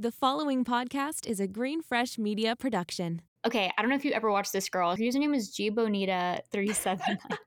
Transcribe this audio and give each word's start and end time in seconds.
The 0.00 0.12
following 0.12 0.64
podcast 0.64 1.26
is 1.26 1.40
a 1.40 1.48
Green 1.48 1.82
Fresh 1.82 2.18
Media 2.18 2.54
production. 2.54 3.20
Okay, 3.44 3.68
I 3.76 3.82
don't 3.82 3.90
know 3.90 3.96
if 3.96 4.04
you 4.04 4.12
ever 4.12 4.30
watched 4.30 4.52
this 4.52 4.68
girl. 4.68 4.90
Her 4.92 5.02
username 5.02 5.34
is 5.34 5.50
G 5.50 5.70
Bonita 5.70 6.40
three 6.52 6.72
seven 6.72 7.18
nine. 7.28 7.38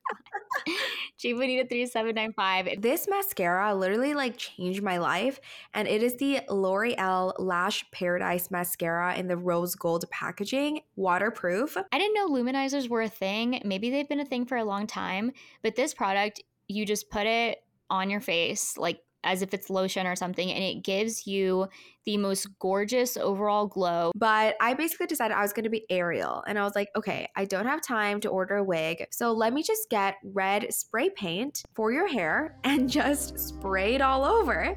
G 1.16 1.32
Bonita 1.32 1.66
three 1.66 1.86
seven 1.86 2.14
nine 2.14 2.34
five. 2.34 2.68
This 2.82 3.08
mascara 3.08 3.74
literally 3.74 4.12
like 4.12 4.36
changed 4.36 4.82
my 4.82 4.98
life, 4.98 5.40
and 5.72 5.88
it 5.88 6.02
is 6.02 6.16
the 6.16 6.42
L'Oreal 6.50 7.32
Lash 7.38 7.90
Paradise 7.90 8.50
mascara 8.50 9.16
in 9.16 9.28
the 9.28 9.36
rose 9.38 9.74
gold 9.74 10.04
packaging, 10.10 10.82
waterproof. 10.96 11.78
I 11.90 11.98
didn't 11.98 12.12
know 12.12 12.28
luminizers 12.28 12.86
were 12.86 13.00
a 13.00 13.08
thing. 13.08 13.62
Maybe 13.64 13.88
they've 13.88 14.06
been 14.06 14.20
a 14.20 14.26
thing 14.26 14.44
for 14.44 14.58
a 14.58 14.64
long 14.64 14.86
time, 14.86 15.32
but 15.62 15.74
this 15.74 15.94
product, 15.94 16.42
you 16.68 16.84
just 16.84 17.08
put 17.08 17.24
it 17.26 17.64
on 17.88 18.10
your 18.10 18.20
face, 18.20 18.76
like 18.76 19.00
as 19.24 19.42
if 19.42 19.54
it's 19.54 19.70
lotion 19.70 20.06
or 20.06 20.16
something, 20.16 20.50
and 20.50 20.62
it 20.62 20.82
gives 20.82 21.26
you 21.26 21.68
the 22.04 22.16
most 22.16 22.48
gorgeous 22.58 23.16
overall 23.16 23.66
glow. 23.66 24.10
But 24.14 24.56
I 24.60 24.74
basically 24.74 25.06
decided 25.06 25.36
I 25.36 25.42
was 25.42 25.52
going 25.52 25.64
to 25.64 25.70
be 25.70 25.84
Ariel, 25.90 26.42
and 26.46 26.58
I 26.58 26.64
was 26.64 26.74
like, 26.74 26.88
okay, 26.96 27.28
I 27.36 27.44
don't 27.44 27.66
have 27.66 27.82
time 27.82 28.20
to 28.20 28.28
order 28.28 28.56
a 28.56 28.64
wig, 28.64 29.06
so 29.10 29.32
let 29.32 29.52
me 29.52 29.62
just 29.62 29.88
get 29.90 30.16
red 30.24 30.72
spray 30.72 31.10
paint 31.10 31.62
for 31.74 31.92
your 31.92 32.08
hair 32.08 32.56
and 32.64 32.90
just 32.90 33.38
spray 33.38 33.94
it 33.94 34.00
all 34.00 34.24
over. 34.24 34.76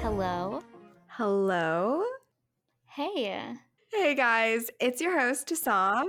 Hello. 0.00 0.62
Hello. 1.08 2.04
Hey. 2.86 3.58
Hey 4.00 4.14
guys, 4.14 4.70
it's 4.78 5.00
your 5.00 5.18
host, 5.18 5.54
Sam, 5.56 6.06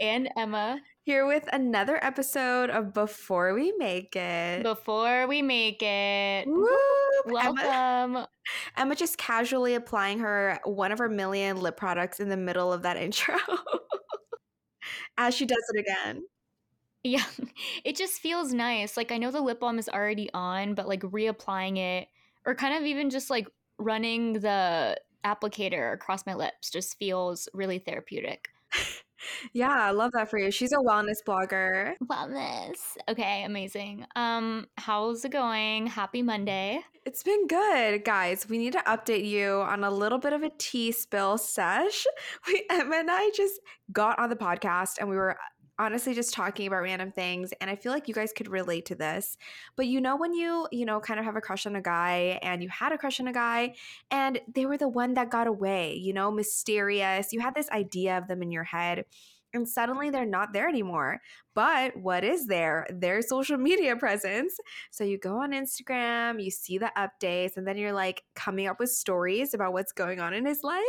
And 0.00 0.28
Emma. 0.36 0.80
here 1.04 1.28
with 1.28 1.48
another 1.52 2.04
episode 2.04 2.70
of 2.70 2.92
Before 2.92 3.54
We 3.54 3.72
Make 3.78 4.16
It. 4.16 4.64
Before 4.64 5.28
we 5.28 5.42
make 5.42 5.80
it. 5.80 6.48
Whoop. 6.48 6.68
Emma, 7.28 7.54
Welcome. 7.62 8.26
Emma 8.76 8.96
just 8.96 9.16
casually 9.16 9.74
applying 9.74 10.18
her 10.18 10.58
one 10.64 10.90
of 10.90 10.98
her 10.98 11.08
million 11.08 11.60
lip 11.60 11.76
products 11.76 12.18
in 12.18 12.28
the 12.28 12.36
middle 12.36 12.72
of 12.72 12.82
that 12.82 12.96
intro. 12.96 13.36
As 15.18 15.36
she 15.36 15.46
does 15.46 15.64
it 15.72 15.78
again. 15.78 16.24
Yeah, 17.04 17.24
it 17.84 17.94
just 17.94 18.20
feels 18.20 18.52
nice. 18.52 18.96
Like 18.96 19.12
I 19.12 19.18
know 19.18 19.30
the 19.30 19.40
lip 19.40 19.60
balm 19.60 19.78
is 19.78 19.88
already 19.88 20.28
on, 20.34 20.74
but 20.74 20.88
like 20.88 21.02
reapplying 21.02 21.78
it 21.78 22.08
or 22.44 22.56
kind 22.56 22.74
of 22.76 22.82
even 22.82 23.08
just 23.08 23.30
like 23.30 23.46
running 23.78 24.32
the 24.32 24.98
applicator 25.24 25.92
across 25.92 26.26
my 26.26 26.34
lips 26.34 26.70
just 26.70 26.98
feels 26.98 27.48
really 27.52 27.78
therapeutic. 27.78 28.48
Yeah, 29.52 29.72
I 29.72 29.90
love 29.90 30.12
that 30.12 30.30
for 30.30 30.38
you. 30.38 30.50
She's 30.50 30.72
a 30.72 30.76
wellness 30.76 31.18
blogger. 31.26 31.94
Wellness. 32.04 32.76
Okay, 33.08 33.44
amazing. 33.44 34.06
Um, 34.16 34.66
how's 34.76 35.24
it 35.24 35.32
going? 35.32 35.86
Happy 35.86 36.22
Monday. 36.22 36.80
It's 37.04 37.22
been 37.22 37.46
good, 37.46 38.04
guys. 38.04 38.48
We 38.48 38.58
need 38.58 38.74
to 38.74 38.80
update 38.80 39.26
you 39.26 39.62
on 39.62 39.82
a 39.82 39.90
little 39.90 40.18
bit 40.18 40.32
of 40.32 40.42
a 40.42 40.50
tea 40.58 40.92
spill 40.92 41.38
sesh. 41.38 42.06
We 42.46 42.64
Emma 42.70 42.96
and 42.96 43.10
I 43.10 43.30
just 43.34 43.60
got 43.92 44.18
on 44.18 44.30
the 44.30 44.36
podcast 44.36 44.98
and 44.98 45.08
we 45.08 45.16
were 45.16 45.36
honestly 45.78 46.14
just 46.14 46.34
talking 46.34 46.66
about 46.66 46.82
random 46.82 47.12
things 47.12 47.52
and 47.60 47.70
I 47.70 47.76
feel 47.76 47.92
like 47.92 48.08
you 48.08 48.14
guys 48.14 48.32
could 48.32 48.48
relate 48.48 48.86
to 48.86 48.94
this. 48.94 49.36
But 49.76 49.86
you 49.86 50.00
know 50.00 50.16
when 50.16 50.32
you, 50.32 50.68
you 50.72 50.84
know, 50.84 51.00
kind 51.00 51.20
of 51.20 51.26
have 51.26 51.36
a 51.36 51.40
crush 51.40 51.66
on 51.66 51.76
a 51.76 51.82
guy 51.82 52.38
and 52.42 52.62
you 52.62 52.68
had 52.68 52.92
a 52.92 52.98
crush 52.98 53.20
on 53.20 53.28
a 53.28 53.32
guy 53.32 53.74
and 54.10 54.40
they 54.52 54.66
were 54.66 54.78
the 54.78 54.88
one 54.88 55.14
that 55.14 55.30
got 55.30 55.46
away, 55.46 55.94
you 55.94 56.12
know, 56.12 56.30
mysterious. 56.30 57.32
You 57.32 57.40
had 57.40 57.54
this 57.54 57.70
idea 57.70 58.18
of 58.18 58.28
them 58.28 58.42
in 58.42 58.50
your 58.50 58.64
head 58.64 59.04
and 59.54 59.68
suddenly 59.68 60.10
they're 60.10 60.26
not 60.26 60.52
there 60.52 60.68
anymore. 60.68 61.20
But 61.54 61.96
what 61.96 62.24
is 62.24 62.46
there? 62.46 62.86
Their 62.90 63.22
social 63.22 63.56
media 63.56 63.96
presence. 63.98 64.56
So 64.90 65.04
you 65.04 65.18
go 65.18 65.42
on 65.42 65.52
Instagram, 65.52 66.42
you 66.42 66.50
see 66.50 66.78
the 66.78 66.92
updates, 66.96 67.56
and 67.56 67.66
then 67.66 67.76
you're 67.76 67.92
like 67.92 68.22
coming 68.34 68.66
up 68.66 68.78
with 68.78 68.90
stories 68.90 69.54
about 69.54 69.72
what's 69.72 69.92
going 69.92 70.20
on 70.20 70.34
in 70.34 70.46
his 70.46 70.62
life. 70.62 70.84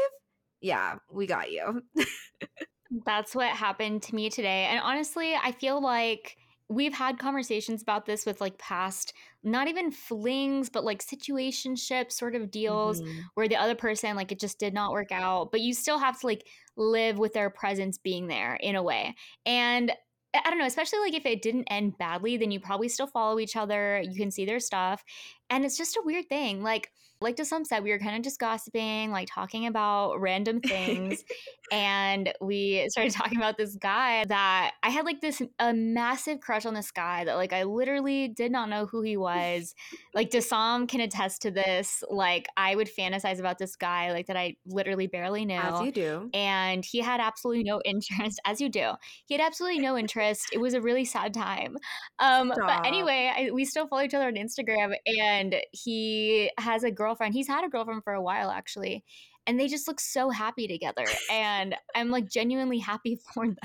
Yeah, 0.61 0.95
we 1.11 1.25
got 1.25 1.51
you. 1.51 1.81
That's 3.05 3.35
what 3.35 3.50
happened 3.55 4.01
to 4.03 4.16
me 4.16 4.29
today. 4.29 4.66
And 4.66 4.79
honestly, 4.79 5.35
I 5.35 5.51
feel 5.51 5.79
like 5.81 6.38
we've 6.69 6.94
had 6.94 7.19
conversations 7.19 7.81
about 7.81 8.05
this 8.05 8.25
with 8.25 8.41
like 8.41 8.57
past, 8.57 9.13
not 9.44 9.67
even 9.67 9.91
flings, 9.91 10.69
but 10.69 10.83
like 10.83 10.99
situationship 11.03 12.11
sort 12.11 12.35
of 12.35 12.49
deals 12.51 13.01
Mhm. 13.01 13.29
where 13.35 13.47
the 13.47 13.55
other 13.55 13.75
person, 13.75 14.16
like, 14.16 14.31
it 14.31 14.39
just 14.39 14.59
did 14.59 14.73
not 14.73 14.91
work 14.91 15.11
out, 15.11 15.51
but 15.51 15.61
you 15.61 15.73
still 15.73 15.99
have 15.99 16.19
to 16.22 16.25
like 16.28 16.47
live 16.78 17.19
with 17.19 17.33
their 17.33 17.49
presence 17.49 17.97
being 17.97 18.28
there 18.28 18.55
in 18.55 18.75
a 18.75 18.83
way. 18.83 19.16
And 19.45 19.91
I 20.33 20.49
don't 20.51 20.59
know, 20.59 20.66
especially 20.66 20.99
like 20.99 21.16
if 21.16 21.25
it 21.25 21.41
didn't 21.41 21.66
end 21.72 21.97
badly, 21.97 22.38
then 22.38 22.51
you 22.51 22.59
probably 22.59 22.88
still 22.88 23.07
follow 23.07 23.39
each 23.39 23.55
other. 23.55 23.99
You 24.01 24.16
can 24.16 24.29
see 24.29 24.45
their 24.45 24.59
stuff. 24.59 25.03
And 25.49 25.65
it's 25.65 25.77
just 25.77 25.97
a 25.97 26.01
weird 26.03 26.29
thing. 26.29 26.61
Like, 26.61 26.91
like 27.21 27.35
to 27.35 27.45
some 27.45 27.65
said, 27.65 27.83
we 27.83 27.91
were 27.91 27.99
kind 27.99 28.15
of 28.15 28.23
just 28.23 28.39
gossiping, 28.39 29.11
like 29.11 29.27
talking 29.29 29.67
about 29.67 30.19
random 30.21 30.61
things 30.65 31.23
and 31.71 32.33
we 32.41 32.85
started 32.89 33.13
talking 33.13 33.37
about 33.37 33.57
this 33.57 33.75
guy 33.75 34.25
that 34.25 34.73
I 34.83 34.89
had 34.89 35.05
like 35.05 35.21
this 35.21 35.41
a 35.59 35.73
massive 35.73 36.39
crush 36.39 36.65
on 36.65 36.73
this 36.73 36.91
guy 36.91 37.25
that 37.25 37.35
like 37.35 37.53
I 37.53 37.63
literally 37.63 38.27
did 38.27 38.51
not 38.51 38.69
know 38.69 38.85
who 38.85 39.01
he 39.01 39.17
was. 39.17 39.75
like 40.13 40.29
Dasam 40.29 40.87
can 40.87 41.01
attest 41.01 41.41
to 41.43 41.51
this. 41.51 42.03
Like 42.09 42.47
I 42.57 42.75
would 42.75 42.89
fantasize 42.89 43.39
about 43.39 43.57
this 43.57 43.75
guy 43.75 44.11
like 44.11 44.27
that 44.27 44.37
I 44.37 44.55
literally 44.66 45.07
barely 45.07 45.45
knew. 45.45 45.59
As 45.59 45.81
you 45.81 45.91
do. 45.91 46.29
and 46.33 46.85
he 46.85 46.99
had 46.99 47.19
absolutely 47.19 47.63
no 47.63 47.81
interest, 47.85 48.39
as 48.45 48.61
you 48.61 48.69
do. 48.69 48.91
He 49.25 49.35
had 49.35 49.41
absolutely 49.41 49.79
no 49.79 49.97
interest. 49.97 50.49
It 50.53 50.59
was 50.59 50.73
a 50.73 50.81
really 50.81 51.05
sad 51.05 51.33
time. 51.33 51.77
Um, 52.19 52.51
Stop. 52.53 52.67
but 52.67 52.87
anyway, 52.87 53.31
I, 53.35 53.51
we 53.51 53.66
still 53.66 53.87
follow 53.87 54.03
each 54.03 54.13
other 54.13 54.27
on 54.27 54.35
Instagram, 54.35 54.95
and 55.05 55.38
he 55.72 56.51
has 56.57 56.83
a 56.83 56.91
girlfriend. 56.91 57.33
He's 57.33 57.47
had 57.47 57.63
a 57.63 57.69
girlfriend 57.69 58.03
for 58.03 58.13
a 58.13 58.22
while, 58.22 58.50
actually, 58.51 59.03
and 59.47 59.59
they 59.59 59.67
just 59.67 59.88
look 59.88 60.00
so 60.00 60.29
happy 60.29 60.67
together. 60.67 61.05
And 61.31 61.75
I'm 61.95 62.09
like 62.09 62.29
genuinely 62.29 62.79
happy 62.79 63.19
for 63.33 63.45
them. 63.47 63.57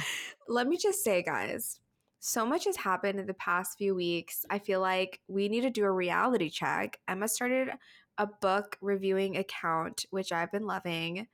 Let 0.49 0.67
me 0.67 0.77
just 0.77 1.03
say, 1.03 1.23
guys, 1.23 1.81
so 2.21 2.47
much 2.47 2.65
has 2.65 2.77
happened 2.77 3.21
in 3.21 3.27
the 3.27 3.35
past 3.35 3.77
few 3.79 3.95
weeks. 3.95 4.45
I 4.51 4.59
feel 4.59 4.81
like 4.81 5.21
we 5.29 5.49
need 5.49 5.63
to 5.63 5.71
do 5.71 5.85
a 5.85 5.91
reality 5.91 6.49
check. 6.51 6.99
Emma 7.07 7.29
started 7.29 7.69
a 8.17 8.27
book 8.41 8.77
reviewing 8.81 9.37
account, 9.37 10.07
which 10.11 10.33
I've 10.33 10.53
been 10.53 10.67
loving. 10.67 11.27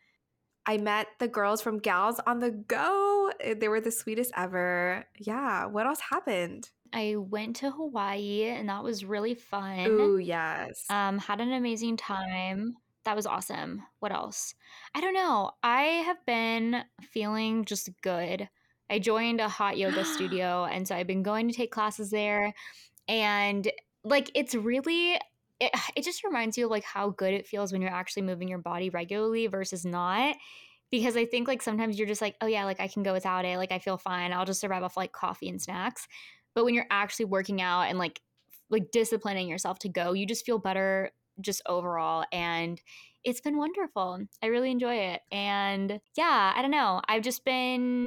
I 0.67 0.79
met 0.79 1.07
the 1.19 1.29
girls 1.29 1.63
from 1.63 1.79
Gals 1.79 2.21
on 2.27 2.39
the 2.39 2.51
Go. 2.51 3.31
Eh, 3.41 3.55
They 3.55 3.69
were 3.69 3.81
the 3.81 3.91
sweetest 3.91 4.33
ever. 4.37 5.05
Yeah. 5.19 5.67
What 5.67 5.87
else 5.87 6.01
happened? 6.01 6.71
I 6.93 7.17
went 7.17 7.57
to 7.57 7.71
Hawaii, 7.71 8.45
and 8.45 8.69
that 8.69 8.83
was 8.83 9.05
really 9.05 9.35
fun. 9.35 9.87
Ooh, 9.87 10.19
yes. 10.19 10.85
Um, 10.91 11.19
had 11.19 11.41
an 11.41 11.53
amazing 11.53 11.97
time. 11.97 12.77
That 13.05 13.17
was 13.17 13.27
awesome. 13.27 13.83
What 14.01 14.13
else? 14.13 14.55
I 14.95 15.01
don't 15.01 15.15
know. 15.15 15.53
I 15.63 15.83
have 15.83 16.25
been 16.27 16.83
feeling 17.01 17.65
just 17.65 17.89
good. 18.03 18.49
I 18.91 18.99
joined 18.99 19.41
a 19.41 19.49
hot 19.49 19.79
yoga 19.79 20.05
studio, 20.15 20.65
and 20.65 20.87
so 20.87 20.95
I've 20.95 21.07
been 21.07 21.23
going 21.23 21.49
to 21.49 21.55
take 21.55 21.71
classes 21.73 22.11
there. 22.11 22.53
And 23.09 23.71
like, 24.05 24.31
it's 24.35 24.55
really, 24.55 25.15
it, 25.61 25.71
it 25.97 26.05
just 26.05 26.25
reminds 26.25 26.59
you 26.59 26.67
of 26.67 26.71
like 26.71 26.85
how 26.85 27.11
good 27.11 27.35
it 27.35 27.47
feels 27.47 27.73
when 27.73 27.81
you're 27.81 27.91
actually 27.91 28.23
moving 28.23 28.49
your 28.49 28.59
body 28.59 28.91
regularly 28.91 29.47
versus 29.47 29.85
not. 29.85 30.37
Because 30.91 31.17
I 31.17 31.25
think 31.25 31.47
like 31.47 31.63
sometimes 31.63 31.99
you're 31.99 32.09
just 32.09 32.21
like, 32.21 32.35
oh 32.41 32.47
yeah, 32.47 32.65
like 32.65 32.81
I 32.81 32.89
can 32.89 33.05
go 33.05 33.13
without 33.13 33.45
it. 33.45 33.59
Like 33.59 33.71
I 33.71 33.79
feel 33.79 33.97
fine. 33.97 34.33
I'll 34.33 34.45
just 34.45 34.61
survive 34.61 34.83
off 34.83 34.97
like 34.97 35.13
coffee 35.13 35.49
and 35.49 35.63
snacks. 35.63 36.09
But 36.55 36.65
when 36.65 36.75
you're 36.75 36.87
actually 36.91 37.27
working 37.27 37.61
out 37.61 37.83
and 37.83 37.99
like 37.99 38.21
like 38.71 38.91
disciplining 38.93 39.49
yourself 39.49 39.79
to 39.81 39.89
go, 39.89 40.13
you 40.13 40.27
just 40.27 40.47
feel 40.47 40.59
better 40.59 41.11
just 41.41 41.63
overall 41.67 42.25
and 42.33 42.81
it's 43.25 43.41
been 43.41 43.57
wonderful. 43.57 44.21
I 44.43 44.47
really 44.47 44.71
enjoy 44.71 44.95
it. 44.95 45.21
And 45.31 46.01
yeah, 46.17 46.53
I 46.55 46.63
don't 46.63 46.71
know. 46.71 47.03
I've 47.07 47.23
just 47.23 47.45
been 47.45 48.07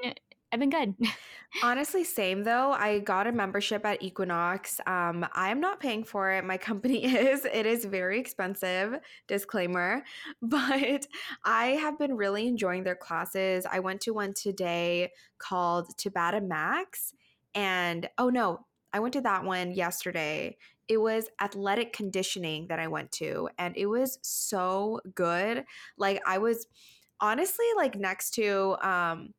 I've 0.52 0.60
been 0.60 0.70
good. 0.70 0.94
Honestly, 1.64 2.04
same 2.04 2.44
though. 2.44 2.72
I 2.72 3.00
got 3.00 3.26
a 3.26 3.32
membership 3.32 3.86
at 3.86 4.04
Equinox. 4.04 4.80
Um, 4.86 5.26
I'm 5.34 5.60
not 5.60 5.80
paying 5.80 6.04
for 6.04 6.32
it. 6.32 6.46
My 6.46 6.58
company 6.58 7.04
is. 7.16 7.46
It 7.46 7.66
is 7.66 7.86
very 7.86 8.20
expensive. 8.20 9.00
Disclaimer. 9.28 10.04
But 10.42 11.08
I 11.44 11.68
have 11.82 11.98
been 11.98 12.16
really 12.16 12.48
enjoying 12.48 12.84
their 12.84 12.96
classes. 12.96 13.66
I 13.70 13.80
went 13.80 14.02
to 14.02 14.12
one 14.12 14.34
today 14.36 15.12
called 15.40 15.88
Tabata 15.98 16.46
Max. 16.46 17.14
And 17.56 18.10
oh 18.18 18.30
no, 18.30 18.66
I 18.94 19.00
went 19.00 19.14
to 19.14 19.22
that 19.22 19.44
one 19.44 19.72
yesterday. 19.72 20.58
It 20.88 20.98
was 20.98 21.30
athletic 21.42 21.94
conditioning 21.94 22.68
that 22.68 22.80
I 22.80 22.88
went 22.88 23.12
to, 23.14 23.50
and 23.58 23.76
it 23.78 23.86
was 23.86 24.20
so 24.22 25.00
good. 25.16 25.66
Like 25.98 26.22
I 26.28 26.38
was 26.40 26.68
honestly 27.22 27.66
like 27.78 27.96
next 27.96 28.32
to 28.36 28.76
um 28.88 29.34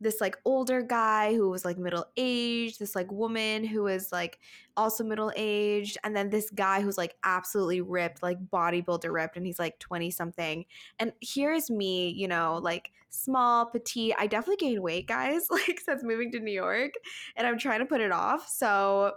this 0.00 0.20
like 0.20 0.36
older 0.44 0.82
guy 0.82 1.34
who 1.34 1.50
was 1.50 1.64
like 1.64 1.78
middle 1.78 2.06
aged, 2.16 2.78
this 2.78 2.94
like 2.94 3.10
woman 3.12 3.64
who 3.64 3.82
was 3.82 4.10
like 4.10 4.38
also 4.76 5.04
middle 5.04 5.32
aged, 5.36 5.98
and 6.04 6.16
then 6.16 6.30
this 6.30 6.50
guy 6.50 6.80
who's 6.80 6.96
like 6.96 7.16
absolutely 7.22 7.80
ripped, 7.80 8.22
like 8.22 8.38
bodybuilder 8.48 9.12
ripped, 9.12 9.36
and 9.36 9.44
he's 9.44 9.58
like 9.58 9.78
20 9.78 10.10
something. 10.10 10.64
And 10.98 11.12
here's 11.20 11.70
me, 11.70 12.10
you 12.10 12.28
know, 12.28 12.60
like 12.62 12.92
small, 13.10 13.66
petite. 13.66 14.14
I 14.18 14.26
definitely 14.26 14.56
gained 14.56 14.82
weight, 14.82 15.06
guys, 15.06 15.46
like 15.50 15.80
since 15.80 16.02
moving 16.02 16.32
to 16.32 16.40
New 16.40 16.52
York, 16.52 16.94
and 17.36 17.46
I'm 17.46 17.58
trying 17.58 17.80
to 17.80 17.86
put 17.86 18.00
it 18.00 18.12
off. 18.12 18.48
So, 18.48 19.14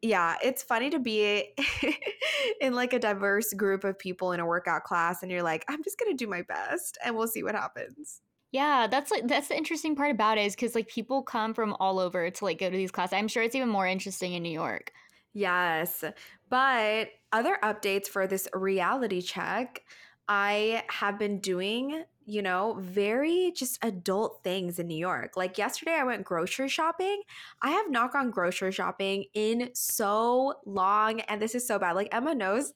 yeah, 0.00 0.36
it's 0.42 0.62
funny 0.62 0.90
to 0.90 0.98
be 0.98 1.54
in 2.60 2.74
like 2.74 2.92
a 2.92 2.98
diverse 2.98 3.52
group 3.52 3.84
of 3.84 3.98
people 3.98 4.32
in 4.32 4.40
a 4.40 4.46
workout 4.46 4.84
class 4.84 5.22
and 5.22 5.30
you're 5.30 5.42
like, 5.42 5.64
I'm 5.68 5.82
just 5.82 5.98
to 5.98 6.14
do 6.14 6.28
my 6.28 6.42
best 6.42 6.98
and 7.04 7.16
we'll 7.16 7.26
see 7.26 7.42
what 7.42 7.54
happens. 7.54 8.22
Yeah, 8.50 8.86
that's 8.86 9.10
like 9.10 9.28
that's 9.28 9.48
the 9.48 9.56
interesting 9.56 9.94
part 9.94 10.10
about 10.10 10.38
it 10.38 10.46
is 10.46 10.56
cuz 10.56 10.74
like 10.74 10.88
people 10.88 11.22
come 11.22 11.52
from 11.52 11.74
all 11.80 11.98
over 11.98 12.30
to 12.30 12.44
like 12.44 12.58
go 12.58 12.70
to 12.70 12.76
these 12.76 12.90
classes. 12.90 13.12
I'm 13.14 13.28
sure 13.28 13.42
it's 13.42 13.54
even 13.54 13.68
more 13.68 13.86
interesting 13.86 14.32
in 14.32 14.42
New 14.42 14.50
York. 14.50 14.92
Yes. 15.34 16.02
But 16.48 17.10
other 17.32 17.58
updates 17.62 18.06
for 18.08 18.26
this 18.26 18.48
reality 18.54 19.20
check, 19.20 19.82
I 20.28 20.84
have 20.90 21.18
been 21.18 21.40
doing 21.40 22.04
you 22.28 22.42
know, 22.42 22.76
very 22.78 23.54
just 23.56 23.82
adult 23.82 24.40
things 24.44 24.78
in 24.78 24.86
New 24.86 24.98
York. 24.98 25.34
Like 25.34 25.56
yesterday, 25.56 25.94
I 25.94 26.04
went 26.04 26.26
grocery 26.26 26.68
shopping. 26.68 27.22
I 27.62 27.70
have 27.70 27.90
not 27.90 28.12
gone 28.12 28.30
grocery 28.30 28.70
shopping 28.70 29.24
in 29.32 29.70
so 29.72 30.56
long. 30.66 31.20
And 31.20 31.40
this 31.40 31.54
is 31.54 31.66
so 31.66 31.78
bad. 31.78 31.92
Like 31.92 32.10
Emma 32.12 32.34
knows 32.34 32.74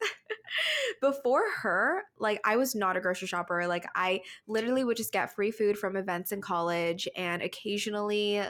before 1.02 1.44
her, 1.60 2.04
like 2.18 2.40
I 2.46 2.56
was 2.56 2.74
not 2.74 2.96
a 2.96 3.00
grocery 3.00 3.28
shopper. 3.28 3.66
Like 3.66 3.84
I 3.94 4.22
literally 4.46 4.84
would 4.84 4.96
just 4.96 5.12
get 5.12 5.34
free 5.34 5.50
food 5.50 5.76
from 5.76 5.96
events 5.96 6.32
in 6.32 6.40
college 6.40 7.06
and 7.14 7.42
occasionally 7.42 8.42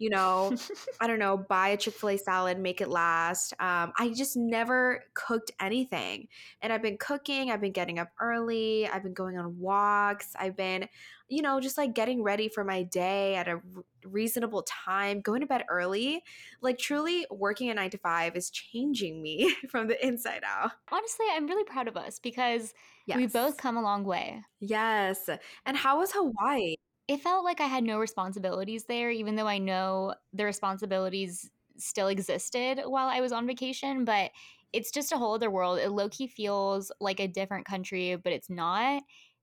you 0.00 0.08
know, 0.08 0.56
I 1.00 1.06
don't 1.06 1.18
know, 1.18 1.36
buy 1.36 1.68
a 1.68 1.76
Chick 1.76 1.94
fil 1.94 2.08
A 2.08 2.16
salad, 2.16 2.58
make 2.58 2.80
it 2.80 2.88
last. 2.88 3.52
Um, 3.60 3.92
I 3.98 4.12
just 4.16 4.34
never 4.36 5.04
cooked 5.14 5.52
anything. 5.60 6.26
And 6.62 6.72
I've 6.72 6.82
been 6.82 6.96
cooking, 6.96 7.50
I've 7.50 7.60
been 7.60 7.70
getting 7.70 7.98
up 7.98 8.08
early, 8.18 8.88
I've 8.88 9.02
been 9.02 9.12
going 9.12 9.38
on 9.38 9.58
walks, 9.58 10.34
I've 10.38 10.56
been, 10.56 10.88
you 11.28 11.42
know, 11.42 11.60
just 11.60 11.76
like 11.76 11.94
getting 11.94 12.22
ready 12.22 12.48
for 12.48 12.64
my 12.64 12.82
day 12.82 13.36
at 13.36 13.46
a 13.46 13.60
reasonable 14.04 14.62
time, 14.62 15.20
going 15.20 15.42
to 15.42 15.46
bed 15.46 15.64
early. 15.68 16.24
Like, 16.62 16.78
truly, 16.78 17.26
working 17.30 17.68
a 17.68 17.74
nine 17.74 17.90
to 17.90 17.98
five 17.98 18.36
is 18.36 18.48
changing 18.48 19.20
me 19.20 19.54
from 19.68 19.86
the 19.86 20.04
inside 20.04 20.42
out. 20.46 20.72
Honestly, 20.90 21.26
I'm 21.30 21.46
really 21.46 21.64
proud 21.64 21.88
of 21.88 21.98
us 21.98 22.18
because 22.18 22.72
yes. 23.06 23.18
we 23.18 23.26
both 23.26 23.58
come 23.58 23.76
a 23.76 23.82
long 23.82 24.04
way. 24.04 24.42
Yes. 24.60 25.28
And 25.66 25.76
how 25.76 25.98
was 25.98 26.12
Hawaii? 26.12 26.76
It 27.10 27.20
felt 27.20 27.44
like 27.44 27.60
I 27.60 27.66
had 27.66 27.82
no 27.82 27.98
responsibilities 27.98 28.84
there, 28.84 29.10
even 29.10 29.34
though 29.34 29.48
I 29.48 29.58
know 29.58 30.14
the 30.32 30.44
responsibilities 30.44 31.50
still 31.76 32.06
existed 32.06 32.82
while 32.84 33.08
I 33.08 33.20
was 33.20 33.32
on 33.32 33.48
vacation. 33.48 34.04
But 34.04 34.30
it's 34.72 34.92
just 34.92 35.10
a 35.10 35.18
whole 35.18 35.34
other 35.34 35.50
world. 35.50 35.80
It 35.80 35.90
low 35.90 36.08
key 36.08 36.28
feels 36.28 36.92
like 37.00 37.18
a 37.18 37.26
different 37.26 37.66
country, 37.66 38.14
but 38.14 38.32
it's 38.32 38.48
not. 38.48 39.02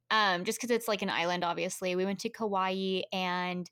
Um, 0.10 0.46
just 0.46 0.58
because 0.58 0.72
it's 0.74 0.88
like 0.88 1.02
an 1.02 1.10
island, 1.10 1.44
obviously. 1.44 1.94
We 1.98 2.06
went 2.06 2.20
to 2.20 2.30
Kauai 2.30 3.02
and 3.12 3.70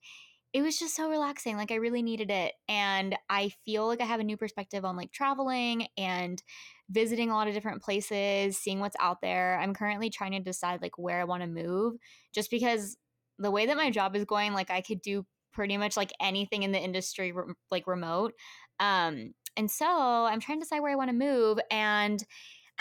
it 0.51 0.61
was 0.61 0.77
just 0.77 0.93
so 0.93 1.09
relaxing. 1.09 1.55
Like 1.55 1.71
I 1.71 1.75
really 1.75 2.01
needed 2.01 2.29
it. 2.29 2.53
And 2.67 3.15
I 3.29 3.51
feel 3.65 3.87
like 3.87 4.01
I 4.01 4.05
have 4.05 4.19
a 4.19 4.25
new 4.25 4.35
perspective 4.35 4.83
on 4.83 4.97
like 4.97 5.13
traveling 5.13 5.87
and 5.97 6.43
visiting 6.89 7.29
a 7.29 7.33
lot 7.33 7.47
of 7.47 7.53
different 7.53 7.81
places, 7.81 8.57
seeing 8.57 8.81
what's 8.81 8.97
out 8.99 9.21
there. 9.21 9.57
I'm 9.57 9.73
currently 9.73 10.09
trying 10.09 10.33
to 10.33 10.41
decide 10.41 10.81
like 10.81 10.97
where 10.97 11.21
I 11.21 11.25
want 11.25 11.43
to 11.43 11.47
move 11.47 11.95
just 12.33 12.51
because 12.51 12.97
the 13.39 13.51
way 13.51 13.65
that 13.65 13.77
my 13.77 13.89
job 13.89 14.15
is 14.15 14.25
going, 14.25 14.53
like 14.53 14.71
I 14.71 14.81
could 14.81 15.01
do 15.01 15.25
pretty 15.53 15.77
much 15.77 15.95
like 15.95 16.11
anything 16.19 16.63
in 16.63 16.71
the 16.71 16.79
industry 16.79 17.31
re- 17.31 17.53
like 17.71 17.87
remote. 17.87 18.33
Um 18.79 19.33
and 19.57 19.71
so 19.71 19.87
I'm 19.87 20.39
trying 20.39 20.59
to 20.59 20.65
decide 20.65 20.81
where 20.81 20.91
I 20.91 20.95
want 20.95 21.09
to 21.09 21.15
move 21.15 21.59
and 21.71 22.23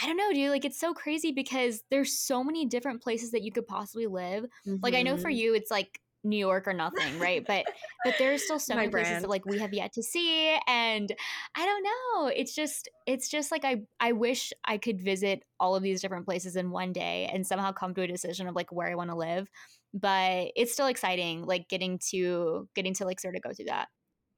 I 0.03 0.07
don't 0.07 0.17
know, 0.17 0.33
dude. 0.33 0.51
Like 0.51 0.65
it's 0.65 0.81
so 0.81 0.93
crazy 0.93 1.31
because 1.31 1.83
there's 1.91 2.19
so 2.19 2.43
many 2.43 2.67
different 2.67 3.03
places 3.03 3.31
that 3.31 3.43
you 3.43 3.53
could 3.53 3.67
possibly 3.67 4.07
live. 4.07 4.45
Mm-hmm. 4.67 4.77
Like 4.83 4.95
I 4.95 5.03
know 5.03 5.17
for 5.17 5.29
mm-hmm. 5.29 5.39
you, 5.39 5.55
it's 5.55 5.71
like 5.71 6.01
New 6.25 6.39
York 6.39 6.67
or 6.67 6.73
nothing, 6.73 7.19
right? 7.19 7.47
But 7.47 7.67
but 8.05 8.15
there's 8.19 8.43
still 8.43 8.59
so 8.59 8.75
many 8.75 8.89
places 8.89 9.21
that 9.21 9.31
like 9.31 9.47
we 9.47 9.59
have 9.59 9.73
yet 9.73 9.93
to 9.93 10.03
see, 10.03 10.59
and 10.67 11.15
I 11.55 11.65
don't 11.65 11.85
know. 11.85 12.27
It's 12.29 12.55
just 12.55 12.89
it's 13.07 13.29
just 13.29 13.53
like 13.53 13.65
I 13.65 13.83
I 14.01 14.13
wish 14.13 14.53
I 14.65 14.79
could 14.79 15.01
visit 15.01 15.45
all 15.61 15.77
of 15.77 15.83
these 15.83 16.01
different 16.01 16.25
places 16.25 16.57
in 16.57 16.71
one 16.71 16.93
day 16.93 17.31
and 17.33 17.47
somehow 17.47 17.73
come 17.73 17.95
to 17.95 18.03
a 18.03 18.09
decision 18.09 18.49
of 18.49 18.57
like 18.57 18.73
where 18.73 18.89
I 18.89 18.95
want 18.95 19.11
to 19.11 19.17
live 19.17 19.49
but 19.95 20.51
it's 20.57 20.73
still 20.73 20.89
exciting 20.89 21.47
like 21.47 21.69
getting 21.69 21.99
to 22.11 22.69
getting 22.75 22.93
to 22.93 23.05
like 23.05 23.21
sort 23.21 23.37
of 23.37 23.43
go 23.43 23.53
through 23.53 23.67
that 23.67 23.89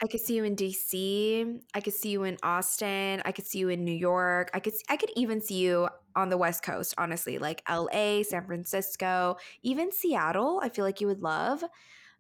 I 0.02 0.06
could 0.08 0.20
see 0.20 0.36
you 0.36 0.44
in 0.44 0.56
DC. 0.56 1.58
I 1.74 1.80
could 1.80 1.94
see 1.94 2.10
you 2.10 2.24
in 2.24 2.36
Austin. 2.42 3.22
I 3.24 3.32
could 3.32 3.46
see 3.46 3.60
you 3.60 3.70
in 3.70 3.82
New 3.82 3.94
York. 3.94 4.50
I 4.52 4.60
could 4.60 4.74
I 4.90 4.96
could 4.98 5.10
even 5.16 5.40
see 5.40 5.56
you 5.56 5.88
on 6.14 6.28
the 6.28 6.36
West 6.36 6.62
Coast, 6.62 6.94
honestly, 6.98 7.38
like 7.38 7.62
LA, 7.68 8.22
San 8.22 8.44
Francisco, 8.46 9.36
even 9.62 9.90
Seattle. 9.92 10.60
I 10.62 10.68
feel 10.68 10.84
like 10.84 11.00
you 11.00 11.06
would 11.06 11.22
love. 11.22 11.64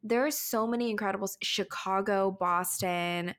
There 0.02 0.24
are 0.24 0.30
so 0.30 0.66
many 0.66 0.90
incredible 0.90 1.28
Chicago, 1.42 2.30
Boston. 2.30 3.34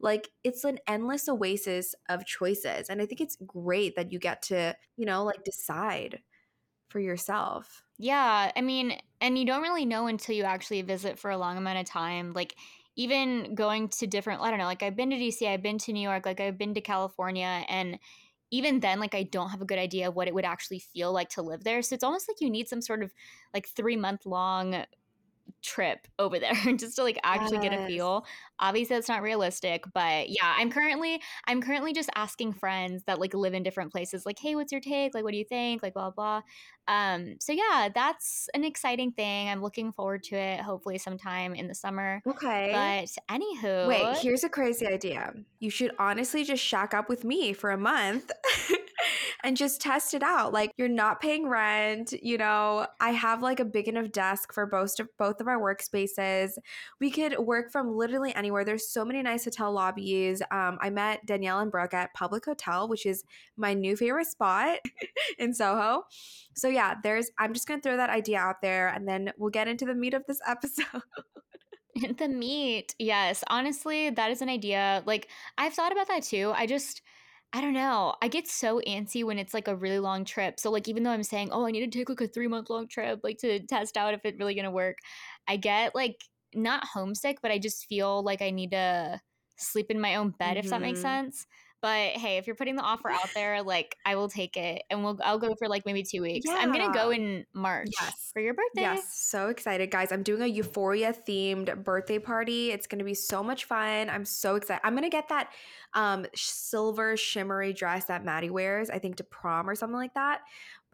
Like 0.00 0.30
it's 0.42 0.64
an 0.64 0.78
endless 0.88 1.28
oasis 1.28 1.94
of 2.08 2.26
choices 2.26 2.90
and 2.90 3.00
I 3.00 3.06
think 3.06 3.20
it's 3.20 3.36
great 3.46 3.96
that 3.96 4.12
you 4.12 4.18
get 4.18 4.42
to, 4.42 4.76
you 4.96 5.06
know, 5.06 5.24
like 5.24 5.44
decide 5.44 6.22
for 6.88 7.00
yourself. 7.00 7.85
Yeah, 7.98 8.52
I 8.54 8.60
mean, 8.60 8.98
and 9.20 9.38
you 9.38 9.46
don't 9.46 9.62
really 9.62 9.86
know 9.86 10.06
until 10.06 10.34
you 10.34 10.44
actually 10.44 10.82
visit 10.82 11.18
for 11.18 11.30
a 11.30 11.38
long 11.38 11.56
amount 11.56 11.78
of 11.78 11.86
time. 11.86 12.32
Like 12.34 12.54
even 12.96 13.54
going 13.54 13.88
to 13.88 14.06
different, 14.06 14.42
I 14.42 14.50
don't 14.50 14.58
know, 14.58 14.64
like 14.66 14.82
I've 14.82 14.96
been 14.96 15.10
to 15.10 15.16
DC, 15.16 15.46
I've 15.46 15.62
been 15.62 15.78
to 15.78 15.92
New 15.92 16.00
York, 16.00 16.26
like 16.26 16.40
I've 16.40 16.58
been 16.58 16.74
to 16.74 16.80
California, 16.80 17.64
and 17.68 17.98
even 18.50 18.80
then, 18.80 19.00
like 19.00 19.14
I 19.14 19.24
don't 19.24 19.50
have 19.50 19.60
a 19.62 19.64
good 19.66 19.78
idea 19.78 20.08
of 20.08 20.14
what 20.14 20.28
it 20.28 20.34
would 20.34 20.44
actually 20.44 20.78
feel 20.78 21.12
like 21.12 21.30
to 21.30 21.42
live 21.42 21.64
there. 21.64 21.82
So 21.82 21.94
it's 21.94 22.04
almost 22.04 22.28
like 22.28 22.40
you 22.40 22.50
need 22.50 22.68
some 22.68 22.80
sort 22.82 23.02
of 23.02 23.12
like 23.54 23.68
three 23.68 23.96
month 23.96 24.24
long 24.26 24.84
trip 25.62 26.06
over 26.18 26.38
there 26.38 26.54
just 26.76 26.96
to 26.96 27.02
like 27.02 27.18
actually 27.24 27.58
yes. 27.58 27.70
get 27.70 27.80
a 27.80 27.86
feel. 27.86 28.26
Obviously 28.58 28.96
that's 28.96 29.08
not 29.08 29.22
realistic, 29.22 29.84
but 29.94 30.28
yeah, 30.28 30.54
I'm 30.56 30.70
currently 30.70 31.20
I'm 31.46 31.60
currently 31.60 31.92
just 31.92 32.10
asking 32.14 32.54
friends 32.54 33.04
that 33.04 33.18
like 33.18 33.34
live 33.34 33.54
in 33.54 33.62
different 33.62 33.92
places 33.92 34.26
like, 34.26 34.38
"Hey, 34.38 34.54
what's 34.54 34.72
your 34.72 34.80
take? 34.80 35.14
Like 35.14 35.24
what 35.24 35.32
do 35.32 35.38
you 35.38 35.44
think?" 35.44 35.82
like 35.82 35.94
blah 35.94 36.10
blah. 36.10 36.42
Um 36.88 37.36
so 37.40 37.52
yeah, 37.52 37.88
that's 37.94 38.48
an 38.54 38.64
exciting 38.64 39.12
thing. 39.12 39.48
I'm 39.48 39.62
looking 39.62 39.92
forward 39.92 40.22
to 40.24 40.36
it 40.36 40.60
hopefully 40.60 40.98
sometime 40.98 41.54
in 41.54 41.68
the 41.68 41.74
summer. 41.74 42.22
Okay. 42.26 42.70
But 42.72 43.34
anywho, 43.34 43.88
Wait, 43.88 44.18
here's 44.18 44.44
a 44.44 44.48
crazy 44.48 44.86
idea. 44.86 45.34
You 45.58 45.70
should 45.70 45.92
honestly 45.98 46.44
just 46.44 46.62
shack 46.62 46.94
up 46.94 47.08
with 47.08 47.24
me 47.24 47.52
for 47.52 47.70
a 47.70 47.78
month. 47.78 48.30
and 49.44 49.56
just 49.56 49.80
test 49.80 50.14
it 50.14 50.22
out. 50.22 50.52
Like 50.52 50.72
you're 50.76 50.88
not 50.88 51.20
paying 51.20 51.48
rent, 51.48 52.12
you 52.22 52.38
know, 52.38 52.86
I 53.00 53.10
have 53.10 53.42
like 53.42 53.60
a 53.60 53.64
big 53.64 53.88
enough 53.88 54.10
desk 54.10 54.52
for 54.52 54.66
both 54.66 54.98
of 54.98 55.08
both 55.18 55.40
of 55.40 55.48
our 55.48 55.60
workspaces. 55.60 56.52
We 57.00 57.10
could 57.10 57.38
work 57.38 57.70
from 57.70 57.96
literally 57.96 58.34
anywhere. 58.34 58.64
There's 58.64 58.88
so 58.88 59.04
many 59.04 59.22
nice 59.22 59.44
hotel 59.44 59.72
lobbies. 59.72 60.42
Um, 60.50 60.78
I 60.80 60.90
met 60.90 61.24
Danielle 61.26 61.60
and 61.60 61.70
Brooke 61.70 61.94
at 61.94 62.14
Public 62.14 62.44
Hotel, 62.44 62.88
which 62.88 63.06
is 63.06 63.24
my 63.56 63.74
new 63.74 63.96
favorite 63.96 64.26
spot 64.26 64.78
in 65.38 65.54
Soho. 65.54 66.04
So 66.54 66.68
yeah, 66.76 66.94
there's 67.02 67.30
I'm 67.38 67.54
just 67.54 67.66
gonna 67.66 67.80
throw 67.80 67.96
that 67.96 68.10
idea 68.10 68.38
out 68.38 68.56
there 68.60 68.88
and 68.88 69.08
then 69.08 69.32
we'll 69.38 69.50
get 69.50 69.66
into 69.66 69.86
the 69.86 69.94
meat 69.94 70.12
of 70.12 70.24
this 70.28 70.40
episode. 70.46 71.02
the 72.18 72.28
meat. 72.28 72.94
Yes. 72.98 73.42
Honestly, 73.48 74.10
that 74.10 74.30
is 74.30 74.42
an 74.42 74.50
idea. 74.50 75.02
Like, 75.06 75.28
I've 75.56 75.72
thought 75.72 75.92
about 75.92 76.08
that 76.08 76.22
too. 76.22 76.52
I 76.54 76.66
just, 76.66 77.00
I 77.54 77.62
don't 77.62 77.72
know. 77.72 78.14
I 78.20 78.28
get 78.28 78.46
so 78.46 78.82
antsy 78.86 79.24
when 79.24 79.38
it's 79.38 79.54
like 79.54 79.68
a 79.68 79.74
really 79.74 79.98
long 79.98 80.26
trip. 80.26 80.60
So 80.60 80.70
like 80.70 80.86
even 80.86 81.02
though 81.02 81.12
I'm 81.12 81.22
saying, 81.22 81.48
"Oh, 81.50 81.64
I 81.66 81.70
need 81.70 81.90
to 81.90 81.98
take 81.98 82.10
like 82.10 82.20
a 82.20 82.28
3 82.28 82.46
month 82.48 82.68
long 82.68 82.88
trip 82.88 83.20
like 83.24 83.38
to 83.38 83.60
test 83.60 83.96
out 83.96 84.12
if 84.12 84.20
it's 84.24 84.38
really 84.38 84.54
going 84.54 84.66
to 84.66 84.70
work." 84.70 84.98
I 85.48 85.56
get 85.56 85.94
like 85.94 86.20
not 86.54 86.84
homesick, 86.84 87.38
but 87.40 87.50
I 87.50 87.58
just 87.58 87.86
feel 87.86 88.22
like 88.22 88.42
I 88.42 88.50
need 88.50 88.72
to 88.72 89.18
sleep 89.56 89.90
in 89.90 90.00
my 90.00 90.16
own 90.16 90.34
bed 90.38 90.56
mm-hmm. 90.56 90.58
if 90.58 90.70
that 90.70 90.82
makes 90.82 90.98
mm-hmm. 90.98 91.24
sense. 91.24 91.46
But 91.82 92.12
hey, 92.12 92.38
if 92.38 92.46
you're 92.46 92.56
putting 92.56 92.76
the 92.76 92.82
offer 92.82 93.10
out 93.10 93.28
there, 93.34 93.62
like 93.62 93.96
I 94.04 94.16
will 94.16 94.28
take 94.28 94.56
it, 94.56 94.82
and 94.90 95.04
we'll 95.04 95.18
I'll 95.22 95.38
go 95.38 95.54
for 95.54 95.68
like 95.68 95.84
maybe 95.84 96.02
two 96.02 96.22
weeks. 96.22 96.46
Yeah. 96.48 96.56
I'm 96.58 96.72
gonna 96.72 96.92
go 96.92 97.10
in 97.10 97.44
March 97.52 97.90
yes. 98.00 98.30
for 98.32 98.40
your 98.40 98.54
birthday. 98.54 98.82
Yes, 98.82 99.14
so 99.14 99.48
excited, 99.48 99.90
guys! 99.90 100.10
I'm 100.10 100.22
doing 100.22 100.42
a 100.42 100.46
Euphoria 100.46 101.12
themed 101.12 101.84
birthday 101.84 102.18
party. 102.18 102.72
It's 102.72 102.86
gonna 102.86 103.04
be 103.04 103.14
so 103.14 103.42
much 103.42 103.66
fun. 103.66 104.08
I'm 104.08 104.24
so 104.24 104.56
excited. 104.56 104.80
I'm 104.84 104.94
gonna 104.94 105.10
get 105.10 105.28
that 105.28 105.50
um, 105.94 106.26
silver 106.34 107.16
shimmery 107.16 107.72
dress 107.72 108.04
that 108.06 108.24
Maddie 108.24 108.50
wears. 108.50 108.90
I 108.90 108.98
think 108.98 109.16
to 109.16 109.24
prom 109.24 109.68
or 109.68 109.74
something 109.74 109.96
like 109.96 110.14
that 110.14 110.40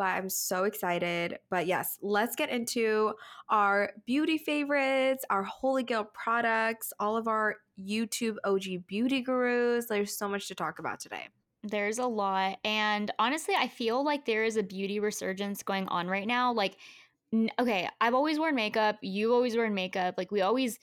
but 0.02 0.08
I'm 0.08 0.28
so 0.28 0.64
excited. 0.64 1.38
But 1.50 1.66
yes, 1.66 1.98
let's 2.02 2.34
get 2.34 2.50
into 2.50 3.12
our 3.48 3.92
beauty 4.06 4.38
favorites, 4.38 5.24
our 5.30 5.42
Holy 5.42 5.82
Grail 5.82 6.04
products, 6.12 6.92
all 6.98 7.16
of 7.16 7.28
our 7.28 7.56
YouTube 7.80 8.36
OG 8.44 8.86
beauty 8.86 9.20
gurus. 9.20 9.86
There's 9.86 10.16
so 10.16 10.28
much 10.28 10.48
to 10.48 10.54
talk 10.54 10.78
about 10.78 11.00
today. 11.00 11.28
There's 11.62 11.98
a 11.98 12.06
lot. 12.06 12.58
And 12.64 13.12
honestly, 13.18 13.54
I 13.56 13.68
feel 13.68 14.04
like 14.04 14.24
there 14.24 14.44
is 14.44 14.56
a 14.56 14.62
beauty 14.62 14.98
resurgence 14.98 15.62
going 15.62 15.86
on 15.88 16.08
right 16.08 16.26
now. 16.26 16.52
Like, 16.52 16.76
okay, 17.60 17.88
I've 18.00 18.14
always 18.14 18.38
worn 18.38 18.56
makeup. 18.56 18.98
You 19.02 19.32
always 19.32 19.56
worn 19.56 19.72
makeup. 19.72 20.16
Like 20.18 20.32
we 20.32 20.40
always 20.40 20.78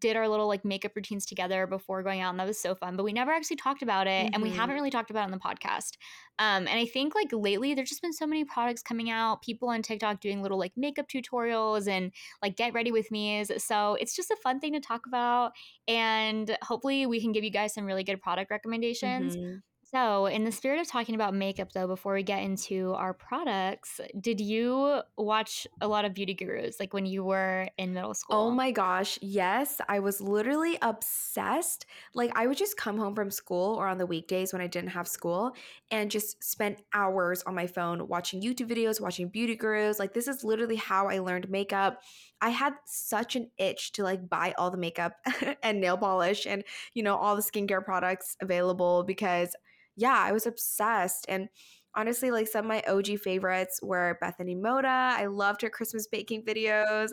did 0.00 0.16
our 0.16 0.28
little 0.28 0.48
like 0.48 0.64
makeup 0.64 0.92
routines 0.96 1.24
together 1.24 1.66
before 1.66 2.02
going 2.02 2.20
out 2.20 2.30
and 2.30 2.40
that 2.40 2.46
was 2.46 2.60
so 2.60 2.74
fun 2.74 2.96
but 2.96 3.04
we 3.04 3.12
never 3.12 3.30
actually 3.30 3.56
talked 3.56 3.82
about 3.82 4.06
it 4.06 4.28
and 4.32 4.42
we 4.42 4.50
Mhm. 4.50 4.54
haven't 4.54 4.74
really 4.74 4.90
talked 4.90 5.10
about 5.10 5.20
it 5.20 5.24
on 5.24 5.30
the 5.30 5.38
podcast 5.38 5.92
um 6.40 6.66
and 6.66 6.78
i 6.78 6.84
think 6.84 7.14
like 7.14 7.28
lately 7.32 7.72
there's 7.72 7.88
just 7.88 8.02
been 8.02 8.12
so 8.12 8.26
many 8.26 8.44
products 8.44 8.82
coming 8.82 9.10
out 9.10 9.42
people 9.42 9.68
on 9.68 9.82
tiktok 9.82 10.20
doing 10.20 10.42
little 10.42 10.58
like 10.58 10.72
makeup 10.76 11.06
tutorials 11.08 11.86
and 11.88 12.12
like 12.42 12.56
get 12.56 12.74
ready 12.74 12.90
with 12.90 13.10
me's 13.12 13.50
so 13.62 13.94
it's 14.00 14.16
just 14.16 14.30
a 14.30 14.36
fun 14.42 14.58
thing 14.58 14.72
to 14.72 14.80
talk 14.80 15.06
about 15.06 15.52
and 15.86 16.56
hopefully 16.62 17.06
we 17.06 17.20
can 17.20 17.30
give 17.32 17.44
you 17.44 17.50
guys 17.50 17.72
some 17.72 17.84
really 17.84 18.02
good 18.04 18.20
product 18.20 18.50
recommendations 18.50 19.36
Mhm. 19.36 19.62
So, 19.92 20.26
in 20.26 20.42
the 20.44 20.50
spirit 20.50 20.80
of 20.80 20.88
talking 20.88 21.14
about 21.14 21.32
makeup, 21.32 21.72
though, 21.72 21.86
before 21.86 22.14
we 22.14 22.24
get 22.24 22.42
into 22.42 22.92
our 22.94 23.14
products, 23.14 24.00
did 24.20 24.40
you 24.40 25.02
watch 25.16 25.66
a 25.80 25.86
lot 25.86 26.04
of 26.04 26.12
beauty 26.12 26.34
gurus 26.34 26.80
like 26.80 26.92
when 26.92 27.06
you 27.06 27.22
were 27.22 27.68
in 27.78 27.94
middle 27.94 28.10
oh 28.10 28.12
school? 28.14 28.36
Oh 28.36 28.50
my 28.50 28.72
gosh, 28.72 29.16
yes. 29.22 29.80
I 29.88 30.00
was 30.00 30.20
literally 30.20 30.76
obsessed. 30.82 31.86
Like, 32.14 32.32
I 32.34 32.48
would 32.48 32.56
just 32.56 32.76
come 32.76 32.98
home 32.98 33.14
from 33.14 33.30
school 33.30 33.76
or 33.76 33.86
on 33.86 33.98
the 33.98 34.06
weekdays 34.06 34.52
when 34.52 34.60
I 34.60 34.66
didn't 34.66 34.90
have 34.90 35.06
school 35.06 35.54
and 35.90 36.10
just 36.10 36.42
spend 36.42 36.82
hours 36.92 37.42
on 37.44 37.54
my 37.54 37.68
phone 37.68 38.08
watching 38.08 38.42
YouTube 38.42 38.68
videos, 38.68 39.00
watching 39.00 39.28
beauty 39.28 39.54
gurus. 39.54 40.00
Like, 40.00 40.12
this 40.12 40.26
is 40.26 40.42
literally 40.42 40.76
how 40.76 41.08
I 41.08 41.20
learned 41.20 41.48
makeup. 41.48 42.02
I 42.40 42.50
had 42.50 42.74
such 42.84 43.36
an 43.36 43.50
itch 43.58 43.92
to 43.92 44.02
like 44.02 44.28
buy 44.28 44.54
all 44.58 44.70
the 44.70 44.78
makeup 44.78 45.14
and 45.62 45.80
nail 45.80 45.96
polish 45.96 46.46
and, 46.46 46.64
you 46.94 47.02
know, 47.02 47.16
all 47.16 47.36
the 47.36 47.42
skincare 47.42 47.84
products 47.84 48.36
available 48.40 49.04
because, 49.04 49.56
yeah, 49.96 50.18
I 50.18 50.32
was 50.32 50.46
obsessed. 50.46 51.24
And 51.28 51.48
honestly, 51.94 52.30
like 52.30 52.46
some 52.48 52.66
of 52.66 52.68
my 52.68 52.82
OG 52.86 53.18
favorites 53.20 53.80
were 53.82 54.18
Bethany 54.20 54.54
Mota. 54.54 54.88
I 54.88 55.26
loved 55.26 55.62
her 55.62 55.70
Christmas 55.70 56.06
baking 56.06 56.44
videos. 56.44 57.12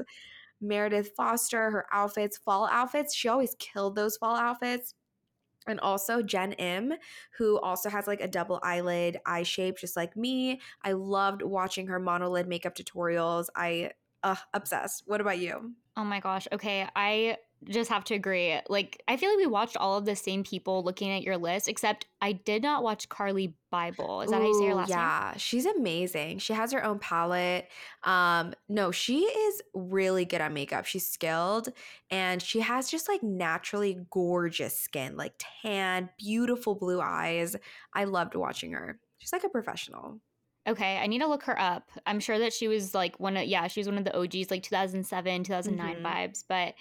Meredith 0.62 1.12
Foster, 1.15 1.72
her 1.72 1.86
outfits, 1.92 2.38
fall 2.38 2.68
outfits. 2.72 3.13
She 3.13 3.27
always 3.27 3.56
killed 3.60 3.96
those 3.96 4.18
fall 4.18 4.36
outfits. 4.36 4.96
And 5.65 5.80
also 5.80 6.22
Jen 6.22 6.53
Im, 6.53 6.94
who 7.38 7.58
also 7.60 7.89
has 7.89 8.06
like 8.06 8.20
a 8.20 8.27
double 8.27 8.60
eyelid 8.63 9.20
eye 9.25 9.44
shape, 9.44 9.77
just 9.77 9.96
like 9.96 10.18
me. 10.18 10.60
I 10.84 10.92
loved 10.92 11.42
watching 11.42 11.88
her 11.88 12.00
monolid 12.01 12.48
makeup 12.48 12.75
tutorials. 12.75 13.48
I 13.56 13.92
uh 14.24 14.36
obsessed. 14.53 15.03
What 15.06 15.22
about 15.22 15.39
you? 15.39 15.74
Oh 15.96 16.03
my 16.03 16.20
gosh. 16.20 16.48
Okay. 16.51 16.88
I 16.96 17.38
just 17.70 17.89
have 17.89 18.03
to 18.06 18.13
agree. 18.13 18.60
Like, 18.68 19.01
I 19.08 19.15
feel 19.15 19.30
like 19.30 19.38
we 19.38 19.48
watched 19.48 19.77
all 19.77 19.98
of 19.98 20.06
the 20.06 20.15
same 20.15 20.44
people 20.44 20.84
looking 20.84 21.12
at 21.12 21.24
your 21.24 21.38
list, 21.38 21.70
except 21.70 22.08
I 22.22 22.34
did 22.34 22.62
not 22.62 22.84
watch 22.84 23.08
Carli 23.10 23.53
Bybel. 23.72 24.24
Is 24.24 24.32
that 24.32 24.42
how 24.42 24.48
you 24.48 24.53
say 24.56 24.65
her 24.65 24.72
Ooh, 24.72 24.75
last 24.75 24.89
name? 24.89 24.98
yeah, 24.98 25.38
she's 25.38 25.65
amazing. 25.65 26.39
She 26.39 26.53
has 26.53 26.72
her 26.74 26.84
own 26.84 27.00
palette. 27.00 27.70
Um, 28.03 28.53
no, 28.68 28.92
she 28.92 29.20
is 29.22 29.62
really 29.74 30.25
good 30.25 30.42
at 30.42 30.51
makeup. 30.51 30.86
She's 30.86 31.10
skilled 31.10 31.70
and 32.10 32.42
she 32.42 32.60
has 32.60 32.89
just 32.89 33.08
like 33.08 33.24
naturally 33.24 34.00
gorgeous 34.10 34.77
skin, 34.77 35.15
like 35.15 35.34
tan, 35.38 36.10
beautiful 36.18 36.75
blue 36.75 37.00
eyes. 37.00 37.56
I 37.94 38.06
loved 38.06 38.36
watching 38.36 38.74
her. 38.74 39.00
She's 39.20 39.32
like 39.32 39.44
a 39.46 39.50
professional. 39.50 40.20
Okay. 40.67 40.98
I 40.98 41.08
need 41.08 41.20
to 41.20 41.27
look 41.27 41.43
her 41.43 41.60
up. 41.60 41.89
I'm 42.05 42.20
sure 42.20 42.39
that 42.39 42.53
she 42.53 42.67
was 42.67 42.93
like 42.93 43.20
one 43.20 43.36
of, 43.36 43.46
yeah, 43.46 43.67
she 43.67 43.79
was 43.79 43.88
one 43.88 43.98
of 43.98 44.05
the 44.05 44.17
OGs, 44.17 44.50
like 44.50 44.63
2007, 44.63 45.43
2009 45.43 45.98
Mhm. 45.98 46.01
vibes. 46.01 46.43
But 46.48 46.75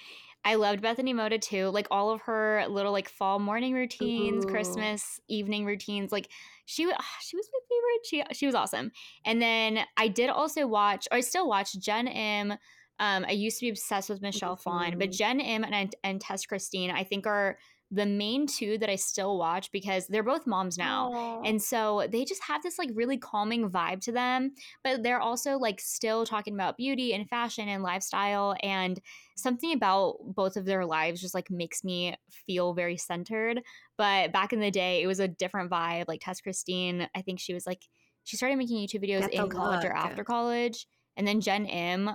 I 0.44 0.54
loved 0.56 0.82
Bethany 0.82 1.12
Mota 1.12 1.38
too. 1.38 1.68
Like 1.68 1.86
all 1.90 2.10
of 2.10 2.20
her 2.22 2.64
little 2.68 2.92
like 2.92 3.08
fall 3.08 3.38
morning 3.38 3.74
routines, 3.74 4.44
Ooh. 4.44 4.48
Christmas 4.48 5.20
evening 5.28 5.64
routines. 5.64 6.12
Like 6.12 6.28
she, 6.64 6.86
wa- 6.86 6.96
she 7.22 7.36
was 7.36 7.48
my 7.52 7.58
favorite. 7.68 8.06
She, 8.30 8.34
she 8.38 8.46
was 8.46 8.54
awesome. 8.54 8.92
And 9.24 9.40
then 9.42 9.80
I 9.96 10.08
did 10.08 10.30
also 10.30 10.66
watch, 10.66 11.08
or 11.10 11.18
I 11.18 11.20
still 11.20 11.48
watch 11.48 11.72
Jen 11.78 12.06
Im. 12.08 12.52
Um, 12.98 13.24
I 13.26 13.32
used 13.32 13.58
to 13.58 13.64
be 13.66 13.70
obsessed 13.70 14.08
with 14.10 14.22
Michelle 14.22 14.54
Phan, 14.54 14.96
but 14.98 15.08
Mhm. 15.10 15.16
Jen 15.16 15.40
Im 15.40 15.64
and, 15.64 15.94
and 16.04 16.20
Tess 16.20 16.46
Christine, 16.46 16.90
I 16.92 17.02
think 17.02 17.26
are 17.26 17.58
the 17.92 18.06
main 18.06 18.46
two 18.46 18.78
that 18.78 18.88
I 18.88 18.96
still 18.96 19.38
watch 19.38 19.70
because 19.70 20.06
they're 20.06 20.22
both 20.22 20.46
moms 20.46 20.78
now. 20.78 21.12
Aw. 21.12 21.42
And 21.42 21.62
so 21.62 22.08
they 22.10 22.24
just 22.24 22.42
have 22.42 22.62
this 22.62 22.78
like 22.78 22.88
really 22.94 23.18
calming 23.18 23.70
vibe 23.70 24.00
to 24.02 24.12
them, 24.12 24.52
but 24.82 25.02
they're 25.02 25.20
also 25.20 25.58
like 25.58 25.78
still 25.78 26.24
talking 26.24 26.54
about 26.54 26.78
beauty 26.78 27.12
and 27.12 27.28
fashion 27.28 27.68
and 27.68 27.82
lifestyle. 27.82 28.56
And 28.62 28.98
something 29.36 29.74
about 29.74 30.16
both 30.24 30.56
of 30.56 30.64
their 30.64 30.86
lives 30.86 31.20
just 31.20 31.34
like 31.34 31.50
makes 31.50 31.84
me 31.84 32.16
feel 32.46 32.72
very 32.72 32.96
centered. 32.96 33.60
But 33.98 34.32
back 34.32 34.54
in 34.54 34.60
the 34.60 34.70
day, 34.70 35.02
it 35.02 35.06
was 35.06 35.20
a 35.20 35.28
different 35.28 35.70
vibe. 35.70 36.06
Like 36.08 36.22
Tess 36.22 36.40
Christine, 36.40 37.08
I 37.14 37.20
think 37.20 37.40
she 37.40 37.52
was 37.52 37.66
like, 37.66 37.82
she 38.24 38.38
started 38.38 38.56
making 38.56 38.78
YouTube 38.78 39.04
videos 39.04 39.30
Get 39.30 39.34
in 39.34 39.48
college 39.50 39.84
or 39.84 39.88
look. 39.88 39.96
after 39.96 40.24
college. 40.24 40.86
And 41.18 41.28
then 41.28 41.42
Jen 41.42 41.66
Im, 41.66 42.10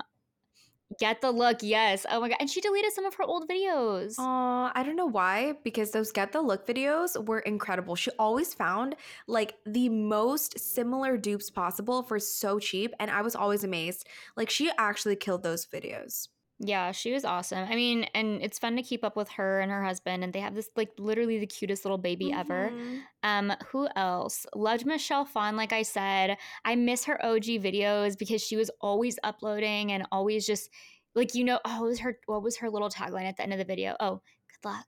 get 0.98 1.20
the 1.20 1.30
look, 1.30 1.58
yes. 1.62 2.06
Oh 2.10 2.20
my 2.20 2.28
God. 2.28 2.38
And 2.40 2.48
she 2.48 2.60
deleted 2.60 2.92
some 2.92 3.04
of 3.04 3.14
her 3.14 3.24
old 3.24 3.48
videos. 3.48 4.14
Aw, 4.18 4.72
I 4.74 4.82
don't 4.82 4.96
know 4.96 5.06
why, 5.06 5.54
because 5.64 5.90
those 5.90 6.12
Get 6.12 6.32
the 6.32 6.40
Look 6.40 6.66
videos 6.66 7.22
were 7.26 7.40
incredible. 7.40 7.94
She 7.94 8.10
always 8.18 8.54
found 8.54 8.96
like 9.26 9.56
the 9.66 9.88
most 9.88 10.58
similar 10.58 11.16
dupes 11.16 11.50
possible 11.50 12.02
for 12.02 12.18
so 12.18 12.58
cheap, 12.58 12.94
and 12.98 13.10
I 13.10 13.22
was 13.22 13.36
always 13.36 13.64
amazed. 13.64 14.06
Like 14.36 14.50
she 14.50 14.70
actually 14.78 15.16
killed 15.16 15.42
those 15.42 15.66
videos. 15.66 16.28
Yeah, 16.60 16.90
she 16.90 17.12
was 17.12 17.24
awesome. 17.24 17.68
I 17.68 17.76
mean, 17.76 18.04
and 18.14 18.42
it's 18.42 18.58
fun 18.58 18.74
to 18.76 18.82
keep 18.82 19.04
up 19.04 19.14
with 19.16 19.28
her 19.30 19.60
and 19.60 19.70
her 19.70 19.84
husband, 19.84 20.24
and 20.24 20.32
they 20.32 20.40
have 20.40 20.56
this 20.56 20.68
like 20.76 20.90
literally 20.98 21.38
the 21.38 21.46
cutest 21.46 21.84
little 21.84 21.98
baby 21.98 22.32
ever. 22.32 22.70
Mhm. 22.72 23.02
Um, 23.22 23.52
who 23.68 23.88
else? 23.94 24.44
Loved 24.56 24.84
Michelle 24.84 25.24
Phan, 25.24 25.56
like 25.56 25.72
I 25.72 25.82
said. 25.82 26.36
I 26.64 26.74
miss 26.74 27.04
her 27.04 27.24
OG 27.24 27.58
videos 27.60 28.18
because 28.18 28.42
she 28.44 28.56
was 28.56 28.70
always 28.80 29.18
uploading 29.22 29.92
and 29.92 30.04
always 30.10 30.46
just 30.46 30.70
like 31.14 31.34
you 31.34 31.44
know, 31.44 31.60
oh, 31.64 31.82
was 31.84 32.00
her 32.00 32.18
what 32.26 32.42
was 32.42 32.56
her 32.56 32.68
little 32.70 32.88
tagline 32.90 33.24
at 33.28 33.36
the 33.36 33.44
end 33.44 33.52
of 33.52 33.58
the 33.58 33.64
video? 33.64 33.94
Oh, 34.00 34.20
good 34.50 34.68
luck. 34.68 34.86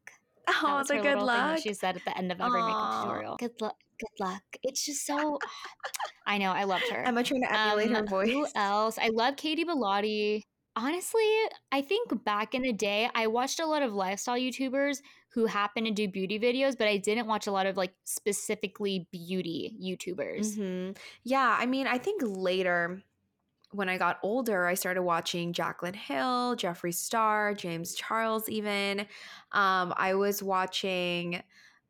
That 0.48 0.62
Oh, 0.64 0.78
was 0.78 0.88
the 0.88 0.96
her 0.96 1.02
good 1.02 1.18
luck. 1.22 1.56
that 1.56 1.62
she 1.62 1.72
said 1.74 1.94
at 1.94 2.04
the 2.04 2.16
end 2.18 2.32
of 2.32 2.40
every 2.40 2.62
makeup 2.62 2.76
Aw. 2.82 3.02
tutorial. 3.04 3.36
Good 3.36 3.60
luck, 3.60 3.76
good 4.00 4.24
luck. 4.24 4.42
It's 4.64 4.84
just 4.84 5.06
so 5.06 5.38
I 6.26 6.38
know, 6.38 6.50
I 6.50 6.64
loved 6.64 6.88
her. 6.90 7.02
Emma 7.04 7.22
trying 7.22 7.42
to 7.42 7.52
emulate 7.52 7.90
her 7.90 7.96
Um, 7.98 8.06
voice. 8.08 8.30
Who 8.32 8.46
else? 8.56 8.98
I 8.98 9.08
love 9.08 9.36
Katie 9.36 9.64
Bellotti. 9.64 10.42
Honestly, 10.82 11.28
I 11.72 11.82
think 11.82 12.25
back 12.25 12.54
in 12.54 12.62
the 12.62 12.72
day, 12.72 13.10
I 13.14 13.26
watched 13.26 13.60
a 13.60 13.66
lot 13.66 13.82
of 13.82 13.92
lifestyle 13.92 14.38
YouTubers 14.38 15.02
who 15.32 15.44
happen 15.46 15.84
to 15.84 15.90
do 15.90 16.08
beauty 16.08 16.38
videos, 16.38 16.78
but 16.78 16.88
I 16.88 16.96
didn't 16.96 17.26
watch 17.26 17.46
a 17.46 17.52
lot 17.52 17.66
of 17.66 17.76
like 17.76 17.94
specifically 18.04 19.06
beauty 19.12 19.76
YouTubers. 19.82 20.58
Mhm. 20.58 20.96
Yeah, 21.25 21.56
I 21.58 21.66
mean, 21.66 21.87
I 21.87 21.99
think 21.99 22.22
later 22.25 23.02
when 23.72 23.88
I 23.88 23.99
got 23.99 24.18
older, 24.22 24.66
I 24.66 24.75
started 24.75 25.02
watching 25.02 25.52
Jaclyn 25.52 25.96
Hill, 25.96 26.56
Jeffree 26.56 26.94
Star, 26.94 27.54
James 27.54 27.94
Charles, 27.94 28.49
even. 28.49 29.00
Um, 29.52 29.94
I 29.96 30.14
was 30.14 30.42
watching 30.42 31.42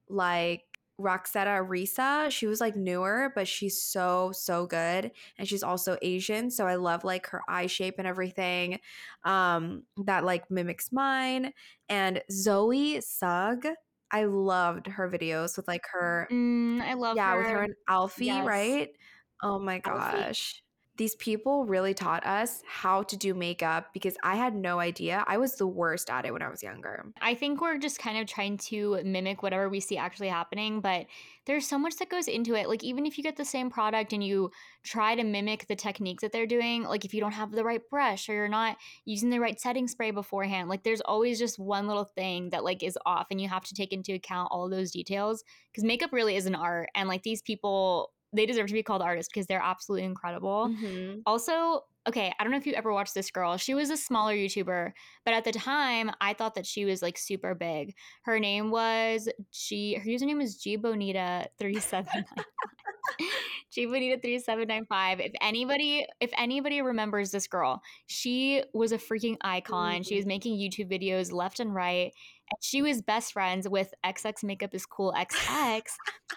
like 0.08 0.69
Roxette 1.00 1.46
Arisa. 1.46 2.30
She 2.30 2.46
was 2.46 2.60
like 2.60 2.76
newer, 2.76 3.32
but 3.34 3.48
she's 3.48 3.80
so, 3.80 4.30
so 4.32 4.66
good. 4.66 5.10
And 5.38 5.48
she's 5.48 5.62
also 5.62 5.96
Asian. 6.02 6.50
So 6.50 6.66
I 6.66 6.74
love 6.76 7.04
like 7.04 7.26
her 7.28 7.40
eye 7.48 7.66
shape 7.66 7.94
and 7.98 8.06
everything 8.06 8.78
um, 9.24 9.84
that 10.04 10.24
like 10.24 10.50
mimics 10.50 10.92
mine. 10.92 11.52
And 11.88 12.22
Zoe 12.30 13.00
Sugg. 13.00 13.66
I 14.12 14.24
loved 14.24 14.88
her 14.88 15.08
videos 15.08 15.56
with 15.56 15.68
like 15.68 15.84
her 15.92 16.26
Mm, 16.32 16.80
I 16.80 16.94
love 16.94 17.16
yeah, 17.16 17.30
her. 17.32 17.38
with 17.38 17.46
her 17.46 17.62
and 17.62 17.74
Alfie, 17.88 18.26
Yes. 18.26 18.44
right? 18.46 18.88
Oh 19.42 19.58
my 19.60 19.80
Alfie. 19.84 20.34
These 21.00 21.14
people 21.14 21.64
really 21.64 21.94
taught 21.94 22.26
us 22.26 22.62
how 22.68 23.04
to 23.04 23.16
do 23.16 23.32
makeup 23.32 23.86
because 23.94 24.18
I 24.22 24.36
had 24.36 24.54
no 24.54 24.80
idea. 24.80 25.24
I 25.26 25.38
was 25.38 25.56
the 25.56 25.66
worst 25.66 26.10
at 26.10 26.26
it 26.26 26.32
when 26.34 26.42
I 26.42 26.50
was 26.50 26.62
younger. 26.62 27.06
I 27.22 27.34
think 27.34 27.62
we're 27.62 27.78
just 27.78 27.98
kind 27.98 28.18
of 28.18 28.26
trying 28.26 28.58
to 28.68 29.00
mimic 29.02 29.42
whatever 29.42 29.70
we 29.70 29.80
see 29.80 29.96
actually 29.96 30.28
happening, 30.28 30.82
but 30.82 31.06
there's 31.46 31.66
so 31.66 31.78
much 31.78 31.96
that 31.96 32.10
goes 32.10 32.28
into 32.28 32.54
it. 32.54 32.68
Like, 32.68 32.84
even 32.84 33.06
if 33.06 33.16
you 33.16 33.24
get 33.24 33.38
the 33.38 33.46
same 33.46 33.70
product 33.70 34.12
and 34.12 34.22
you 34.22 34.50
try 34.84 35.14
to 35.14 35.24
mimic 35.24 35.66
the 35.68 35.74
techniques 35.74 36.20
that 36.20 36.32
they're 36.32 36.46
doing, 36.46 36.82
like 36.82 37.06
if 37.06 37.14
you 37.14 37.20
don't 37.22 37.32
have 37.32 37.50
the 37.50 37.64
right 37.64 37.80
brush 37.88 38.28
or 38.28 38.34
you're 38.34 38.46
not 38.46 38.76
using 39.06 39.30
the 39.30 39.40
right 39.40 39.58
setting 39.58 39.88
spray 39.88 40.10
beforehand, 40.10 40.68
like 40.68 40.82
there's 40.82 41.00
always 41.00 41.38
just 41.38 41.58
one 41.58 41.86
little 41.86 42.04
thing 42.04 42.50
that 42.50 42.62
like 42.62 42.82
is 42.82 42.98
off, 43.06 43.28
and 43.30 43.40
you 43.40 43.48
have 43.48 43.64
to 43.64 43.74
take 43.74 43.94
into 43.94 44.12
account 44.12 44.48
all 44.50 44.68
those 44.68 44.90
details 44.90 45.44
because 45.72 45.82
makeup 45.82 46.12
really 46.12 46.36
is 46.36 46.44
an 46.44 46.54
art, 46.54 46.90
and 46.94 47.08
like 47.08 47.22
these 47.22 47.40
people, 47.40 48.12
they 48.32 48.46
deserve 48.46 48.68
to 48.68 48.74
be 48.74 48.82
called 48.82 49.02
artists 49.02 49.30
because 49.32 49.46
they're 49.46 49.62
absolutely 49.62 50.04
incredible. 50.04 50.68
Mhm. 50.68 51.22
Also, 51.26 51.84
okay, 52.08 52.32
I 52.38 52.42
don't 52.44 52.50
know 52.50 52.58
if 52.58 52.66
you 52.66 52.74
ever 52.74 52.92
watched 52.92 53.14
this 53.14 53.30
girl. 53.30 53.56
She 53.56 53.74
was 53.74 53.90
a 53.90 53.96
smaller 53.96 54.34
YouTuber, 54.34 54.92
but 55.24 55.34
at 55.34 55.44
the 55.44 55.52
time, 55.52 56.10
I 56.20 56.34
thought 56.34 56.54
that 56.54 56.66
she 56.66 56.84
was 56.84 57.02
like 57.02 57.18
super 57.18 57.54
big. 57.54 57.94
Her 58.22 58.38
name 58.38 58.70
was 58.70 59.28
G. 59.52 59.94
Her 59.94 60.04
username 60.04 60.42
is 60.42 60.56
G 60.56 60.76
Bonita 60.76 61.48
three 61.58 61.80
seven 61.80 62.24
nine. 62.36 62.44
G 63.70 63.86
Bonita 63.86 64.20
three 64.20 64.38
seven 64.38 64.66
nine 64.68 64.86
five. 64.86 65.20
If 65.20 65.32
anybody, 65.40 66.06
if 66.20 66.30
anybody 66.36 66.82
remembers 66.82 67.30
this 67.30 67.46
girl, 67.46 67.82
she 68.06 68.62
was 68.72 68.92
a 68.92 68.98
freaking 68.98 69.36
icon. 69.42 70.02
She 70.02 70.16
was 70.16 70.26
making 70.26 70.58
YouTube 70.58 70.90
videos 70.90 71.32
left 71.32 71.60
and 71.60 71.74
right, 71.74 72.12
she 72.60 72.82
was 72.82 73.00
best 73.02 73.32
friends 73.32 73.68
with 73.68 73.92
XX 74.04 74.44
Makeup 74.44 74.74
is 74.74 74.86
Cool 74.86 75.12
XX. 75.12 75.82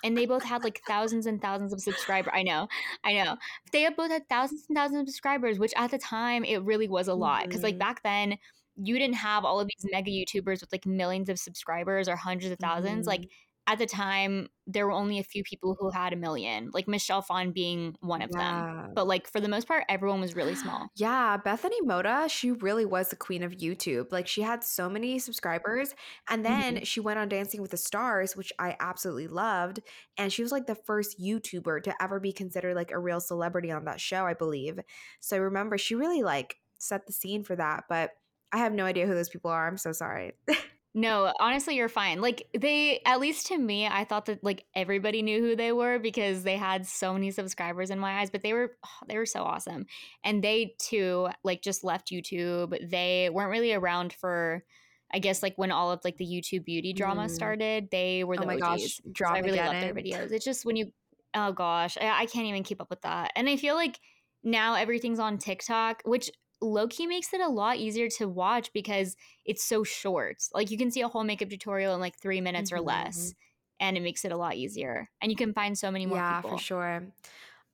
and 0.03 0.17
they 0.17 0.25
both 0.25 0.43
had 0.43 0.63
like 0.63 0.81
thousands 0.87 1.25
and 1.25 1.41
thousands 1.41 1.73
of 1.73 1.79
subscribers. 1.81 2.31
I 2.35 2.43
know, 2.43 2.67
I 3.03 3.13
know. 3.13 3.37
They 3.71 3.87
both 3.89 4.11
had 4.11 4.27
thousands 4.29 4.65
and 4.69 4.75
thousands 4.77 5.01
of 5.01 5.07
subscribers, 5.07 5.59
which 5.59 5.73
at 5.75 5.91
the 5.91 5.97
time 5.97 6.43
it 6.43 6.57
really 6.63 6.87
was 6.87 7.07
a 7.07 7.13
lot. 7.13 7.43
Because 7.43 7.63
like 7.63 7.75
Mhm. 7.75 7.79
back 7.79 8.03
then, 8.03 8.37
you 8.75 8.97
didn't 8.97 9.15
have 9.15 9.45
all 9.45 9.59
of 9.59 9.67
these 9.67 9.91
mega 9.91 10.09
YouTubers 10.11 10.61
with 10.61 10.71
like 10.71 10.85
millions 10.85 11.29
of 11.29 11.37
subscribers 11.39 12.07
or 12.09 12.15
hundreds 12.15 12.51
of 12.51 12.57
1000s 12.59 13.05
Like 13.07 13.21
Mhm. 13.21 13.29
At 13.67 13.79
the 13.79 13.85
time, 13.85 14.49
there 14.67 14.85
were 14.85 14.91
only 14.93 15.19
a 15.19 15.23
few 15.23 15.43
people 15.43 15.75
who 15.79 15.89
had 15.91 16.13
a 16.13 16.17
million, 16.17 16.69
like 16.73 16.87
Michelle 16.87 17.21
Phan 17.21 17.51
being 17.51 17.95
one 18.01 18.21
of 18.21 18.31
them. 18.35 18.65
But 18.95 19.07
like 19.07 19.27
for 19.27 19.39
the 19.41 19.47
most 19.49 19.67
part, 19.67 19.85
everyone 19.89 20.21
was 20.21 20.35
really 20.35 20.55
small. 20.55 20.89
Yeah, 20.95 21.37
Bethany 21.37 21.81
Mota, 21.81 22.27
she 22.29 22.51
really 22.51 22.85
was 22.85 23.09
the 23.09 23.15
queen 23.15 23.41
of 23.41 23.53
YouTube. 23.53 24.11
Like 24.11 24.27
she 24.27 24.41
had 24.43 24.63
so 24.63 24.87
many 24.89 25.17
subscribers. 25.17 25.95
And 26.29 26.45
then 26.45 26.79
Mhm. 26.79 26.83
she 26.83 26.99
went 26.99 27.17
on 27.17 27.29
Dancing 27.29 27.61
with 27.63 27.71
the 27.71 27.77
Stars, 27.77 28.35
which 28.35 28.53
I 28.59 28.75
absolutely 28.79 29.27
loved. 29.27 29.79
And 30.17 30.31
she 30.31 30.43
was 30.43 30.51
like 30.51 30.67
the 30.67 30.75
first 30.75 31.19
YouTuber 31.19 31.81
to 31.83 32.03
ever 32.03 32.19
be 32.19 32.31
considered 32.31 32.75
like 32.75 32.91
a 32.91 32.99
real 32.99 33.19
celebrity 33.19 33.71
on 33.71 33.85
that 33.85 33.99
show, 33.99 34.25
I 34.27 34.35
believe. 34.35 34.79
So 35.19 35.39
remember, 35.39 35.79
she 35.79 35.95
really 35.95 36.21
like 36.21 36.57
set 36.77 37.07
the 37.07 37.13
scene 37.13 37.43
for 37.43 37.55
that. 37.55 37.85
But 37.89 38.11
I 38.51 38.57
have 38.57 38.73
no 38.73 38.85
idea 38.85 39.07
who 39.07 39.15
those 39.15 39.29
people 39.29 39.49
are. 39.49 39.67
I'm 39.67 39.77
so 39.77 39.93
sorry. 39.93 40.33
No, 40.95 41.33
honestly, 41.39 41.75
you're 41.75 41.89
fine. 41.89 42.21
Like 42.21 42.47
they, 42.55 43.01
at 43.05 43.19
least 43.19 43.47
to 43.47 43.57
me, 43.57 43.87
I 43.87 44.03
thought 44.05 44.27
that 44.27 44.43
like 44.43 44.65
everybody 44.75 45.23
knew 45.23 45.41
who 45.41 45.55
they 45.55 45.71
were 45.71 45.97
because 45.97 46.43
they 46.43 46.55
had 46.55 46.85
so 46.85 47.13
many 47.13 47.31
subscribers 47.31 47.89
in 47.89 47.97
my 47.97 48.19
eyes. 48.19 48.29
But 48.29 48.43
they 48.43 48.53
were, 48.53 48.73
oh, 48.85 49.05
they 49.07 49.17
were 49.17 49.25
so 49.25 49.41
awesome, 49.43 49.87
and 50.23 50.43
they 50.43 50.75
too, 50.79 51.29
like 51.43 51.63
just 51.63 51.83
left 51.83 52.11
YouTube. 52.11 52.89
They 52.91 53.29
weren't 53.31 53.49
really 53.49 53.73
around 53.73 54.13
for, 54.13 54.63
I 55.11 55.17
guess, 55.17 55.41
like 55.41 55.55
when 55.57 55.71
all 55.71 55.91
of 55.91 56.01
like 56.03 56.17
the 56.17 56.25
YouTube 56.27 56.65
beauty 56.65 56.93
drama 56.93 57.23
Mm. 57.25 57.29
started. 57.31 57.89
They 57.91 58.23
were 58.23 58.37
the 58.37 58.43
oh 58.43 58.47
my 58.47 58.53
OGs. 58.53 58.61
gosh, 58.61 59.01
So 59.17 59.25
I 59.25 59.39
really 59.39 59.57
love 59.57 59.71
their 59.79 59.93
videos. 59.95 60.31
It's 60.31 60.45
just 60.45 60.63
when 60.63 60.75
you, 60.75 60.91
oh 61.33 61.51
gosh, 61.53 61.97
I, 61.99 62.21
I 62.21 62.25
can't 62.27 62.45
even 62.45 62.61
keep 62.63 62.79
up 62.81 62.91
with 62.91 63.01
that. 63.01 63.31
And 63.35 63.49
I 63.49 63.57
feel 63.57 63.73
like 63.73 63.99
now 64.43 64.75
everything's 64.75 65.19
on 65.19 65.39
TikTok, 65.39 66.03
which 66.05 66.29
low 66.63 66.87
key 66.87 67.07
makes 67.07 67.33
it 67.33 67.41
a 67.41 67.47
lot 67.47 67.77
easier 67.77 68.09
to 68.09 68.27
watch 68.27 68.71
because 68.73 69.15
it's 69.45 69.63
so 69.63 69.83
short. 69.83 70.43
Like 70.53 70.71
you 70.71 70.77
can 70.77 70.91
see 70.91 71.01
a 71.01 71.07
whole 71.07 71.23
makeup 71.23 71.49
tutorial 71.49 71.93
in 71.93 71.99
like 72.01 72.17
three 72.17 72.41
minutes 72.41 72.71
or 72.71 72.77
Mhm. 72.77 72.85
less, 72.85 73.33
and 73.79 73.97
it 73.97 74.01
makes 74.01 74.25
it 74.25 74.31
a 74.31 74.37
lot 74.37 74.55
easier. 74.55 75.09
And 75.21 75.31
you 75.31 75.35
can 75.35 75.53
find 75.53 75.77
so 75.77 75.91
many 75.91 76.05
more 76.05 76.17
Yeah, 76.17 76.35
people. 76.35 76.51
for 76.51 76.57
sure. 76.57 77.13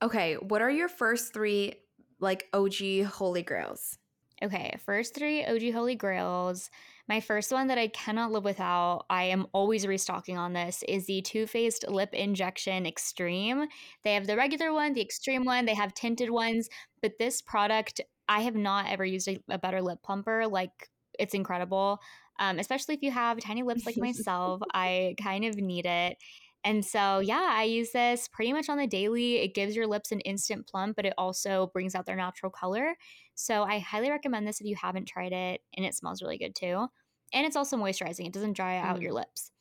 Okay, 0.02 0.34
what 0.36 0.62
are 0.62 0.70
your 0.70 0.88
first 0.88 1.32
three 1.32 1.74
like 2.20 2.48
OG 2.52 3.02
holy 3.02 3.42
grails? 3.42 3.98
Okay, 4.42 4.74
first 4.86 5.14
three 5.14 5.44
OG 5.44 5.70
Holy 5.70 5.94
Grails. 5.94 6.70
My 7.06 7.20
first 7.20 7.52
one 7.52 7.66
that 7.66 7.76
I 7.76 7.88
cannot 7.88 8.32
live 8.32 8.44
without, 8.44 9.04
I 9.10 9.24
am 9.24 9.46
always 9.52 9.86
restocking 9.86 10.38
on 10.38 10.54
this, 10.54 10.82
is 10.88 11.04
the 11.04 11.20
Too 11.20 11.46
Faced 11.46 11.86
Lip 11.86 12.14
Injection 12.14 12.86
Extreme. 12.86 13.66
They 14.02 14.14
have 14.14 14.26
the 14.26 14.36
regular 14.38 14.72
one, 14.72 14.94
the 14.94 15.02
extreme 15.02 15.44
one, 15.44 15.66
they 15.66 15.74
have 15.74 15.92
tinted 15.92 16.30
ones, 16.30 16.70
but 17.02 17.18
this 17.18 17.42
product, 17.42 18.00
I 18.30 18.42
have 18.42 18.54
not 18.54 18.86
ever 18.88 19.04
used 19.04 19.28
a, 19.28 19.40
a 19.50 19.58
better 19.58 19.82
lip 19.82 19.98
plumper. 20.04 20.46
Like, 20.46 20.88
it's 21.18 21.34
incredible. 21.34 21.98
Um, 22.38 22.58
especially 22.60 22.94
if 22.94 23.02
you 23.02 23.10
have 23.10 23.40
tiny 23.40 23.64
lips 23.64 23.84
like 23.86 23.98
myself, 23.98 24.62
I 24.72 25.16
kind 25.20 25.44
of 25.44 25.56
need 25.56 25.84
it. 25.84 26.16
And 26.62 26.84
so, 26.84 27.18
yeah, 27.18 27.48
I 27.52 27.64
use 27.64 27.90
this 27.92 28.28
pretty 28.28 28.52
much 28.52 28.68
on 28.68 28.78
the 28.78 28.86
daily. 28.86 29.38
It 29.38 29.54
gives 29.54 29.74
your 29.74 29.86
lips 29.88 30.12
an 30.12 30.20
instant 30.20 30.68
plump, 30.68 30.96
but 30.96 31.06
it 31.06 31.14
also 31.18 31.70
brings 31.72 31.94
out 31.94 32.06
their 32.06 32.16
natural 32.16 32.52
color. 32.52 32.96
So 33.34 33.64
I 33.64 33.80
highly 33.80 34.10
recommend 34.10 34.46
this 34.46 34.60
if 34.60 34.66
you 34.66 34.76
haven't 34.76 35.08
tried 35.08 35.32
it, 35.32 35.62
and 35.76 35.84
it 35.84 35.94
smells 35.94 36.22
really 36.22 36.38
good 36.38 36.54
too. 36.54 36.86
And 37.32 37.46
it's 37.46 37.56
also 37.56 37.76
moisturizing, 37.76 38.26
it 38.26 38.32
doesn't 38.32 38.54
dry 38.54 38.78
out 38.78 39.00
your 39.00 39.12
lips. 39.12 39.52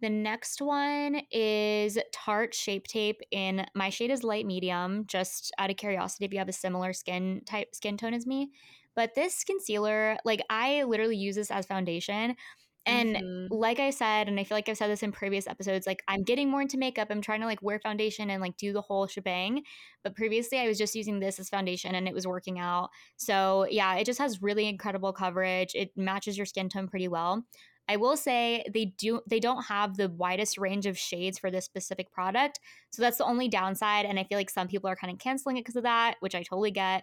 The 0.00 0.08
next 0.10 0.62
one 0.62 1.22
is 1.30 1.98
Tarte 2.12 2.54
Shape 2.54 2.86
Tape 2.86 3.20
in 3.30 3.66
my 3.74 3.90
shade 3.90 4.10
is 4.10 4.24
light 4.24 4.46
medium, 4.46 5.06
just 5.06 5.52
out 5.58 5.70
of 5.70 5.76
curiosity 5.76 6.24
if 6.24 6.32
you 6.32 6.38
have 6.38 6.48
a 6.48 6.52
similar 6.52 6.92
skin 6.94 7.42
type 7.44 7.74
skin 7.74 7.96
tone 7.98 8.14
as 8.14 8.26
me. 8.26 8.50
But 8.94 9.14
this 9.14 9.44
concealer, 9.44 10.16
like 10.24 10.40
I 10.48 10.84
literally 10.84 11.16
use 11.16 11.36
this 11.36 11.50
as 11.50 11.66
foundation. 11.66 12.36
And 12.86 13.22
Mhm. 13.22 13.50
like 13.52 13.80
I 13.80 13.90
said, 13.90 14.28
and 14.28 14.38
I 14.40 14.44
feel 14.44 14.56
like 14.56 14.68
I've 14.68 14.78
said 14.78 14.88
this 14.88 15.02
in 15.02 15.10
previous 15.12 15.46
episodes, 15.48 15.86
like 15.86 16.02
I'm 16.08 16.22
getting 16.22 16.48
more 16.48 16.62
into 16.62 16.78
makeup. 16.78 17.08
I'm 17.10 17.20
trying 17.20 17.40
to 17.40 17.46
like 17.46 17.60
wear 17.62 17.80
foundation 17.80 18.30
and 18.30 18.40
like 18.40 18.56
do 18.56 18.72
the 18.72 18.80
whole 18.80 19.06
shebang. 19.08 19.64
But 20.04 20.14
previously 20.14 20.58
I 20.58 20.68
was 20.68 20.78
just 20.78 20.94
using 20.94 21.18
this 21.18 21.38
as 21.40 21.48
foundation 21.50 21.94
and 21.94 22.06
it 22.08 22.14
was 22.14 22.26
working 22.28 22.58
out. 22.60 22.90
So 23.16 23.66
yeah, 23.68 23.96
it 23.96 24.04
just 24.04 24.20
has 24.20 24.40
really 24.40 24.66
incredible 24.68 25.12
coverage. 25.12 25.74
It 25.74 25.96
matches 25.96 26.36
your 26.38 26.46
skin 26.46 26.68
tone 26.68 26.88
pretty 26.88 27.08
well. 27.08 27.44
I 27.90 27.96
will 27.96 28.16
say 28.16 28.64
they 28.72 28.84
do 28.84 29.20
they 29.26 29.40
don't 29.40 29.64
have 29.64 29.96
the 29.96 30.08
widest 30.08 30.58
range 30.58 30.86
of 30.86 30.96
shades 30.96 31.40
for 31.40 31.50
this 31.50 31.64
specific 31.64 32.12
product. 32.12 32.60
So 32.92 33.02
that's 33.02 33.18
the 33.18 33.24
only 33.24 33.48
downside. 33.48 34.06
And 34.06 34.16
I 34.16 34.22
feel 34.22 34.38
like 34.38 34.48
some 34.48 34.68
people 34.68 34.88
are 34.88 34.94
kind 34.94 35.12
of 35.12 35.18
canceling 35.18 35.56
it 35.56 35.62
because 35.62 35.74
of 35.74 35.82
that, 35.82 36.14
which 36.20 36.36
I 36.36 36.44
totally 36.44 36.70
get. 36.70 37.02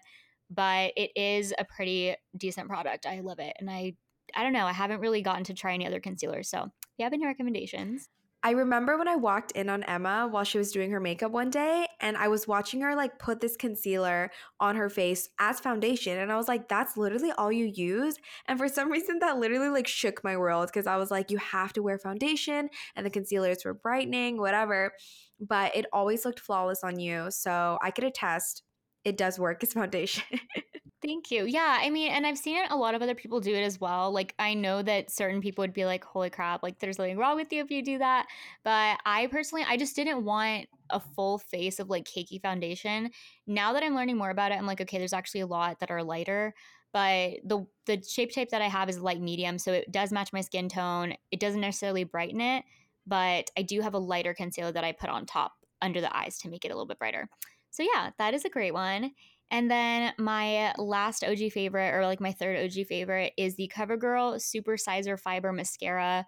But 0.49 0.93
it 0.95 1.11
is 1.13 1.53
a 1.59 1.65
pretty 1.65 2.15
decent 2.37 2.69
product. 2.69 3.05
I 3.05 3.19
love 3.19 3.39
it. 3.39 3.53
And 3.59 3.69
I 3.69 3.95
I 4.33 4.43
don't 4.43 4.53
know. 4.53 4.65
I 4.65 4.71
haven't 4.71 5.01
really 5.01 5.21
gotten 5.21 5.43
to 5.45 5.53
try 5.53 5.73
any 5.73 5.85
other 5.85 5.99
concealers. 5.99 6.49
So, 6.49 6.63
if 6.63 6.71
you 6.97 7.03
have 7.03 7.13
any 7.13 7.25
recommendations? 7.25 8.07
I 8.43 8.51
remember 8.51 8.97
when 8.97 9.07
I 9.07 9.15
walked 9.15 9.51
in 9.51 9.67
on 9.67 9.83
Emma 9.83 10.27
while 10.29 10.43
she 10.43 10.59
was 10.59 10.71
doing 10.71 10.91
her 10.91 10.99
makeup 10.99 11.31
one 11.31 11.49
day, 11.49 11.87
and 11.99 12.15
I 12.15 12.27
was 12.27 12.47
watching 12.47 12.81
her 12.81 12.95
like 12.95 13.17
put 13.17 13.41
this 13.41 13.57
concealer 13.57 14.31
on 14.59 14.75
her 14.75 14.89
face 14.89 15.29
as 15.39 15.59
foundation. 15.59 16.17
And 16.17 16.31
I 16.31 16.37
was 16.37 16.47
like, 16.47 16.69
that's 16.69 16.95
literally 16.97 17.31
all 17.31 17.51
you 17.51 17.65
use. 17.65 18.15
And 18.45 18.59
for 18.59 18.69
some 18.69 18.91
reason, 18.91 19.19
that 19.19 19.37
literally 19.37 19.69
like 19.69 19.87
shook 19.87 20.23
my 20.23 20.37
world 20.37 20.67
because 20.67 20.87
I 20.87 20.97
was 20.97 21.09
like, 21.09 21.31
you 21.31 21.37
have 21.39 21.73
to 21.73 21.83
wear 21.83 21.97
foundation, 21.97 22.69
and 22.95 23.05
the 23.05 23.09
concealers 23.09 23.65
were 23.65 23.73
brightening, 23.73 24.37
whatever. 24.37 24.93
But 25.39 25.75
it 25.75 25.85
always 25.91 26.23
looked 26.23 26.39
flawless 26.39 26.83
on 26.83 26.99
you. 26.99 27.27
So 27.31 27.77
I 27.81 27.91
could 27.91 28.03
attest 28.03 28.63
it 29.03 29.17
does 29.17 29.39
work 29.39 29.63
as 29.63 29.73
foundation. 29.73 30.23
Thank 31.01 31.29
you. 31.29 31.45
Yeah, 31.45 31.77
I 31.79 31.91
mean, 31.91 32.11
and 32.11 32.25
I've 32.25 32.39
seen 32.39 32.57
it, 32.57 32.71
a 32.71 32.75
lot 32.75 32.95
of 32.95 33.03
other 33.03 33.13
people 33.13 33.39
do 33.39 33.53
it 33.53 33.61
as 33.61 33.79
well. 33.79 34.11
Like, 34.11 34.33
I 34.39 34.55
know 34.55 34.81
that 34.81 35.11
certain 35.11 35.41
people 35.41 35.61
would 35.61 35.73
be 35.73 35.85
like, 35.85 36.03
holy 36.03 36.31
crap, 36.31 36.63
like, 36.63 36.79
there's 36.79 36.97
nothing 36.97 37.17
wrong 37.17 37.35
with 37.35 37.53
you 37.53 37.63
if 37.63 37.69
you 37.69 37.83
do 37.83 37.99
that. 37.99 38.25
But 38.63 38.99
I 39.05 39.27
personally, 39.27 39.63
I 39.67 39.77
just 39.77 39.95
didn't 39.95 40.25
want 40.25 40.67
a 40.89 40.99
full 40.99 41.37
face 41.37 41.79
of 41.79 41.89
like 41.89 42.05
cakey 42.05 42.41
foundation. 42.41 43.11
Now 43.45 43.73
that 43.73 43.83
I'm 43.83 43.95
learning 43.95 44.17
more 44.17 44.31
about 44.31 44.51
it, 44.51 44.55
I'm 44.55 44.65
like, 44.65 44.81
okay, 44.81 44.97
there's 44.97 45.13
actually 45.13 45.41
a 45.41 45.47
lot 45.47 45.79
that 45.79 45.91
are 45.91 46.03
lighter. 46.03 46.53
But 46.93 47.39
the 47.43 47.65
the 47.85 48.01
shape 48.01 48.31
tape 48.31 48.49
that 48.49 48.61
I 48.61 48.67
have 48.67 48.89
is 48.89 48.99
light 48.99 49.21
medium, 49.21 49.59
so 49.59 49.73
it 49.73 49.91
does 49.91 50.11
match 50.11 50.33
my 50.33 50.41
skin 50.41 50.67
tone. 50.69 51.13
It 51.31 51.39
doesn't 51.39 51.61
necessarily 51.61 52.05
brighten 52.05 52.41
it, 52.41 52.63
but 53.05 53.51
I 53.57 53.61
do 53.61 53.81
have 53.81 53.93
a 53.93 53.99
lighter 53.99 54.33
concealer 54.33 54.71
that 54.71 54.83
I 54.83 54.93
put 54.93 55.09
on 55.09 55.25
top 55.25 55.53
under 55.81 56.01
the 56.01 56.15
eyes 56.15 56.39
to 56.39 56.49
make 56.49 56.65
it 56.65 56.69
a 56.69 56.73
little 56.73 56.87
bit 56.87 56.97
brighter. 56.97 57.29
So 57.77 57.83
yeah, 57.83 58.09
that 58.17 58.33
is 58.33 58.43
a 58.43 58.49
great 58.49 58.73
one. 58.73 59.11
And 59.51 59.69
then 59.69 60.11
my 60.17 60.73
last 60.79 61.23
OG 61.23 61.51
favorite, 61.51 61.93
or 61.93 62.07
like 62.07 62.19
my 62.19 62.31
third 62.31 62.57
OG 62.57 62.87
favorite, 62.87 63.33
is 63.37 63.55
the 63.55 63.71
CoverGirl 63.73 64.41
Super 64.41 64.77
Sizer 64.77 65.15
Fiber 65.15 65.53
Mascara. 65.53 66.25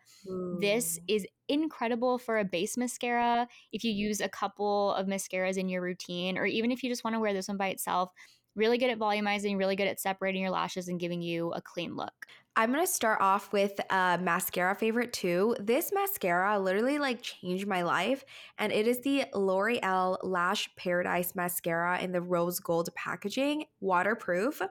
This 0.62 1.00
is 1.08 1.26
incredible 1.48 2.20
for 2.20 2.38
a 2.38 2.46
base 2.46 2.78
mascara. 2.78 3.48
If 3.74 3.84
you 3.84 3.92
use 3.92 4.22
a 4.22 4.30
couple 4.30 4.94
of 4.94 5.08
mascaras 5.08 5.58
in 5.58 5.70
your 5.70 5.82
routine, 5.82 6.38
or 6.38 6.46
even 6.46 6.72
if 6.72 6.84
you 6.84 6.90
just 6.90 7.04
want 7.04 7.16
to 7.16 7.20
wear 7.20 7.34
this 7.34 7.48
one 7.48 7.58
by 7.58 7.70
itself, 7.70 8.12
really 8.56 8.78
good 8.78 8.92
at 8.92 9.00
volumizing, 9.00 9.58
really 9.58 9.76
good 9.76 9.88
at 9.88 10.00
separating 10.00 10.44
your 10.44 10.52
lashes 10.52 10.88
and 10.88 11.00
giving 11.00 11.24
you 11.24 11.52
a 11.54 11.62
clean 11.64 11.96
look. 11.96 12.28
I'm 12.56 12.72
gonna 12.72 12.88
start 12.88 13.22
off 13.22 13.54
with 13.54 13.80
a 13.90 14.20
mascara 14.22 14.76
favorite 14.76 15.14
too. 15.14 15.56
This 15.60 15.92
mascara 15.94 16.60
literally 16.60 17.00
like 17.00 17.22
changed 17.22 17.68
my 17.68 17.84
life, 17.84 18.26
and 18.58 18.74
it 18.74 18.86
is 18.86 19.02
the 19.02 19.26
L'Oreal 19.34 20.18
Lash 20.24 20.70
Paradise 20.76 21.36
Mascara 21.36 22.00
in 22.00 22.12
the 22.12 22.22
rose 22.22 22.60
gold 22.60 22.90
packaging, 22.96 23.66
waterproof. 23.80 24.62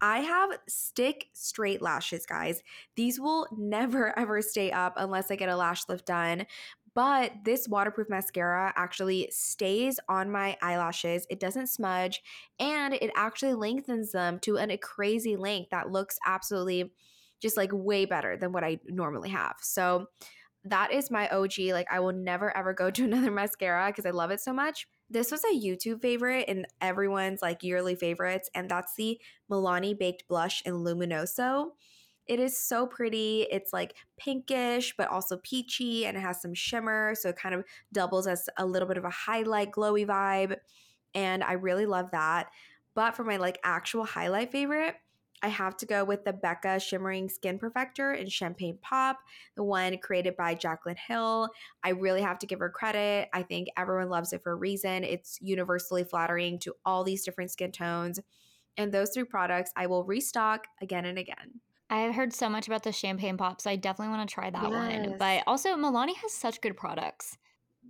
I 0.00 0.20
have 0.20 0.58
stick 0.68 1.26
straight 1.32 1.82
lashes, 1.82 2.26
guys. 2.26 2.62
These 2.96 3.20
will 3.20 3.46
never 3.56 4.18
ever 4.18 4.40
stay 4.42 4.70
up 4.70 4.94
unless 4.96 5.30
I 5.30 5.36
get 5.36 5.48
a 5.48 5.56
lash 5.56 5.88
lift 5.88 6.06
done. 6.06 6.46
But 7.00 7.32
this 7.46 7.66
waterproof 7.66 8.10
mascara 8.10 8.74
actually 8.76 9.30
stays 9.32 9.98
on 10.06 10.30
my 10.30 10.58
eyelashes. 10.60 11.26
It 11.30 11.40
doesn't 11.40 11.68
smudge 11.68 12.20
and 12.58 12.92
it 12.92 13.10
actually 13.16 13.54
lengthens 13.54 14.12
them 14.12 14.38
to 14.40 14.58
an, 14.58 14.70
a 14.70 14.76
crazy 14.76 15.34
length 15.34 15.70
that 15.70 15.90
looks 15.90 16.18
absolutely 16.26 16.92
just 17.40 17.56
like 17.56 17.70
way 17.72 18.04
better 18.04 18.36
than 18.36 18.52
what 18.52 18.64
I 18.64 18.80
normally 18.84 19.30
have. 19.30 19.54
So 19.62 20.08
that 20.64 20.92
is 20.92 21.10
my 21.10 21.26
OG. 21.30 21.70
Like 21.72 21.86
I 21.90 22.00
will 22.00 22.12
never 22.12 22.54
ever 22.54 22.74
go 22.74 22.90
to 22.90 23.04
another 23.04 23.30
mascara 23.30 23.86
because 23.86 24.04
I 24.04 24.10
love 24.10 24.30
it 24.30 24.40
so 24.40 24.52
much. 24.52 24.86
This 25.08 25.32
was 25.32 25.42
a 25.44 25.58
YouTube 25.58 26.02
favorite 26.02 26.44
and 26.48 26.66
everyone's 26.82 27.40
like 27.40 27.62
yearly 27.62 27.94
favorites, 27.94 28.50
and 28.54 28.68
that's 28.68 28.94
the 28.96 29.18
Milani 29.50 29.98
Baked 29.98 30.28
Blush 30.28 30.60
in 30.66 30.74
Luminoso. 30.74 31.70
It 32.30 32.38
is 32.38 32.56
so 32.56 32.86
pretty. 32.86 33.44
It's 33.50 33.72
like 33.72 33.96
pinkish, 34.16 34.94
but 34.96 35.08
also 35.08 35.38
peachy, 35.38 36.06
and 36.06 36.16
it 36.16 36.20
has 36.20 36.40
some 36.40 36.54
shimmer. 36.54 37.16
So 37.16 37.30
it 37.30 37.36
kind 37.36 37.56
of 37.56 37.64
doubles 37.92 38.28
as 38.28 38.48
a 38.56 38.64
little 38.64 38.86
bit 38.86 38.96
of 38.96 39.04
a 39.04 39.10
highlight, 39.10 39.72
glowy 39.72 40.06
vibe. 40.06 40.56
And 41.12 41.42
I 41.42 41.54
really 41.54 41.86
love 41.86 42.12
that. 42.12 42.46
But 42.94 43.16
for 43.16 43.24
my 43.24 43.36
like 43.36 43.58
actual 43.64 44.04
highlight 44.04 44.52
favorite, 44.52 44.94
I 45.42 45.48
have 45.48 45.76
to 45.78 45.86
go 45.86 46.04
with 46.04 46.24
the 46.24 46.32
Becca 46.32 46.78
Shimmering 46.78 47.28
Skin 47.28 47.58
Perfector 47.58 48.16
in 48.16 48.28
Champagne 48.28 48.78
Pop, 48.80 49.18
the 49.56 49.64
one 49.64 49.98
created 49.98 50.36
by 50.36 50.54
Jaclyn 50.54 50.98
Hill. 51.08 51.48
I 51.82 51.88
really 51.88 52.22
have 52.22 52.38
to 52.40 52.46
give 52.46 52.60
her 52.60 52.70
credit. 52.70 53.28
I 53.32 53.42
think 53.42 53.66
everyone 53.76 54.08
loves 54.08 54.32
it 54.32 54.44
for 54.44 54.52
a 54.52 54.56
reason. 54.56 55.02
It's 55.02 55.36
universally 55.40 56.04
flattering 56.04 56.60
to 56.60 56.74
all 56.84 57.02
these 57.02 57.24
different 57.24 57.50
skin 57.50 57.72
tones. 57.72 58.20
And 58.76 58.92
those 58.92 59.10
three 59.10 59.24
products 59.24 59.72
I 59.74 59.88
will 59.88 60.04
restock 60.04 60.68
again 60.80 61.06
and 61.06 61.18
again. 61.18 61.60
I've 61.90 62.14
heard 62.14 62.32
so 62.32 62.48
much 62.48 62.68
about 62.68 62.84
the 62.84 62.92
champagne 62.92 63.36
pop, 63.36 63.60
so 63.60 63.68
I 63.68 63.76
definitely 63.76 64.16
want 64.16 64.28
to 64.28 64.32
try 64.32 64.48
that 64.48 64.62
yes. 64.62 64.70
one. 64.70 65.16
But 65.18 65.42
also, 65.46 65.70
Milani 65.70 66.14
has 66.16 66.32
such 66.32 66.60
good 66.60 66.76
products. 66.76 67.36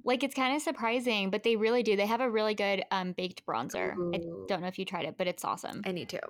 Like 0.04 0.24
it's 0.24 0.34
kind 0.34 0.56
of 0.56 0.62
surprising, 0.62 1.30
but 1.30 1.42
they 1.42 1.56
really 1.56 1.82
do. 1.82 1.94
They 1.94 2.06
have 2.06 2.22
a 2.22 2.30
really 2.30 2.54
good 2.54 2.82
um, 2.90 3.12
baked 3.12 3.44
bronzer. 3.44 3.94
Ooh. 3.96 4.12
I 4.14 4.18
don't 4.48 4.62
know 4.62 4.68
if 4.68 4.78
you 4.78 4.86
tried 4.86 5.04
it, 5.04 5.16
but 5.18 5.26
it's 5.26 5.44
awesome. 5.44 5.82
I 5.84 5.92
need 5.92 6.08
to. 6.10 6.20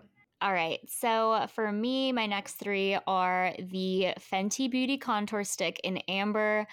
All 0.42 0.52
right. 0.52 0.80
So 0.88 1.46
for 1.54 1.70
me, 1.70 2.12
my 2.12 2.26
next 2.26 2.54
three 2.54 2.98
are 3.06 3.52
the 3.58 4.14
Fenty 4.18 4.70
Beauty 4.70 4.96
Contour 4.96 5.44
Stick 5.44 5.80
in 5.84 5.98
Amber. 6.08 6.66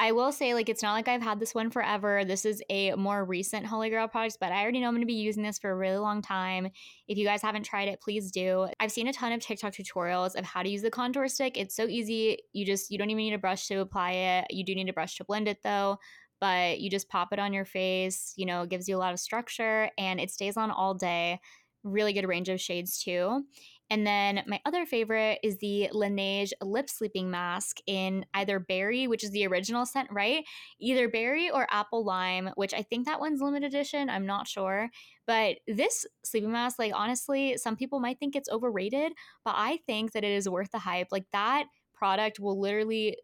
I 0.00 0.12
will 0.12 0.32
say, 0.32 0.54
like, 0.54 0.70
it's 0.70 0.82
not 0.82 0.94
like 0.94 1.08
I've 1.08 1.20
had 1.20 1.38
this 1.38 1.54
one 1.54 1.70
forever. 1.70 2.24
This 2.24 2.46
is 2.46 2.62
a 2.70 2.94
more 2.94 3.22
recent 3.22 3.66
Holy 3.66 3.90
Grail 3.90 4.08
product, 4.08 4.38
but 4.40 4.50
I 4.50 4.62
already 4.62 4.80
know 4.80 4.88
I'm 4.88 4.94
going 4.94 5.02
to 5.02 5.06
be 5.06 5.12
using 5.12 5.42
this 5.42 5.58
for 5.58 5.70
a 5.70 5.76
really 5.76 5.98
long 5.98 6.22
time. 6.22 6.70
If 7.06 7.18
you 7.18 7.26
guys 7.26 7.42
haven't 7.42 7.64
tried 7.64 7.88
it, 7.88 8.00
please 8.00 8.30
do. 8.30 8.66
I've 8.80 8.90
seen 8.90 9.08
a 9.08 9.12
ton 9.12 9.32
of 9.32 9.42
TikTok 9.42 9.74
tutorials 9.74 10.36
of 10.36 10.46
how 10.46 10.62
to 10.62 10.70
use 10.70 10.80
the 10.80 10.90
contour 10.90 11.28
stick. 11.28 11.58
It's 11.58 11.76
so 11.76 11.86
easy. 11.86 12.38
You 12.54 12.64
just, 12.64 12.90
you 12.90 12.96
don't 12.96 13.10
even 13.10 13.24
need 13.24 13.34
a 13.34 13.38
brush 13.38 13.66
to 13.66 13.80
apply 13.80 14.12
it. 14.12 14.46
You 14.48 14.64
do 14.64 14.74
need 14.74 14.88
a 14.88 14.94
brush 14.94 15.16
to 15.16 15.24
blend 15.24 15.48
it 15.48 15.58
though 15.62 15.98
but 16.40 16.80
you 16.80 16.88
just 16.88 17.10
pop 17.10 17.34
it 17.34 17.38
on 17.38 17.52
your 17.52 17.66
face. 17.66 18.32
You 18.34 18.46
know, 18.46 18.62
it 18.62 18.70
gives 18.70 18.88
you 18.88 18.96
a 18.96 18.98
lot 18.98 19.12
of 19.12 19.20
structure 19.20 19.90
and 19.98 20.18
it 20.18 20.30
stays 20.30 20.56
on 20.56 20.70
all 20.70 20.94
day. 20.94 21.38
Really 21.84 22.14
good 22.14 22.26
range 22.26 22.48
of 22.48 22.58
shades 22.58 23.02
too. 23.02 23.44
And 23.90 24.06
then 24.06 24.42
my 24.46 24.60
other 24.64 24.86
favorite 24.86 25.40
is 25.42 25.58
the 25.58 25.90
Laneige 25.92 26.52
lip 26.62 26.88
sleeping 26.88 27.30
mask 27.30 27.78
in 27.86 28.24
either 28.34 28.60
berry, 28.60 29.08
which 29.08 29.24
is 29.24 29.32
the 29.32 29.46
original 29.46 29.84
scent, 29.84 30.08
right? 30.12 30.44
Either 30.78 31.08
berry 31.08 31.50
or 31.50 31.66
apple 31.70 32.04
lime, 32.04 32.50
which 32.54 32.72
I 32.72 32.82
think 32.82 33.06
that 33.06 33.18
one's 33.18 33.42
limited 33.42 33.66
edition. 33.66 34.08
I'm 34.08 34.26
not 34.26 34.46
sure. 34.46 34.90
But 35.26 35.56
this 35.66 36.06
sleeping 36.24 36.52
mask, 36.52 36.78
like 36.78 36.92
honestly, 36.94 37.56
some 37.56 37.76
people 37.76 37.98
might 37.98 38.20
think 38.20 38.36
it's 38.36 38.48
overrated, 38.48 39.12
but 39.44 39.54
I 39.56 39.80
think 39.86 40.12
that 40.12 40.24
it 40.24 40.32
is 40.32 40.48
worth 40.48 40.70
the 40.70 40.78
hype. 40.78 41.08
Like 41.10 41.26
that 41.32 41.66
product 41.92 42.38
will 42.38 42.60
literally 42.60 43.16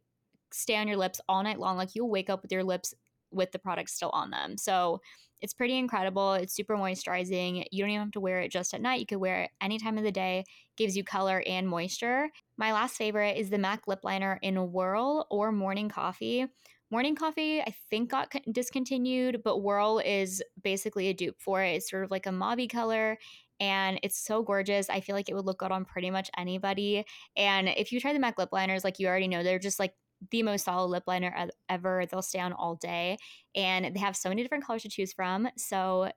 stay 0.53 0.77
on 0.77 0.89
your 0.89 0.97
lips 0.97 1.21
all 1.29 1.43
night 1.43 1.61
long. 1.61 1.77
Like 1.77 1.95
you'll 1.95 2.11
wake 2.11 2.29
up 2.29 2.43
with 2.43 2.53
your 2.53 2.65
lips 2.65 2.93
with 3.31 3.53
the 3.53 3.59
product 3.59 3.91
still 3.91 4.11
on 4.11 4.31
them. 4.31 4.57
So 4.57 5.01
it's 5.41 5.55
pretty 5.55 5.77
incredible. 5.77 6.35
It's 6.35 6.55
super 6.55 6.77
moisturizing. 6.77 7.65
You 7.71 7.83
don't 7.83 7.91
even 7.91 8.03
have 8.03 8.13
to 8.13 8.21
wear 8.21 8.41
it 8.41 8.51
just 8.51 8.75
at 8.75 8.81
night. 8.81 9.01
You 9.01 9.07
could 9.07 9.19
wear 9.19 9.43
it 9.43 9.51
any 9.61 9.79
time 9.79 9.99
of 9.99 10.05
the 10.05 10.13
day. 10.13 10.45
Gives 10.77 10.97
you 10.97 11.05
color 11.05 11.43
and 11.47 11.69
moisture. 11.69 12.31
My 12.57 12.73
last 12.73 12.97
favorite 12.97 13.37
is 13.37 13.51
the 13.51 13.59
MAC 13.59 13.87
lip 13.87 14.01
liner 14.03 14.39
in 14.43 14.73
Whirl 14.73 15.27
or 15.31 15.53
Morning 15.53 15.89
Coffee. 15.89 16.47
Morning 16.91 17.17
Coffee, 17.17 17.61
I 17.61 17.75
think, 17.91 18.11
got 18.11 18.33
discontinued, 18.53 19.43
but 19.43 19.59
Whirl 19.59 19.99
is 19.99 20.43
basically 20.63 21.09
a 21.09 21.15
dupe 21.15 21.41
for 21.41 21.63
it. 21.63 21.75
It's 21.77 21.91
sort 21.91 22.05
of 22.05 22.11
like 22.11 22.27
a 22.27 22.33
mauve 22.33 22.69
color 22.69 23.19
and 23.59 23.99
it's 24.03 24.19
so 24.19 24.43
gorgeous. 24.43 24.89
I 24.91 25.01
feel 25.01 25.17
like 25.17 25.29
it 25.29 25.35
would 25.35 25.47
look 25.47 25.59
good 25.59 25.73
on 25.73 25.85
pretty 25.85 26.11
much 26.11 26.31
anybody. 26.37 27.05
And 27.37 27.69
if 27.69 27.91
you 27.91 28.01
try 28.01 28.13
the 28.13 28.19
MAC 28.19 28.39
lip 28.39 28.51
liners, 28.53 28.85
like 28.85 28.99
you 28.99 29.09
already 29.09 29.29
know, 29.29 29.43
they're 29.43 29.59
just 29.59 29.79
like 29.79 29.95
the 30.31 30.43
most 30.43 30.65
solid 30.65 30.89
lip 30.89 31.05
liner 31.07 31.49
ever. 31.69 32.05
They'll 32.07 32.23
stay 32.23 32.41
on 32.41 32.53
all 32.53 32.77
day, 32.77 33.19
and 33.55 33.95
they 33.95 34.01
have 34.01 34.17
so 34.17 34.29
many 34.29 34.43
different 34.43 34.65
colors 34.65 34.83
to 34.83 34.89
choose 34.89 35.13
from. 35.13 35.49
So 35.57 36.11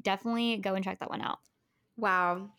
definitely 0.00 0.58
go 0.58 0.74
and 0.74 0.84
check 0.84 0.98
that 1.00 1.10
one 1.10 1.22
out. 1.22 1.38
Wow. 1.96 2.50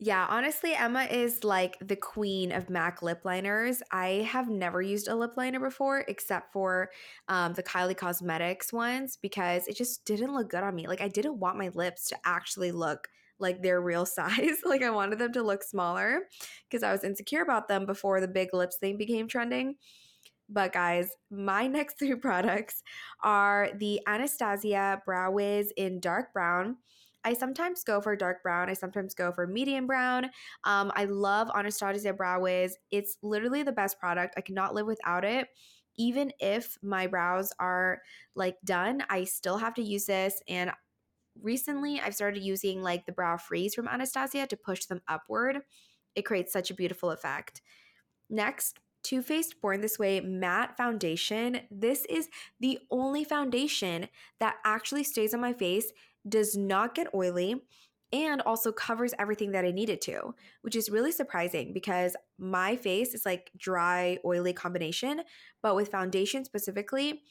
Yeah, 0.00 0.26
honestly, 0.28 0.74
Emma 0.74 1.04
is 1.04 1.44
like 1.44 1.78
the 1.80 1.96
queen 1.96 2.50
of 2.50 2.68
MAC 2.68 3.00
lip 3.00 3.20
liners. 3.24 3.80
I 3.92 4.26
have 4.28 4.48
never 4.48 4.82
used 4.82 5.06
a 5.06 5.14
lip 5.14 5.32
liner 5.36 5.60
before 5.60 6.04
except 6.08 6.52
for 6.52 6.90
um, 7.28 7.52
the 7.54 7.62
Kylie 7.62 7.96
Cosmetics 7.96 8.72
ones 8.72 9.16
because 9.16 9.68
it 9.68 9.76
just 9.76 10.04
didn't 10.04 10.34
look 10.34 10.50
good 10.50 10.64
on 10.64 10.74
me. 10.74 10.88
Like, 10.88 11.00
I 11.00 11.08
didn't 11.08 11.38
want 11.38 11.58
my 11.58 11.70
lips 11.74 12.08
to 12.08 12.18
actually 12.24 12.72
look 12.72 13.08
like 13.38 13.62
their 13.62 13.80
real 13.80 14.04
size. 14.06 14.58
like, 14.64 14.82
I 14.82 14.90
wanted 14.90 15.20
them 15.20 15.32
to 15.32 15.42
look 15.42 15.62
smaller 15.62 16.22
because 16.68 16.82
I 16.82 16.90
was 16.90 17.04
insecure 17.04 17.42
about 17.42 17.68
them 17.68 17.86
before 17.86 18.20
the 18.20 18.28
big 18.28 18.52
lips 18.52 18.76
thing 18.76 18.98
became 18.98 19.28
trending. 19.28 19.76
But 20.48 20.72
guys, 20.72 21.10
my 21.30 21.66
next 21.68 21.98
three 21.98 22.14
products 22.14 22.82
are 23.22 23.70
the 23.78 24.00
Anastasia 24.06 25.02
Brow 25.04 25.32
Wiz 25.32 25.72
in 25.76 26.00
dark 26.00 26.32
brown. 26.32 26.76
I 27.24 27.32
sometimes 27.32 27.82
go 27.84 28.00
for 28.00 28.14
dark 28.14 28.42
brown. 28.42 28.68
I 28.68 28.74
sometimes 28.74 29.14
go 29.14 29.32
for 29.32 29.46
medium 29.46 29.86
brown. 29.86 30.26
Um, 30.64 30.92
I 30.94 31.06
love 31.06 31.50
Anastasia 31.54 32.12
Brow 32.12 32.40
Wiz. 32.40 32.76
It's 32.90 33.16
literally 33.22 33.62
the 33.62 33.72
best 33.72 33.98
product. 33.98 34.34
I 34.36 34.42
cannot 34.42 34.74
live 34.74 34.86
without 34.86 35.24
it. 35.24 35.48
Even 35.96 36.32
if 36.38 36.76
my 36.82 37.06
brows 37.06 37.52
are 37.58 38.02
like 38.34 38.56
done, 38.64 39.02
I 39.08 39.24
still 39.24 39.56
have 39.56 39.74
to 39.74 39.82
use 39.82 40.04
this. 40.04 40.42
And 40.48 40.70
recently, 41.40 42.00
I've 42.00 42.14
started 42.14 42.42
using 42.42 42.82
like 42.82 43.06
the 43.06 43.12
brow 43.12 43.38
freeze 43.38 43.74
from 43.74 43.88
Anastasia 43.88 44.46
to 44.46 44.56
push 44.56 44.84
them 44.84 45.00
upward. 45.08 45.60
It 46.14 46.26
creates 46.26 46.52
such 46.52 46.70
a 46.70 46.74
beautiful 46.74 47.10
effect. 47.10 47.62
Next, 48.28 48.78
too 49.04 49.22
Faced 49.22 49.60
Born 49.60 49.80
This 49.80 49.98
Way 49.98 50.20
matte 50.20 50.76
foundation. 50.76 51.60
This 51.70 52.04
is 52.06 52.28
the 52.58 52.78
only 52.90 53.22
foundation 53.22 54.08
that 54.40 54.56
actually 54.64 55.04
stays 55.04 55.34
on 55.34 55.40
my 55.40 55.52
face, 55.52 55.92
does 56.28 56.56
not 56.56 56.94
get 56.94 57.14
oily, 57.14 57.62
and 58.12 58.40
also 58.42 58.72
covers 58.72 59.12
everything 59.18 59.52
that 59.52 59.64
I 59.64 59.72
need 59.72 59.90
it 59.90 60.00
to, 60.02 60.34
which 60.62 60.76
is 60.76 60.88
really 60.88 61.12
surprising 61.12 61.72
because 61.72 62.16
my 62.38 62.76
face 62.76 63.12
is 63.12 63.26
like 63.26 63.50
dry, 63.56 64.18
oily 64.24 64.52
combination, 64.52 65.22
but 65.62 65.74
with 65.74 65.90
foundation 65.90 66.44
specifically, 66.44 67.22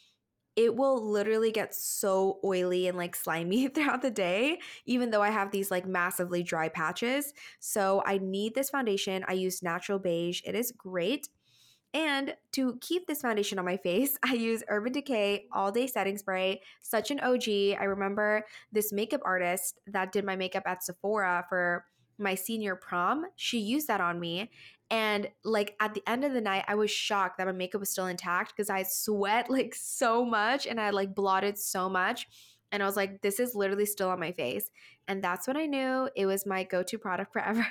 it 0.56 0.76
will 0.76 1.10
literally 1.10 1.52
get 1.52 1.74
so 1.74 2.40
oily 2.44 2.88
and 2.88 2.98
like 2.98 3.16
slimy 3.16 3.68
throughout 3.70 4.02
the 4.02 4.12
day, 4.12 4.60
even 4.86 5.10
though 5.10 5.22
I 5.22 5.30
have 5.30 5.52
these 5.52 5.72
like 5.72 5.88
massively 5.88 6.44
dry 6.44 6.70
patches. 6.70 7.34
So 7.60 8.04
I 8.06 8.20
need 8.20 8.54
this 8.54 8.70
foundation. 8.70 9.24
I 9.28 9.34
use 9.34 9.64
Natural 9.64 10.00
Beige. 10.00 10.42
It 10.46 10.56
is 10.56 10.72
great. 10.72 11.30
And 11.94 12.36
to 12.54 12.78
keep 12.82 13.06
this 13.06 13.22
foundation 13.22 13.60
on 13.60 13.66
my 13.66 13.78
face, 13.78 14.18
I 14.24 14.34
use 14.34 14.64
Urban 14.68 14.94
Decay 14.94 15.46
All 15.52 15.72
Day 15.72 15.88
Setting 15.88 16.18
Spray. 16.18 16.62
Such 16.82 17.12
an 17.12 17.20
OG. 17.20 17.48
I 17.80 17.84
remember 17.84 18.46
this 18.72 18.92
makeup 18.92 19.22
artist 19.24 19.80
that 19.88 20.12
did 20.12 20.26
my 20.26 20.36
makeup 20.36 20.64
at 20.66 20.84
Sephora 20.84 21.46
for 21.50 21.86
my 22.18 22.36
senior 22.36 22.76
prom. 22.76 23.26
She 23.36 23.60
used 23.60 23.88
that 23.88 24.02
on 24.02 24.20
me. 24.20 24.52
And 24.90 25.28
like 25.44 25.76
at 25.80 25.96
the 25.96 26.04
end 26.08 26.24
of 26.24 26.34
the 26.34 26.42
night, 26.42 26.66
I 26.68 26.76
was 26.76 26.92
shocked 26.92 27.38
that 27.38 27.48
my 27.48 27.54
makeup 27.54 27.80
was 27.80 27.90
still 27.90 28.06
intact 28.06 28.54
because 28.56 28.70
I 28.70 28.84
sweat 28.84 29.50
like 29.50 29.74
so 29.74 30.24
much 30.24 30.68
and 30.68 30.80
I 30.80 30.92
like 30.92 31.16
blotted 31.16 31.58
so 31.58 31.90
much. 31.90 32.28
And 32.72 32.82
I 32.82 32.86
was 32.86 32.96
like, 32.96 33.22
this 33.22 33.40
is 33.40 33.56
literally 33.56 33.86
still 33.86 34.10
on 34.10 34.20
my 34.20 34.32
face. 34.32 34.70
And 35.08 35.24
that's 35.24 35.48
when 35.48 35.58
I 35.58 35.66
knew 35.66 36.10
it 36.16 36.26
was 36.26 36.46
my 36.46 36.64
go 36.64 36.84
to 36.84 36.98
product 36.98 37.34
forever. 37.34 37.66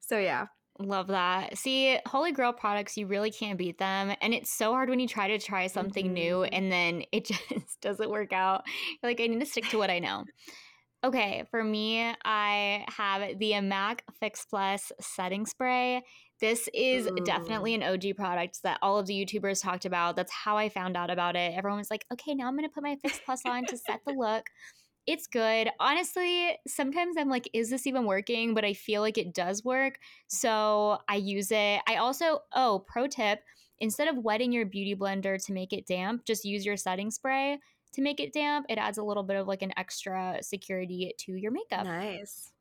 so, 0.00 0.18
yeah. 0.18 0.46
Love 0.78 1.08
that. 1.08 1.58
See, 1.58 1.98
Holy 2.06 2.32
Grail 2.32 2.52
products, 2.52 2.96
you 2.96 3.06
really 3.06 3.30
can't 3.30 3.58
beat 3.58 3.78
them. 3.78 4.14
And 4.22 4.32
it's 4.32 4.50
so 4.50 4.72
hard 4.72 4.88
when 4.88 5.00
you 5.00 5.06
try 5.06 5.28
to 5.28 5.38
try 5.38 5.66
something 5.66 6.06
mm-hmm. 6.06 6.14
new 6.14 6.42
and 6.44 6.72
then 6.72 7.04
it 7.12 7.24
just 7.26 7.80
doesn't 7.80 8.10
work 8.10 8.32
out. 8.32 8.62
You're 9.02 9.10
like, 9.10 9.20
I 9.20 9.26
need 9.26 9.40
to 9.40 9.46
stick 9.46 9.68
to 9.68 9.78
what 9.78 9.90
I 9.90 9.98
know. 9.98 10.24
Okay, 11.04 11.44
for 11.50 11.64
me, 11.64 12.14
I 12.24 12.84
have 12.88 13.38
the 13.38 13.60
MAC 13.60 14.04
Fix 14.20 14.46
Plus 14.48 14.92
setting 15.00 15.46
spray. 15.46 16.02
This 16.40 16.68
is 16.72 17.06
Ooh. 17.06 17.16
definitely 17.24 17.74
an 17.74 17.82
OG 17.82 18.16
product 18.16 18.62
that 18.62 18.78
all 18.82 18.98
of 18.98 19.06
the 19.06 19.14
YouTubers 19.14 19.62
talked 19.62 19.84
about. 19.84 20.14
That's 20.14 20.32
how 20.32 20.56
I 20.56 20.68
found 20.68 20.96
out 20.96 21.10
about 21.10 21.34
it. 21.34 21.54
Everyone 21.56 21.78
was 21.78 21.90
like, 21.90 22.04
okay, 22.12 22.34
now 22.34 22.46
I'm 22.46 22.56
going 22.56 22.68
to 22.68 22.72
put 22.72 22.84
my 22.84 22.96
Fix 23.02 23.20
Plus 23.24 23.42
on 23.44 23.66
to 23.66 23.76
set 23.76 24.00
the 24.06 24.12
look 24.12 24.44
it's 25.06 25.26
good. 25.26 25.68
Honestly, 25.80 26.56
sometimes 26.66 27.16
I'm 27.18 27.28
like, 27.28 27.48
is 27.52 27.70
this 27.70 27.86
even 27.86 28.04
working? 28.06 28.54
But 28.54 28.64
I 28.64 28.74
feel 28.74 29.00
like 29.02 29.18
it 29.18 29.34
does 29.34 29.64
work. 29.64 29.98
So 30.28 30.98
I 31.08 31.16
use 31.16 31.50
it. 31.50 31.80
I 31.88 31.96
also, 31.96 32.40
oh, 32.54 32.84
pro 32.86 33.06
tip 33.06 33.40
instead 33.80 34.08
of 34.08 34.16
wetting 34.18 34.52
your 34.52 34.64
beauty 34.64 34.94
blender 34.94 35.44
to 35.44 35.52
make 35.52 35.72
it 35.72 35.86
damp, 35.86 36.24
just 36.24 36.44
use 36.44 36.64
your 36.64 36.76
setting 36.76 37.10
spray 37.10 37.58
to 37.92 38.00
make 38.00 38.20
it 38.20 38.32
damp. 38.32 38.66
It 38.68 38.78
adds 38.78 38.98
a 38.98 39.02
little 39.02 39.24
bit 39.24 39.36
of 39.36 39.48
like 39.48 39.62
an 39.62 39.72
extra 39.76 40.38
security 40.40 41.12
to 41.18 41.32
your 41.34 41.50
makeup. 41.50 41.84
Nice. 41.84 42.52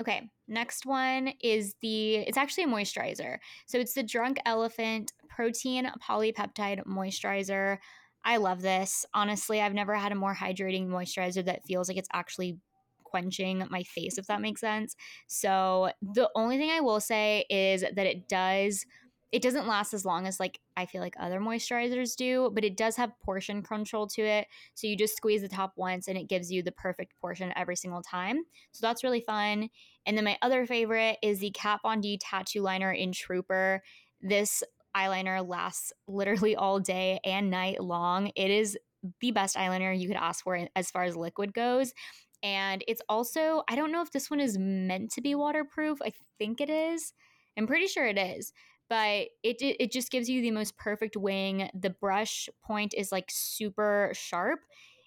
Okay, 0.00 0.30
next 0.48 0.86
one 0.86 1.34
is 1.42 1.74
the, 1.82 2.16
it's 2.16 2.38
actually 2.38 2.64
a 2.64 2.68
moisturizer. 2.68 3.36
So 3.66 3.78
it's 3.78 3.92
the 3.92 4.02
Drunk 4.02 4.38
Elephant 4.46 5.12
Protein 5.28 5.90
Polypeptide 6.02 6.86
Moisturizer. 6.86 7.76
I 8.24 8.36
love 8.36 8.62
this. 8.62 9.06
Honestly, 9.14 9.60
I've 9.60 9.74
never 9.74 9.94
had 9.94 10.12
a 10.12 10.16
more 10.16 10.34
hydrating 10.34 10.88
moisturizer 10.88 11.44
that 11.46 11.64
feels 11.66 11.88
like 11.88 11.96
it's 11.96 12.08
actually 12.12 12.58
quenching 13.04 13.66
my 13.70 13.82
face, 13.82 14.18
if 14.18 14.26
that 14.26 14.40
makes 14.40 14.60
sense. 14.60 14.94
So, 15.26 15.90
the 16.02 16.30
only 16.34 16.58
thing 16.58 16.70
I 16.70 16.80
will 16.80 17.00
say 17.00 17.44
is 17.50 17.82
that 17.82 18.06
it 18.06 18.28
does 18.28 18.84
it 19.32 19.42
doesn't 19.42 19.68
last 19.68 19.94
as 19.94 20.04
long 20.04 20.26
as 20.26 20.40
like 20.40 20.58
I 20.76 20.86
feel 20.86 21.00
like 21.00 21.14
other 21.18 21.40
moisturizers 21.40 22.16
do, 22.16 22.50
but 22.52 22.64
it 22.64 22.76
does 22.76 22.96
have 22.96 23.18
portion 23.22 23.62
control 23.62 24.06
to 24.08 24.22
it. 24.22 24.48
So 24.74 24.86
you 24.86 24.96
just 24.96 25.16
squeeze 25.16 25.42
the 25.42 25.48
top 25.48 25.72
once 25.76 26.08
and 26.08 26.18
it 26.18 26.28
gives 26.28 26.50
you 26.50 26.62
the 26.62 26.72
perfect 26.72 27.14
portion 27.20 27.52
every 27.54 27.76
single 27.76 28.02
time. 28.02 28.42
So 28.72 28.86
that's 28.86 29.04
really 29.04 29.20
fun. 29.20 29.68
And 30.04 30.16
then 30.16 30.24
my 30.24 30.36
other 30.42 30.66
favorite 30.66 31.18
is 31.22 31.38
the 31.38 31.50
Kat 31.52 31.80
Von 31.82 32.00
D 32.00 32.18
tattoo 32.18 32.62
liner 32.62 32.90
in 32.92 33.12
Trooper. 33.12 33.82
This 34.20 34.64
eyeliner 34.96 35.46
lasts 35.46 35.92
literally 36.08 36.56
all 36.56 36.80
day 36.80 37.20
and 37.24 37.50
night 37.50 37.82
long. 37.82 38.30
It 38.36 38.50
is 38.50 38.78
the 39.20 39.30
best 39.30 39.56
eyeliner 39.56 39.98
you 39.98 40.08
could 40.08 40.16
ask 40.16 40.44
for 40.44 40.66
as 40.76 40.90
far 40.90 41.04
as 41.04 41.16
liquid 41.16 41.54
goes. 41.54 41.92
And 42.42 42.82
it's 42.88 43.02
also, 43.08 43.62
I 43.68 43.76
don't 43.76 43.92
know 43.92 44.02
if 44.02 44.12
this 44.12 44.30
one 44.30 44.40
is 44.40 44.56
meant 44.58 45.12
to 45.12 45.20
be 45.20 45.34
waterproof. 45.34 45.98
I 46.02 46.12
think 46.38 46.60
it 46.60 46.70
is. 46.70 47.12
I'm 47.56 47.66
pretty 47.66 47.86
sure 47.86 48.06
it 48.06 48.18
is. 48.18 48.52
But 48.88 49.28
it, 49.42 49.56
it 49.60 49.92
just 49.92 50.10
gives 50.10 50.28
you 50.28 50.42
the 50.42 50.50
most 50.50 50.76
perfect 50.76 51.16
wing. 51.16 51.70
The 51.74 51.90
brush 51.90 52.48
point 52.64 52.92
is 52.96 53.12
like 53.12 53.30
super 53.30 54.10
sharp. 54.14 54.60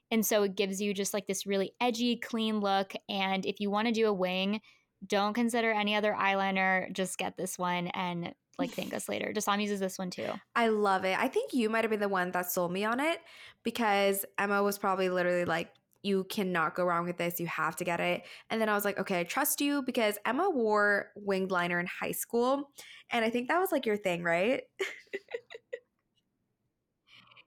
And 0.09 0.25
so 0.25 0.43
it 0.43 0.55
gives 0.55 0.79
you 0.79 0.93
just 0.93 1.13
like 1.13 1.27
this 1.27 1.45
really 1.45 1.73
edgy, 1.81 2.15
clean 2.17 2.59
look. 2.59 2.93
And 3.09 3.45
if 3.45 3.59
you 3.59 3.69
want 3.69 3.87
to 3.87 3.93
do 3.93 4.07
a 4.07 4.13
wing, 4.13 4.61
don't 5.05 5.33
consider 5.33 5.71
any 5.71 5.95
other 5.95 6.15
eyeliner. 6.17 6.93
Just 6.93 7.17
get 7.17 7.35
this 7.35 7.57
one 7.57 7.87
and 7.87 8.33
like 8.59 8.71
thank 8.71 8.93
us 8.93 9.09
later. 9.09 9.33
Dasam 9.33 9.61
uses 9.61 9.79
this 9.79 9.97
one 9.97 10.09
too. 10.09 10.29
I 10.55 10.67
love 10.67 11.05
it. 11.05 11.17
I 11.19 11.27
think 11.27 11.53
you 11.53 11.69
might 11.69 11.83
have 11.83 11.91
been 11.91 11.99
the 11.99 12.09
one 12.09 12.31
that 12.31 12.51
sold 12.51 12.71
me 12.71 12.83
on 12.85 12.99
it 12.99 13.19
because 13.63 14.25
Emma 14.37 14.61
was 14.61 14.77
probably 14.77 15.09
literally 15.09 15.45
like, 15.45 15.71
you 16.03 16.25
cannot 16.25 16.75
go 16.75 16.83
wrong 16.83 17.05
with 17.05 17.17
this. 17.17 17.39
You 17.39 17.47
have 17.47 17.77
to 17.77 17.85
get 17.85 18.01
it. 18.01 18.23
And 18.49 18.59
then 18.59 18.67
I 18.67 18.73
was 18.73 18.83
like, 18.83 18.99
okay, 18.99 19.21
I 19.21 19.23
trust 19.23 19.61
you 19.61 19.81
because 19.83 20.17
Emma 20.25 20.49
wore 20.49 21.11
winged 21.15 21.49
liner 21.49 21.79
in 21.79 21.87
high 21.87 22.11
school. 22.11 22.71
And 23.11 23.23
I 23.23 23.29
think 23.29 23.47
that 23.47 23.59
was 23.59 23.71
like 23.71 23.85
your 23.85 23.97
thing, 23.97 24.21
right? 24.21 24.63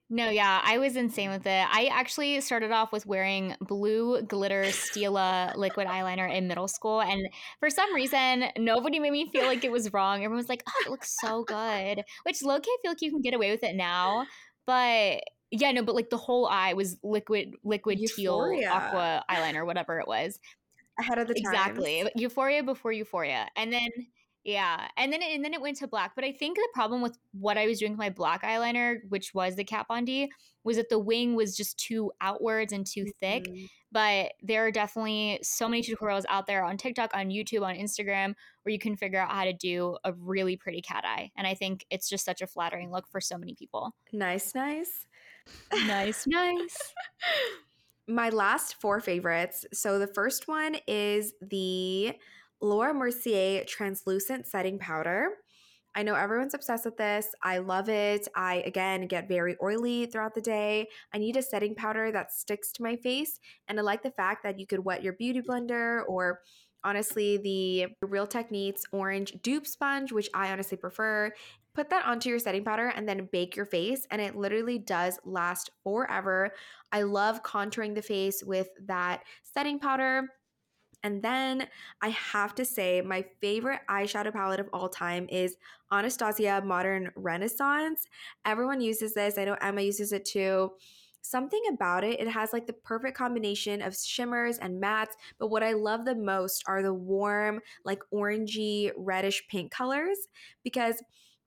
No, 0.08 0.30
yeah, 0.30 0.60
I 0.64 0.78
was 0.78 0.94
insane 0.94 1.30
with 1.30 1.46
it. 1.46 1.66
I 1.68 1.86
actually 1.90 2.40
started 2.40 2.70
off 2.70 2.92
with 2.92 3.06
wearing 3.06 3.56
blue 3.60 4.22
glitter 4.22 4.62
Stila 4.66 5.56
liquid 5.56 5.88
eyeliner 5.88 6.32
in 6.32 6.46
middle 6.46 6.68
school. 6.68 7.00
And 7.00 7.28
for 7.58 7.70
some 7.70 7.92
reason, 7.92 8.44
nobody 8.56 9.00
made 9.00 9.10
me 9.10 9.28
feel 9.32 9.46
like 9.46 9.64
it 9.64 9.72
was 9.72 9.92
wrong. 9.92 10.18
Everyone 10.18 10.36
was 10.36 10.48
like, 10.48 10.62
oh, 10.68 10.82
it 10.86 10.90
looks 10.90 11.16
so 11.20 11.42
good. 11.42 12.02
Which 12.22 12.40
low 12.42 12.60
key, 12.60 12.70
I 12.70 12.78
feel 12.82 12.90
like 12.92 13.02
you 13.02 13.10
can 13.10 13.20
get 13.20 13.34
away 13.34 13.50
with 13.50 13.64
it 13.64 13.74
now. 13.74 14.26
But 14.64 15.22
yeah, 15.50 15.72
no, 15.72 15.82
but 15.82 15.96
like 15.96 16.10
the 16.10 16.16
whole 16.16 16.46
eye 16.46 16.74
was 16.74 16.96
liquid, 17.02 17.54
liquid 17.64 17.98
Euphoria. 17.98 18.60
teal 18.60 18.70
aqua 18.70 19.24
eyeliner, 19.28 19.66
whatever 19.66 19.98
it 19.98 20.06
was. 20.06 20.38
Ahead 21.00 21.18
of 21.18 21.26
the 21.26 21.34
time. 21.34 21.52
Exactly. 21.52 22.08
Euphoria 22.14 22.62
before 22.62 22.92
Euphoria. 22.92 23.48
And 23.56 23.72
then 23.72 23.90
yeah, 24.46 24.86
and 24.96 25.12
then 25.12 25.22
it, 25.22 25.34
and 25.34 25.44
then 25.44 25.52
it 25.54 25.60
went 25.60 25.76
to 25.78 25.88
black. 25.88 26.12
But 26.14 26.22
I 26.22 26.30
think 26.30 26.56
the 26.56 26.68
problem 26.72 27.02
with 27.02 27.18
what 27.32 27.58
I 27.58 27.66
was 27.66 27.80
doing 27.80 27.92
with 27.92 27.98
my 27.98 28.10
black 28.10 28.44
eyeliner, 28.44 28.98
which 29.08 29.34
was 29.34 29.56
the 29.56 29.64
Kat 29.64 29.86
Von 29.88 30.04
D, 30.04 30.30
was 30.62 30.76
that 30.76 30.88
the 30.88 31.00
wing 31.00 31.34
was 31.34 31.56
just 31.56 31.76
too 31.80 32.12
outwards 32.20 32.72
and 32.72 32.86
too 32.86 33.06
thick. 33.20 33.48
Mm-hmm. 33.48 33.64
But 33.90 34.34
there 34.40 34.64
are 34.64 34.70
definitely 34.70 35.40
so 35.42 35.68
many 35.68 35.82
tutorials 35.82 36.22
out 36.28 36.46
there 36.46 36.62
on 36.62 36.76
TikTok, 36.76 37.10
on 37.12 37.30
YouTube, 37.30 37.62
on 37.62 37.74
Instagram 37.74 38.34
where 38.62 38.72
you 38.72 38.78
can 38.78 38.94
figure 38.94 39.18
out 39.18 39.32
how 39.32 39.42
to 39.42 39.52
do 39.52 39.96
a 40.04 40.12
really 40.12 40.56
pretty 40.56 40.80
cat 40.80 41.04
eye. 41.04 41.32
And 41.36 41.44
I 41.44 41.54
think 41.54 41.84
it's 41.90 42.08
just 42.08 42.24
such 42.24 42.40
a 42.40 42.46
flattering 42.46 42.92
look 42.92 43.08
for 43.08 43.20
so 43.20 43.36
many 43.36 43.56
people. 43.56 43.96
Nice, 44.12 44.54
nice. 44.54 45.08
nice, 45.86 46.24
nice. 46.24 46.94
My 48.06 48.28
last 48.28 48.80
four 48.80 49.00
favorites. 49.00 49.66
So 49.72 49.98
the 49.98 50.06
first 50.06 50.46
one 50.46 50.76
is 50.86 51.32
the 51.40 52.14
Laura 52.60 52.94
Mercier 52.94 53.64
Translucent 53.64 54.46
Setting 54.46 54.78
Powder. 54.78 55.28
I 55.94 56.02
know 56.02 56.14
everyone's 56.14 56.52
obsessed 56.52 56.84
with 56.84 56.98
this. 56.98 57.28
I 57.42 57.58
love 57.58 57.88
it. 57.88 58.28
I, 58.36 58.56
again, 58.66 59.06
get 59.06 59.28
very 59.28 59.56
oily 59.62 60.04
throughout 60.04 60.34
the 60.34 60.42
day. 60.42 60.88
I 61.14 61.18
need 61.18 61.36
a 61.36 61.42
setting 61.42 61.74
powder 61.74 62.12
that 62.12 62.32
sticks 62.32 62.70
to 62.72 62.82
my 62.82 62.96
face. 62.96 63.40
And 63.66 63.78
I 63.78 63.82
like 63.82 64.02
the 64.02 64.10
fact 64.10 64.42
that 64.42 64.58
you 64.58 64.66
could 64.66 64.84
wet 64.84 65.02
your 65.02 65.14
beauty 65.14 65.40
blender 65.40 66.02
or 66.06 66.40
honestly 66.84 67.38
the 67.38 68.06
Real 68.06 68.26
Techniques 68.26 68.84
orange 68.92 69.32
dupe 69.42 69.66
sponge, 69.66 70.12
which 70.12 70.28
I 70.34 70.52
honestly 70.52 70.76
prefer. 70.76 71.32
Put 71.74 71.90
that 71.90 72.06
onto 72.06 72.28
your 72.28 72.38
setting 72.38 72.64
powder 72.64 72.88
and 72.88 73.08
then 73.08 73.28
bake 73.32 73.56
your 73.56 73.66
face, 73.66 74.06
and 74.10 74.20
it 74.20 74.36
literally 74.36 74.78
does 74.78 75.18
last 75.24 75.70
forever. 75.82 76.50
I 76.92 77.02
love 77.02 77.42
contouring 77.42 77.94
the 77.94 78.02
face 78.02 78.42
with 78.44 78.68
that 78.86 79.22
setting 79.42 79.78
powder. 79.78 80.28
And 81.06 81.22
then 81.22 81.68
I 82.02 82.08
have 82.08 82.52
to 82.56 82.64
say, 82.64 83.00
my 83.00 83.24
favorite 83.40 83.78
eyeshadow 83.88 84.32
palette 84.32 84.58
of 84.58 84.68
all 84.72 84.88
time 84.88 85.28
is 85.30 85.56
Anastasia 85.92 86.60
Modern 86.64 87.12
Renaissance. 87.14 88.06
Everyone 88.44 88.80
uses 88.80 89.14
this. 89.14 89.38
I 89.38 89.44
know 89.44 89.56
Emma 89.60 89.82
uses 89.82 90.12
it 90.12 90.24
too. 90.24 90.72
Something 91.22 91.62
about 91.72 92.02
it, 92.02 92.18
it 92.18 92.26
has 92.26 92.52
like 92.52 92.66
the 92.66 92.72
perfect 92.72 93.16
combination 93.16 93.82
of 93.82 93.96
shimmers 93.96 94.58
and 94.58 94.82
mattes. 94.82 95.12
But 95.38 95.46
what 95.46 95.62
I 95.62 95.74
love 95.74 96.04
the 96.04 96.16
most 96.16 96.64
are 96.66 96.82
the 96.82 96.94
warm, 96.94 97.60
like 97.84 98.00
orangey, 98.12 98.90
reddish 98.96 99.46
pink 99.48 99.70
colors 99.70 100.18
because 100.64 101.00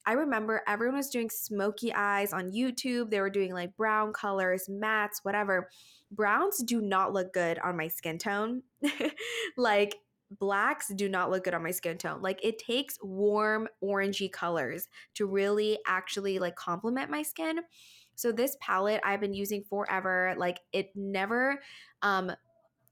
I 0.06 0.14
remember 0.14 0.62
everyone 0.68 0.98
was 0.98 1.10
doing 1.10 1.30
smoky 1.30 1.94
eyes 1.94 2.34
on 2.34 2.52
YouTube. 2.52 3.10
They 3.10 3.22
were 3.22 3.30
doing 3.30 3.54
like 3.54 3.76
brown 3.76 4.14
colors, 4.14 4.70
mattes, 4.70 5.20
whatever. 5.24 5.70
Browns 6.12 6.64
do 6.64 6.82
not 6.82 7.14
look 7.14 7.34
good 7.34 7.60
on 7.60 7.78
my 7.78 7.88
skin 7.88 8.18
tone. 8.18 8.64
like 9.58 9.96
blacks 10.32 10.92
do 10.96 11.10
not 11.10 11.32
look 11.32 11.44
good 11.44 11.54
on 11.54 11.64
my 11.64 11.72
skin 11.72 11.98
tone. 11.98 12.22
Like 12.22 12.40
it 12.44 12.60
takes 12.60 12.98
warm 13.02 13.68
orangey 13.84 14.32
colors 14.32 14.88
to 15.16 15.26
really 15.26 15.80
actually 15.88 16.40
like 16.40 16.56
complement 16.56 17.10
my 17.10 17.24
skin. 17.24 17.60
So 18.16 18.32
this 18.32 18.58
palette 18.60 19.02
I've 19.04 19.22
been 19.22 19.34
using 19.34 19.64
forever. 19.64 20.36
Like 20.38 20.60
it 20.72 20.92
never 20.96 21.62
um 22.02 22.32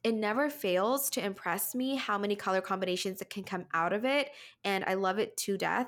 it 0.04 0.14
never 0.14 0.50
fails 0.50 1.10
to 1.12 1.26
impress 1.26 1.76
me 1.76 1.96
how 1.96 2.18
many 2.18 2.36
color 2.36 2.62
combinations 2.62 3.20
that 3.20 3.30
can 3.30 3.44
come 3.44 3.66
out 3.74 3.94
of 3.94 4.06
it 4.06 4.30
and 4.64 4.84
I 4.86 4.94
love 4.94 5.20
it 5.20 5.36
to 5.38 5.58
death. 5.58 5.88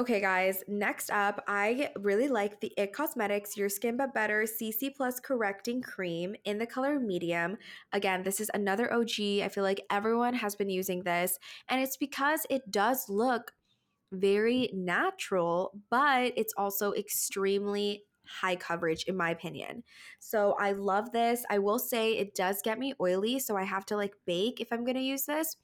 Okay, 0.00 0.18
guys, 0.18 0.64
next 0.66 1.10
up, 1.10 1.44
I 1.46 1.90
really 1.98 2.28
like 2.28 2.58
the 2.58 2.72
IT 2.78 2.94
Cosmetics 2.94 3.54
Your 3.54 3.68
Skin 3.68 3.98
But 3.98 4.14
Better 4.14 4.44
CC 4.44 4.96
Plus 4.96 5.20
Correcting 5.20 5.82
Cream 5.82 6.34
in 6.46 6.56
the 6.56 6.64
color 6.64 6.98
medium. 6.98 7.58
Again, 7.92 8.22
this 8.22 8.40
is 8.40 8.50
another 8.54 8.90
OG. 8.90 9.20
I 9.42 9.50
feel 9.52 9.62
like 9.62 9.84
everyone 9.90 10.32
has 10.32 10.56
been 10.56 10.70
using 10.70 11.02
this, 11.02 11.38
and 11.68 11.82
it's 11.82 11.98
because 11.98 12.46
it 12.48 12.70
does 12.70 13.10
look 13.10 13.52
very 14.10 14.70
natural, 14.72 15.78
but 15.90 16.32
it's 16.34 16.54
also 16.56 16.94
extremely 16.94 18.04
high 18.24 18.56
coverage 18.56 19.04
in 19.04 19.18
my 19.18 19.28
opinion. 19.28 19.82
So 20.18 20.56
I 20.58 20.72
love 20.72 21.12
this. 21.12 21.44
I 21.50 21.58
will 21.58 21.78
say 21.78 22.12
it 22.12 22.34
does 22.34 22.62
get 22.64 22.78
me 22.78 22.94
oily, 23.02 23.38
so 23.38 23.54
I 23.54 23.64
have 23.64 23.84
to 23.86 23.96
like 23.96 24.14
bake 24.24 24.62
if 24.62 24.72
I'm 24.72 24.84
going 24.84 24.96
to 24.96 25.02
use 25.02 25.26
this 25.26 25.56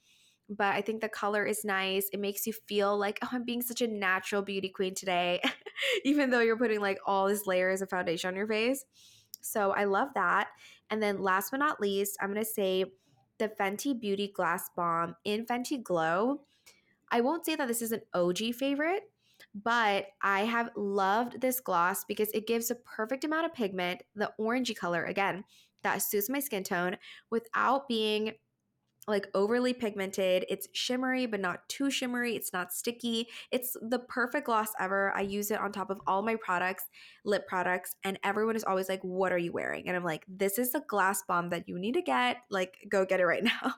but 0.48 0.74
I 0.74 0.80
think 0.80 1.00
the 1.00 1.08
color 1.08 1.44
is 1.44 1.64
nice. 1.64 2.08
It 2.12 2.20
makes 2.20 2.46
you 2.46 2.52
feel 2.52 2.96
like, 2.96 3.18
oh, 3.22 3.28
I'm 3.32 3.44
being 3.44 3.62
such 3.62 3.82
a 3.82 3.88
natural 3.88 4.42
beauty 4.42 4.68
queen 4.68 4.94
today, 4.94 5.40
even 6.04 6.30
though 6.30 6.40
you're 6.40 6.58
putting 6.58 6.80
like 6.80 6.98
all 7.06 7.28
these 7.28 7.46
layers 7.46 7.82
of 7.82 7.90
foundation 7.90 8.28
on 8.28 8.36
your 8.36 8.46
face. 8.46 8.84
So 9.40 9.72
I 9.72 9.84
love 9.84 10.08
that. 10.14 10.48
And 10.90 11.02
then 11.02 11.20
last 11.22 11.50
but 11.50 11.58
not 11.58 11.80
least, 11.80 12.16
I'm 12.20 12.32
going 12.32 12.44
to 12.44 12.50
say 12.50 12.84
the 13.38 13.48
Fenty 13.48 13.98
Beauty 13.98 14.32
Gloss 14.34 14.70
Bomb 14.76 15.16
in 15.24 15.46
Fenty 15.46 15.82
Glow. 15.82 16.40
I 17.10 17.20
won't 17.20 17.44
say 17.44 17.56
that 17.56 17.68
this 17.68 17.82
is 17.82 17.92
an 17.92 18.02
OG 18.14 18.54
favorite, 18.54 19.02
but 19.54 20.06
I 20.22 20.40
have 20.40 20.70
loved 20.76 21.40
this 21.40 21.60
gloss 21.60 22.04
because 22.04 22.30
it 22.32 22.46
gives 22.46 22.70
a 22.70 22.76
perfect 22.76 23.24
amount 23.24 23.46
of 23.46 23.54
pigment, 23.54 24.02
the 24.14 24.32
orangey 24.40 24.76
color 24.76 25.04
again, 25.04 25.44
that 25.82 26.02
suits 26.02 26.28
my 26.28 26.40
skin 26.40 26.64
tone 26.64 26.96
without 27.30 27.88
being 27.88 28.32
like 29.08 29.28
overly 29.34 29.72
pigmented. 29.72 30.44
It's 30.48 30.68
shimmery, 30.72 31.26
but 31.26 31.40
not 31.40 31.68
too 31.68 31.90
shimmery. 31.90 32.34
It's 32.34 32.52
not 32.52 32.72
sticky. 32.72 33.28
It's 33.52 33.76
the 33.80 34.00
perfect 34.00 34.46
gloss 34.46 34.68
ever. 34.80 35.12
I 35.14 35.20
use 35.20 35.50
it 35.50 35.60
on 35.60 35.72
top 35.72 35.90
of 35.90 36.00
all 36.06 36.22
my 36.22 36.36
products, 36.36 36.84
lip 37.24 37.46
products, 37.46 37.94
and 38.04 38.18
everyone 38.24 38.56
is 38.56 38.64
always 38.64 38.88
like, 38.88 39.02
What 39.02 39.32
are 39.32 39.38
you 39.38 39.52
wearing? 39.52 39.86
And 39.88 39.96
I'm 39.96 40.04
like, 40.04 40.24
This 40.28 40.58
is 40.58 40.72
the 40.72 40.82
Gloss 40.88 41.22
Bomb 41.22 41.50
that 41.50 41.68
you 41.68 41.78
need 41.78 41.94
to 41.94 42.02
get. 42.02 42.38
Like, 42.50 42.78
go 42.88 43.04
get 43.04 43.20
it 43.20 43.26
right 43.26 43.44
now. 43.62 43.74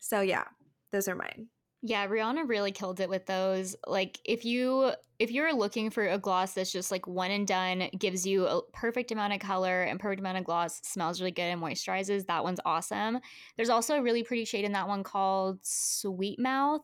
so, 0.00 0.20
yeah, 0.20 0.44
those 0.92 1.08
are 1.08 1.16
mine. 1.16 1.48
Yeah, 1.84 2.06
Rihanna 2.06 2.48
really 2.48 2.70
killed 2.70 3.00
it 3.00 3.08
with 3.08 3.26
those. 3.26 3.74
Like 3.86 4.20
if 4.24 4.44
you 4.44 4.92
if 5.18 5.30
you're 5.30 5.52
looking 5.52 5.90
for 5.90 6.08
a 6.08 6.18
gloss 6.18 6.54
that's 6.54 6.72
just 6.72 6.90
like 6.90 7.06
one 7.06 7.30
and 7.30 7.46
done, 7.46 7.88
gives 7.98 8.26
you 8.26 8.46
a 8.46 8.62
perfect 8.72 9.12
amount 9.12 9.32
of 9.32 9.40
color 9.40 9.82
and 9.82 10.00
perfect 10.00 10.20
amount 10.20 10.38
of 10.38 10.44
gloss, 10.44 10.80
smells 10.84 11.20
really 11.20 11.32
good 11.32 11.42
and 11.42 11.60
moisturizes, 11.60 12.26
that 12.26 12.44
one's 12.44 12.60
awesome. 12.64 13.18
There's 13.56 13.68
also 13.68 13.96
a 13.96 14.02
really 14.02 14.22
pretty 14.22 14.44
shade 14.44 14.64
in 14.64 14.72
that 14.72 14.88
one 14.88 15.02
called 15.02 15.58
Sweet 15.62 16.38
Mouth. 16.38 16.82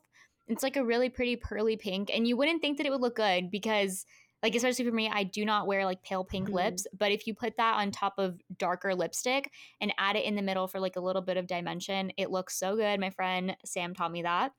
It's 0.49 0.63
like 0.63 0.77
a 0.77 0.85
really 0.85 1.09
pretty 1.09 1.37
pearly 1.37 1.77
pink 1.77 2.11
and 2.13 2.27
you 2.27 2.37
wouldn't 2.37 2.61
think 2.61 2.77
that 2.79 2.87
it 2.87 2.91
would 2.91 3.01
look 3.01 3.17
good 3.17 3.51
because 3.51 4.05
like 4.43 4.55
especially 4.55 4.85
for 4.85 4.95
me, 4.95 5.11
I 5.13 5.25
do 5.25 5.45
not 5.45 5.67
wear 5.67 5.85
like 5.85 6.03
pale 6.03 6.23
pink 6.25 6.47
mm-hmm. 6.47 6.57
lips, 6.57 6.87
but 6.97 7.11
if 7.11 7.27
you 7.27 7.35
put 7.35 7.57
that 7.57 7.75
on 7.75 7.91
top 7.91 8.15
of 8.19 8.41
darker 8.57 8.95
lipstick 8.95 9.51
and 9.81 9.93
add 9.99 10.17
it 10.17 10.25
in 10.25 10.37
the 10.37 10.43
middle 10.43 10.69
for 10.69 10.79
like 10.79 10.97
a 10.97 11.01
little 11.01 11.23
bit 11.23 11.37
of 11.37 11.49
dimension, 11.49 12.13
it 12.17 12.31
looks 12.31 12.57
so 12.57 12.77
good. 12.77 13.01
My 13.01 13.11
friend 13.11 13.57
Sam 13.65 13.95
taught 13.95 14.13
me 14.13 14.23
that. 14.23 14.53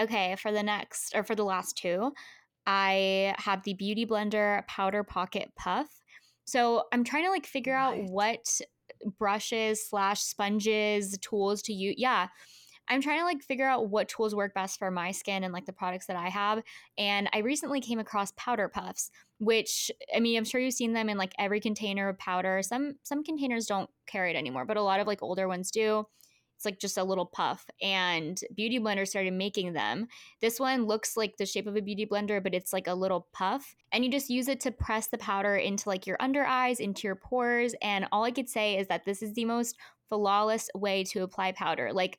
Okay, 0.00 0.36
for 0.36 0.52
the 0.52 0.62
next 0.62 1.14
or 1.14 1.24
for 1.24 1.34
the 1.34 1.44
last 1.44 1.76
two, 1.76 2.12
I 2.66 3.34
have 3.38 3.62
the 3.62 3.74
Beauty 3.74 4.04
Blender 4.04 4.66
Powder 4.66 5.04
Pocket 5.04 5.52
Puff. 5.56 5.88
So 6.44 6.84
I'm 6.92 7.04
trying 7.04 7.24
to 7.24 7.30
like 7.30 7.46
figure 7.46 7.74
out 7.74 7.96
what 8.10 8.60
brushes 9.18 9.88
slash 9.88 10.20
sponges 10.20 11.16
tools 11.18 11.62
to 11.62 11.72
use. 11.72 11.94
Yeah. 11.98 12.28
I'm 12.88 13.02
trying 13.02 13.18
to 13.18 13.24
like 13.24 13.42
figure 13.42 13.66
out 13.66 13.90
what 13.90 14.08
tools 14.08 14.34
work 14.34 14.54
best 14.54 14.78
for 14.78 14.92
my 14.92 15.10
skin 15.10 15.42
and 15.42 15.52
like 15.52 15.66
the 15.66 15.72
products 15.72 16.06
that 16.06 16.16
I 16.16 16.28
have. 16.28 16.62
And 16.96 17.28
I 17.32 17.38
recently 17.38 17.80
came 17.80 17.98
across 17.98 18.32
powder 18.36 18.68
puffs, 18.68 19.10
which 19.38 19.90
I 20.14 20.20
mean, 20.20 20.36
I'm 20.36 20.44
sure 20.44 20.60
you've 20.60 20.74
seen 20.74 20.92
them 20.92 21.08
in 21.08 21.18
like 21.18 21.34
every 21.38 21.60
container 21.60 22.08
of 22.08 22.18
powder. 22.18 22.62
Some 22.62 22.94
some 23.02 23.24
containers 23.24 23.66
don't 23.66 23.90
carry 24.06 24.30
it 24.30 24.36
anymore, 24.36 24.66
but 24.66 24.76
a 24.76 24.82
lot 24.82 25.00
of 25.00 25.06
like 25.08 25.22
older 25.22 25.48
ones 25.48 25.72
do. 25.72 26.06
It's 26.56 26.64
like 26.64 26.80
just 26.80 26.98
a 26.98 27.04
little 27.04 27.26
puff. 27.26 27.66
And 27.80 28.40
Beauty 28.54 28.80
Blender 28.80 29.06
started 29.06 29.34
making 29.34 29.74
them. 29.74 30.08
This 30.40 30.58
one 30.58 30.86
looks 30.86 31.16
like 31.16 31.36
the 31.36 31.46
shape 31.46 31.66
of 31.66 31.76
a 31.76 31.82
beauty 31.82 32.06
blender, 32.06 32.42
but 32.42 32.54
it's 32.54 32.72
like 32.72 32.86
a 32.86 32.94
little 32.94 33.28
puff. 33.32 33.76
And 33.92 34.04
you 34.04 34.10
just 34.10 34.30
use 34.30 34.48
it 34.48 34.60
to 34.60 34.70
press 34.70 35.06
the 35.08 35.18
powder 35.18 35.56
into 35.56 35.88
like 35.88 36.06
your 36.06 36.16
under 36.18 36.44
eyes, 36.44 36.80
into 36.80 37.06
your 37.06 37.14
pores. 37.14 37.74
And 37.82 38.06
all 38.10 38.24
I 38.24 38.30
could 38.30 38.48
say 38.48 38.78
is 38.78 38.88
that 38.88 39.04
this 39.04 39.22
is 39.22 39.34
the 39.34 39.44
most 39.44 39.76
flawless 40.08 40.70
way 40.74 41.04
to 41.04 41.22
apply 41.22 41.52
powder. 41.52 41.92
Like, 41.92 42.18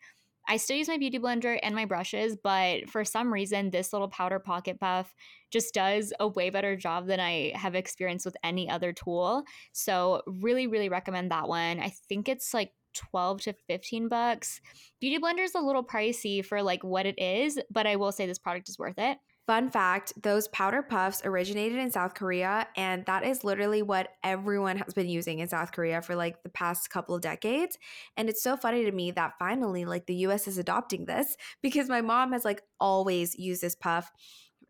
I 0.49 0.55
still 0.55 0.77
use 0.77 0.87
my 0.87 0.97
beauty 0.97 1.19
blender 1.19 1.59
and 1.61 1.75
my 1.75 1.83
brushes, 1.83 2.37
but 2.41 2.89
for 2.89 3.03
some 3.03 3.33
reason, 3.33 3.69
this 3.69 3.91
little 3.91 4.07
powder 4.07 4.39
pocket 4.39 4.79
puff 4.79 5.13
just 5.51 5.73
does 5.73 6.13
a 6.21 6.27
way 6.27 6.49
better 6.49 6.77
job 6.77 7.07
than 7.07 7.19
I 7.19 7.51
have 7.53 7.75
experienced 7.75 8.25
with 8.25 8.37
any 8.43 8.69
other 8.69 8.93
tool. 8.93 9.43
So, 9.73 10.21
really, 10.25 10.67
really 10.67 10.87
recommend 10.87 11.31
that 11.31 11.49
one. 11.49 11.81
I 11.81 11.89
think 12.07 12.29
it's 12.29 12.53
like 12.53 12.71
12 12.97 13.41
to 13.41 13.53
15 13.67 14.07
bucks. 14.07 14.61
Beauty 14.99 15.19
Blender 15.19 15.43
is 15.43 15.55
a 15.55 15.59
little 15.59 15.83
pricey 15.83 16.43
for 16.43 16.61
like 16.61 16.83
what 16.83 17.05
it 17.05 17.19
is, 17.19 17.59
but 17.69 17.87
I 17.87 17.95
will 17.95 18.11
say 18.11 18.25
this 18.25 18.39
product 18.39 18.69
is 18.69 18.77
worth 18.77 18.97
it. 18.97 19.17
Fun 19.47 19.69
fact 19.69 20.11
those 20.21 20.49
powder 20.49 20.81
puffs 20.81 21.21
originated 21.23 21.77
in 21.77 21.89
South 21.89 22.15
Korea, 22.15 22.67
and 22.75 23.05
that 23.05 23.23
is 23.23 23.45
literally 23.45 23.81
what 23.81 24.09
everyone 24.21 24.75
has 24.75 24.93
been 24.93 25.07
using 25.07 25.39
in 25.39 25.47
South 25.47 25.71
Korea 25.71 26.01
for 26.01 26.17
like 26.17 26.43
the 26.43 26.49
past 26.49 26.89
couple 26.89 27.15
of 27.15 27.21
decades. 27.21 27.77
And 28.17 28.27
it's 28.27 28.43
so 28.43 28.57
funny 28.57 28.83
to 28.83 28.91
me 28.91 29.11
that 29.11 29.35
finally, 29.39 29.85
like, 29.85 30.05
the 30.05 30.15
US 30.15 30.49
is 30.49 30.57
adopting 30.57 31.05
this 31.05 31.37
because 31.63 31.87
my 31.87 32.01
mom 32.01 32.33
has 32.33 32.43
like 32.43 32.61
always 32.77 33.39
used 33.39 33.61
this 33.61 33.75
puff 33.75 34.11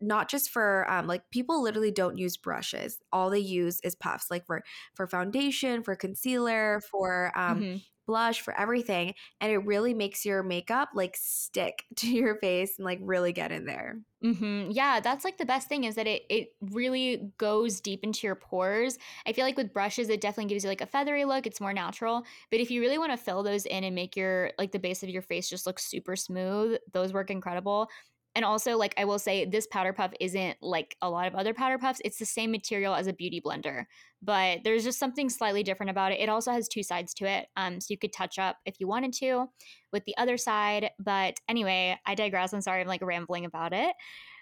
not 0.00 0.30
just 0.30 0.50
for 0.50 0.88
um, 0.88 1.08
like 1.08 1.22
people 1.32 1.60
literally 1.60 1.90
don't 1.90 2.18
use 2.18 2.36
brushes 2.36 2.98
all 3.12 3.30
they 3.30 3.38
use 3.40 3.80
is 3.82 3.96
puffs 3.96 4.30
like 4.30 4.46
for 4.46 4.62
for 4.94 5.08
foundation 5.08 5.82
for 5.82 5.96
concealer 5.96 6.80
for 6.88 7.32
um, 7.36 7.60
mm-hmm 7.60 7.76
blush, 8.08 8.40
for 8.40 8.58
everything. 8.58 9.14
And 9.40 9.52
it 9.52 9.58
really 9.58 9.94
makes 9.94 10.26
your 10.26 10.42
makeup 10.42 10.88
like 10.94 11.16
stick 11.16 11.84
to 11.96 12.08
your 12.08 12.36
face 12.36 12.78
and 12.78 12.84
like 12.84 12.98
really 13.02 13.32
get 13.32 13.52
in 13.52 13.66
there. 13.66 14.00
Mm-hmm. 14.24 14.72
Yeah, 14.72 14.98
that's 14.98 15.24
like 15.24 15.38
the 15.38 15.46
best 15.46 15.68
thing 15.68 15.84
is 15.84 15.94
that 15.94 16.08
it 16.08 16.24
it 16.28 16.48
really 16.60 17.32
goes 17.38 17.80
deep 17.80 18.02
into 18.02 18.26
your 18.26 18.34
pores. 18.34 18.98
I 19.24 19.32
feel 19.32 19.44
like 19.44 19.56
with 19.56 19.72
brushes, 19.72 20.08
it 20.08 20.20
definitely 20.20 20.48
gives 20.52 20.64
you 20.64 20.70
like 20.70 20.80
a 20.80 20.86
feathery 20.86 21.24
look. 21.24 21.46
It's 21.46 21.60
more 21.60 21.72
natural. 21.72 22.24
But 22.50 22.58
if 22.58 22.68
you 22.68 22.80
really 22.80 22.98
want 22.98 23.12
to 23.12 23.16
fill 23.16 23.44
those 23.44 23.64
in 23.64 23.84
and 23.84 23.94
make 23.94 24.16
your 24.16 24.50
like 24.58 24.72
the 24.72 24.80
base 24.80 25.04
of 25.04 25.08
your 25.08 25.22
face 25.22 25.48
just 25.48 25.66
look 25.66 25.78
super 25.78 26.16
smooth, 26.16 26.78
those 26.92 27.12
work 27.12 27.30
incredible. 27.30 27.88
And 28.34 28.44
also, 28.44 28.76
like 28.76 28.94
I 28.96 29.04
will 29.04 29.18
say, 29.18 29.44
this 29.44 29.66
powder 29.66 29.92
puff 29.92 30.12
isn't 30.20 30.58
like 30.62 30.96
a 31.02 31.10
lot 31.10 31.26
of 31.26 31.34
other 31.34 31.54
powder 31.54 31.78
puffs. 31.78 32.00
It's 32.04 32.18
the 32.18 32.24
same 32.24 32.52
material 32.52 32.94
as 32.94 33.06
a 33.06 33.12
beauty 33.12 33.40
blender, 33.44 33.84
but 34.22 34.60
there's 34.64 34.84
just 34.84 34.98
something 34.98 35.28
slightly 35.28 35.62
different 35.62 35.90
about 35.90 36.12
it. 36.12 36.20
It 36.20 36.28
also 36.28 36.52
has 36.52 36.68
two 36.68 36.82
sides 36.82 37.14
to 37.14 37.26
it, 37.26 37.46
um, 37.56 37.80
so 37.80 37.86
you 37.90 37.98
could 37.98 38.12
touch 38.12 38.38
up 38.38 38.58
if 38.64 38.76
you 38.78 38.86
wanted 38.86 39.12
to 39.14 39.46
with 39.92 40.04
the 40.04 40.16
other 40.18 40.36
side. 40.36 40.90
But 40.98 41.38
anyway, 41.48 41.98
I 42.06 42.14
digress. 42.14 42.52
I'm 42.52 42.60
sorry, 42.60 42.80
I'm 42.80 42.86
like 42.86 43.02
rambling 43.02 43.44
about 43.44 43.72
it. 43.72 43.94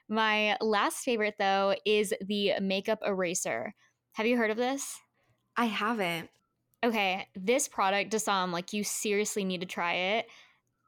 My 0.08 0.56
last 0.60 0.98
favorite 0.98 1.34
though 1.38 1.74
is 1.84 2.12
the 2.20 2.52
makeup 2.60 3.00
eraser. 3.04 3.74
Have 4.12 4.26
you 4.26 4.36
heard 4.36 4.50
of 4.50 4.56
this? 4.56 4.94
I 5.56 5.66
haven't. 5.66 6.28
Okay, 6.84 7.26
this 7.34 7.66
product, 7.66 8.12
Dasam, 8.12 8.52
like 8.52 8.72
you 8.72 8.84
seriously 8.84 9.44
need 9.44 9.62
to 9.62 9.66
try 9.66 9.94
it. 9.94 10.26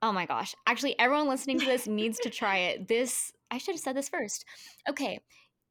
Oh 0.00 0.12
my 0.12 0.26
gosh. 0.26 0.54
Actually, 0.66 0.98
everyone 0.98 1.28
listening 1.28 1.58
to 1.58 1.66
this 1.66 1.87
needs 1.87 2.18
to 2.20 2.30
try 2.30 2.58
it. 2.58 2.88
This, 2.88 3.32
I 3.50 3.58
should 3.58 3.74
have 3.74 3.80
said 3.80 3.96
this 3.96 4.08
first. 4.08 4.44
Okay. 4.88 5.18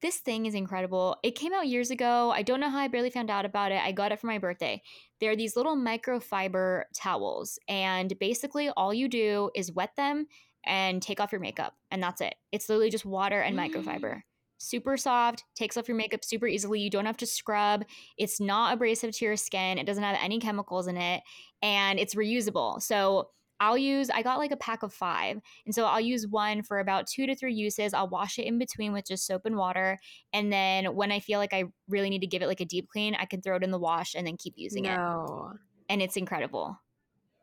This 0.02 0.18
thing 0.18 0.46
is 0.46 0.54
incredible. 0.54 1.18
It 1.24 1.32
came 1.32 1.54
out 1.54 1.68
years 1.68 1.90
ago. 1.90 2.30
I 2.30 2.44
don't 2.44 2.60
know 2.60 2.70
how 2.70 2.78
I 2.80 2.88
barely 2.88 3.10
found 3.10 3.32
out 3.32 3.46
about 3.46 3.72
it. 3.72 3.82
I 3.82 3.92
got 3.92 4.12
it 4.12 4.20
for 4.20 4.28
my 4.28 4.38
birthday. 4.38 4.82
They're 5.20 5.36
these 5.36 5.56
little 5.56 5.76
microfiber 5.76 6.84
towels. 6.94 7.58
And 7.68 8.14
basically, 8.20 8.70
all 8.70 8.94
you 8.94 9.08
do 9.08 9.50
is 9.56 9.72
wet 9.72 9.96
them 9.98 10.28
and 10.66 11.02
take 11.02 11.20
off 11.20 11.32
your 11.32 11.42
makeup. 11.42 11.74
And 11.90 12.04
that's 12.04 12.22
it. 12.22 12.36
It's 12.52 12.70
literally 12.70 12.92
just 12.92 13.06
water 13.06 13.40
and 13.40 13.58
mm. 13.58 13.74
microfiber. 13.74 14.22
Super 14.60 14.98
soft, 14.98 15.44
takes 15.56 15.78
off 15.78 15.88
your 15.88 15.98
makeup 15.98 16.24
super 16.24 16.48
easily. 16.48 16.80
You 16.80 16.90
don't 16.90 17.06
have 17.06 17.18
to 17.18 17.26
scrub. 17.26 17.84
It's 18.18 18.40
not 18.40 18.74
abrasive 18.74 19.16
to 19.16 19.26
your 19.26 19.36
skin. 19.36 19.78
It 19.78 19.86
doesn't 19.86 20.04
have 20.04 20.18
any 20.22 20.40
chemicals 20.40 20.88
in 20.88 20.98
it. 20.98 21.24
And 21.62 22.00
it's 22.00 22.14
reusable. 22.14 22.82
So, 22.82 23.30
I'll 23.60 23.78
use, 23.78 24.10
I 24.10 24.22
got 24.22 24.38
like 24.38 24.52
a 24.52 24.58
pack 24.58 24.84
of 24.84 24.94
five. 24.94 25.40
And 25.66 25.74
so 25.74 25.86
I'll 25.86 26.02
use 26.02 26.28
one 26.28 26.64
for 26.64 26.80
about 26.80 27.08
two 27.08 27.26
to 27.26 27.36
three 27.36 27.54
uses. 27.54 27.94
I'll 27.94 28.10
wash 28.10 28.40
it 28.40 28.46
in 28.46 28.58
between 28.58 28.94
with 28.94 29.08
just 29.08 29.26
soap 29.26 29.44
and 29.46 29.58
water. 29.58 30.00
And 30.34 30.52
then 30.52 30.96
when 30.96 31.12
I 31.12 31.20
feel 31.20 31.40
like 31.40 31.54
I 31.54 31.66
really 31.88 32.10
need 32.10 32.22
to 32.22 32.28
give 32.28 32.42
it 32.42 32.48
like 32.48 32.62
a 32.62 32.66
deep 32.66 32.88
clean, 32.90 33.16
I 33.16 33.26
can 33.26 33.42
throw 33.42 33.56
it 33.56 33.64
in 33.64 33.72
the 33.72 33.80
wash 33.80 34.16
and 34.16 34.26
then 34.26 34.38
keep 34.38 34.54
using 34.58 34.84
no. 34.84 35.52
it. 35.54 35.60
And 35.90 36.02
it's 36.02 36.18
incredible. 36.18 36.78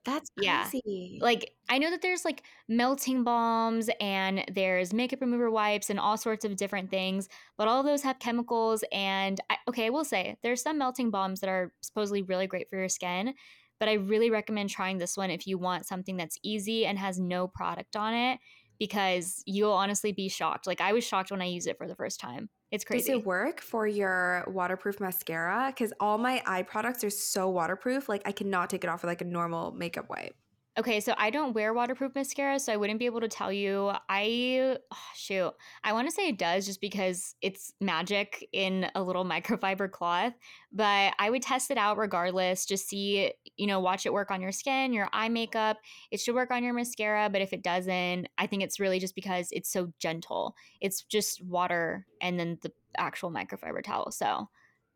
That's 0.05 0.31
crazy. 0.39 0.83
Yeah. 0.85 1.25
Like 1.25 1.53
I 1.69 1.79
know 1.79 1.91
that 1.91 2.03
there's 2.03 2.25
like 2.25 2.43
melting 2.69 3.25
balms 3.25 3.89
and 4.01 4.45
there's 4.53 4.93
makeup 4.93 5.21
remover 5.23 5.51
wipes 5.51 5.89
and 5.89 5.99
all 5.99 6.17
sorts 6.17 6.45
of 6.45 6.57
different 6.57 6.91
things, 6.91 7.29
but 7.57 7.69
all 7.69 7.81
of 7.81 7.87
those 7.87 8.03
have 8.03 8.19
chemicals. 8.19 8.85
And 8.93 9.41
I, 9.49 9.57
okay, 9.69 9.87
I 9.87 9.91
will 9.91 10.05
say 10.05 10.37
there's 10.43 10.63
some 10.63 10.77
melting 10.77 11.11
balms 11.11 11.41
that 11.41 11.49
are 11.49 11.73
supposedly 11.81 12.23
really 12.23 12.47
great 12.47 12.69
for 12.69 12.77
your 12.77 12.91
skin, 12.91 13.35
but 13.79 13.89
I 13.89 13.95
really 13.95 14.31
recommend 14.31 14.71
trying 14.71 14.99
this 14.99 15.17
one 15.17 15.31
if 15.31 15.47
you 15.47 15.59
want 15.59 15.87
something 15.87 16.17
that's 16.17 16.39
easy 16.43 16.87
and 16.87 16.99
has 16.99 17.19
no 17.19 17.49
product 17.49 17.97
on 17.97 18.15
it 18.15 18.39
because 18.79 19.43
you'll 19.47 19.73
honestly 19.73 20.13
be 20.13 20.29
shocked. 20.29 20.67
Like 20.67 20.81
I 20.81 20.93
was 20.93 21.05
shocked 21.05 21.31
when 21.31 21.43
I 21.43 21.47
used 21.47 21.67
it 21.67 21.79
for 21.79 21.87
the 21.87 21.95
first 21.95 22.21
time. 22.21 22.49
It's 22.71 22.85
crazy. 22.85 23.13
Does 23.13 23.21
it 23.21 23.27
work 23.27 23.61
for 23.61 23.87
your 23.87 24.45
waterproof 24.49 24.99
mascara? 24.99 25.69
Because 25.69 25.93
all 26.01 26.19
my 26.19 26.43
eye 26.47 26.63
products 26.63 27.05
are 27.05 27.11
so 27.11 27.49
waterproof. 27.49 28.09
Like 28.09 28.23
I 28.25 28.33
cannot 28.33 28.71
take 28.71 28.83
it 28.85 28.91
off 28.91 29.03
with 29.03 29.09
like 29.09 29.21
a 29.21 29.27
normal 29.27 29.73
makeup 29.73 30.07
wipe. 30.11 30.35
Okay, 30.77 30.99
so 30.99 31.15
I 31.17 31.31
don't 31.31 31.53
wear 31.53 31.73
waterproof 31.73 32.17
mascara, 32.17 32.59
so 32.59 32.73
I 32.73 32.77
wouldn't 32.77 32.99
be 32.99 33.07
able 33.07 33.21
to 33.21 33.29
tell 33.29 33.53
you. 33.53 33.93
I 34.09 34.77
oh, 34.93 34.97
shoot, 35.15 35.53
I 35.85 35.93
want 35.93 36.09
to 36.09 36.13
say 36.13 36.27
it 36.27 36.37
does 36.37 36.67
just 36.67 36.81
because 36.81 37.37
it's 37.41 37.73
magic 37.81 38.49
in 38.53 38.91
a 38.97 39.03
little 39.03 39.25
microfiber 39.25 39.89
cloth, 39.89 40.33
but 40.73 41.15
I 41.17 41.31
would 41.31 41.43
test 41.43 41.71
it 41.71 41.79
out 41.79 41.97
regardless. 41.97 42.67
Just 42.67 42.89
see, 42.89 43.33
you 43.57 43.67
know, 43.67 43.81
watch 43.81 44.07
it 44.07 44.13
work 44.13 44.31
on 44.31 44.41
your 44.41 44.53
skin, 44.53 44.93
your 44.93 45.09
eye 45.13 45.29
makeup. 45.29 45.79
It 46.11 46.21
should 46.21 46.35
work 46.35 46.51
on 46.51 46.65
your 46.65 46.75
mascara, 46.75 47.29
but 47.31 47.43
if 47.43 47.53
it 47.53 47.63
doesn't, 47.63 48.29
I 48.39 48.47
think 48.47 48.63
it's 48.63 48.81
really 48.81 48.99
just 48.99 49.15
because 49.15 49.49
it's 49.53 49.71
so 49.71 49.93
gentle. 49.99 50.55
It's 50.81 51.03
just 51.03 51.43
water 51.43 52.07
and 52.21 52.39
then 52.39 52.59
the 52.63 52.73
actual 52.97 53.31
microfiber 53.31 53.83
towel. 53.83 54.11
So 54.11 54.49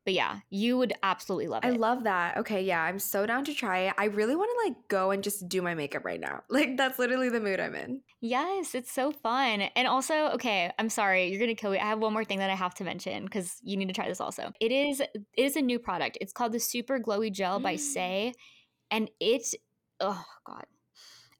but 0.09 0.15
yeah, 0.15 0.39
you 0.49 0.79
would 0.79 0.95
absolutely 1.03 1.49
love 1.49 1.63
it. 1.63 1.67
I 1.67 1.71
love 1.73 2.05
that. 2.05 2.39
Okay, 2.39 2.63
yeah, 2.63 2.83
I'm 2.83 2.99
so 2.99 3.27
down 3.27 3.45
to 3.45 3.53
try 3.53 3.81
it. 3.81 3.95
I 3.99 4.07
really 4.07 4.35
want 4.35 4.51
to 4.51 4.67
like 4.67 4.89
go 4.89 5.11
and 5.11 5.23
just 5.23 5.47
do 5.51 5.61
my 5.61 5.75
makeup 5.75 6.03
right 6.03 6.19
now. 6.19 6.45
Like 6.49 6.79
that's 6.79 6.99
literally 6.99 7.29
the 7.29 7.41
mood 7.41 7.61
I'm 7.61 7.75
in. 7.75 8.01
Yes, 8.23 8.75
it's 8.75 8.91
so 8.91 9.13
fun. 9.13 9.61
And 9.77 9.87
also, 9.87 10.29
okay, 10.31 10.73
I'm 10.79 10.89
sorry, 10.89 11.29
you're 11.29 11.39
gonna 11.39 11.55
kill 11.55 11.73
me. 11.73 11.79
I 11.79 11.85
have 11.85 11.99
one 11.99 12.15
more 12.15 12.25
thing 12.25 12.39
that 12.39 12.49
I 12.49 12.55
have 12.55 12.75
to 12.77 12.85
mention 12.85 13.25
because 13.25 13.59
you 13.63 13.77
need 13.77 13.89
to 13.89 13.93
try 13.93 14.09
this 14.09 14.19
also. 14.19 14.51
It 14.63 14.73
is 14.73 15.01
it 15.01 15.27
is 15.37 15.57
a 15.57 15.61
new 15.61 15.79
product. 15.79 16.17
It's 16.23 16.33
called 16.33 16.53
the 16.53 16.59
Super 16.59 16.99
Glowy 16.99 17.31
Gel 17.31 17.61
by 17.61 17.75
mm. 17.75 17.79
Say, 17.79 18.33
and 18.91 19.11
it 19.21 19.55
oh 20.01 20.25
god. 20.47 20.65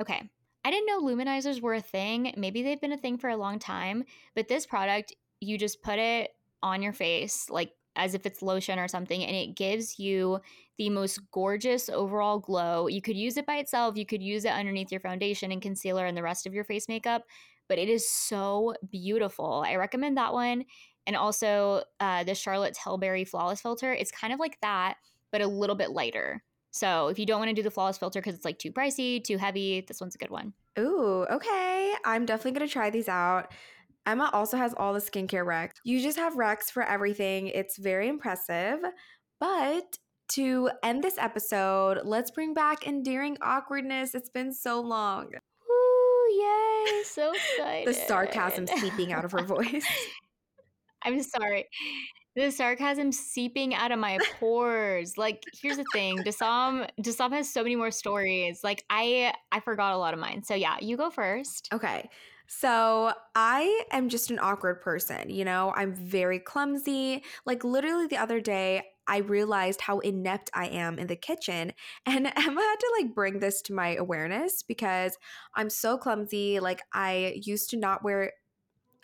Okay. 0.03 0.29
I 0.63 0.71
didn't 0.71 0.87
know 0.89 1.01
luminizers 1.01 1.63
were 1.63 1.73
a 1.73 1.81
thing. 1.81 2.35
Maybe 2.37 2.63
they've 2.63 2.81
been 2.81 2.93
a 2.93 2.99
thing 2.99 3.17
for 3.17 3.31
a 3.31 3.37
long 3.39 3.59
time, 3.59 4.05
but 4.35 4.47
this 4.47 4.67
product, 4.67 5.15
you 5.41 5.57
just 5.57 5.83
put 5.83 5.99
it 5.99 6.33
on 6.63 6.83
your 6.83 6.93
face 6.93 7.49
like 7.49 7.71
as 7.99 8.15
if 8.15 8.25
it's 8.25 8.41
lotion 8.41 8.79
or 8.79 8.89
something, 8.89 9.23
and 9.23 9.37
it 9.37 9.57
gives 9.57 9.99
you 9.99 10.39
the 10.79 10.89
most 10.89 11.21
gorgeous 11.31 11.89
overall 11.89 12.39
glow. 12.39 12.87
You 12.87 13.03
could 13.03 13.17
use 13.17 13.37
it 13.37 13.45
by 13.45 13.57
itself, 13.57 13.97
you 13.97 14.07
could 14.07 14.23
use 14.23 14.45
it 14.45 14.53
underneath 14.53 14.91
your 14.91 15.01
foundation 15.01 15.53
and 15.53 15.61
concealer 15.61 16.07
and 16.07 16.17
the 16.17 16.23
rest 16.23 16.47
of 16.47 16.55
your 16.55 16.65
face 16.65 16.89
makeup, 16.89 17.25
but 17.69 17.79
it 17.79 17.89
is 17.89 18.09
so 18.09 18.75
beautiful. 18.91 19.63
I 19.67 19.75
recommend 19.75 20.17
that 20.17 20.33
one. 20.33 20.65
And 21.07 21.17
also 21.17 21.83
uh, 22.01 22.25
the 22.25 22.35
Charlotte 22.35 22.79
Tilbury 22.83 23.25
Flawless 23.25 23.63
Filter. 23.63 23.93
It's 23.95 24.11
kind 24.11 24.33
of 24.33 24.39
like 24.39 24.59
that, 24.61 24.97
but 25.33 25.41
a 25.41 25.47
little 25.47 25.77
bit 25.77 25.91
lighter. 25.91 26.43
So 26.71 27.09
if 27.09 27.19
you 27.19 27.27
don't 27.27 27.39
want 27.39 27.49
to 27.49 27.55
do 27.55 27.63
the 27.63 27.71
flawless 27.71 27.99
filter 27.99 28.21
because 28.21 28.35
it's 28.35 28.45
like 28.45 28.59
too 28.59 28.73
pricey, 28.73 29.23
too 29.23 29.39
heavy, 29.39 29.85
this 29.87 30.01
one's 30.01 30.15
a 30.15 30.19
good 30.19 30.31
one. 30.31 30.53
Ooh, 30.79 31.27
okay. 31.31 31.95
I'm 32.05 32.27
definitely 32.27 32.59
going 32.59 32.69
to 32.69 32.73
try 32.73 32.91
these 32.91 33.09
out. 33.09 33.51
Emma 34.09 34.31
also 34.33 34.57
has 34.57 34.73
all 34.75 34.95
the 34.95 35.01
skincare 35.01 35.45
recs. 35.45 35.73
You 35.85 36.01
just 36.01 36.17
have 36.17 36.33
recs 36.33 36.71
for 36.71 36.83
everything. 36.83 37.49
It's 37.49 37.77
very 37.77 38.09
impressive. 38.09 38.79
But 39.39 39.99
to 40.31 40.71
end 40.83 41.05
this 41.05 41.19
episode, 41.19 42.01
let's 42.05 42.31
bring 42.31 42.55
back 42.55 42.87
endearing 42.87 43.37
awkwardness. 43.43 44.15
It's 44.15 44.31
been 44.31 44.55
so 44.55 44.81
long. 44.81 45.27
Ooh, 45.71 46.41
yay, 46.41 47.03
so 47.05 47.33
excited. 47.33 47.87
the 47.87 47.93
sarcasm 47.93 48.67
seeping 48.67 49.13
out 49.13 49.27
of 49.27 49.33
her 49.33 49.45
voice. 49.45 49.85
I'm 51.05 51.23
sorry. 51.23 51.67
The 52.35 52.51
sarcasm 52.51 53.13
seeping 53.13 53.75
out 53.75 53.93
of 53.93 53.99
my 53.99 54.19
pores. 54.41 55.19
Like, 55.19 55.43
here's 55.61 55.77
the 55.77 55.85
thing, 55.93 56.17
Dasam 56.19 56.89
Dasam 57.03 57.33
has 57.33 57.53
so 57.53 57.63
many 57.63 57.77
more 57.77 57.91
stories. 57.91 58.61
Like, 58.65 58.85
I 58.89 59.35
I 59.53 59.61
forgot 59.61 59.93
a 59.93 59.99
lot 59.99 60.15
of 60.15 60.21
mine. 60.21 60.43
So 60.45 60.55
yeah, 60.55 60.77
you 60.81 60.97
go 60.97 61.11
first. 61.11 61.69
Okay. 61.75 62.09
So 62.49 63.13
I 63.35 63.85
am 63.93 64.09
just 64.09 64.31
an 64.31 64.39
awkward 64.41 64.81
person, 64.81 65.29
you 65.29 65.45
know? 65.45 65.73
I'm 65.77 65.95
very 65.95 66.39
clumsy. 66.39 67.23
Like 67.45 67.63
literally 67.63 68.07
the 68.07 68.17
other 68.17 68.41
day, 68.41 68.85
I 69.07 69.19
realized 69.19 69.83
how 69.83 69.99
inept 70.01 70.51
I 70.55 70.67
am 70.67 70.99
in 70.99 71.07
the 71.07 71.17
kitchen. 71.17 71.73
And 72.07 72.27
Emma 72.27 72.61
had 72.61 72.77
to 72.81 72.95
like 72.99 73.15
bring 73.15 73.39
this 73.39 73.61
to 73.63 73.75
my 73.75 73.97
awareness 73.97 74.63
because 74.63 75.19
I'm 75.55 75.69
so 75.69 75.99
clumsy. 75.99 76.59
Like 76.59 76.81
I 76.93 77.41
used 77.45 77.69
to 77.71 77.77
not 77.77 78.03
wear 78.03 78.33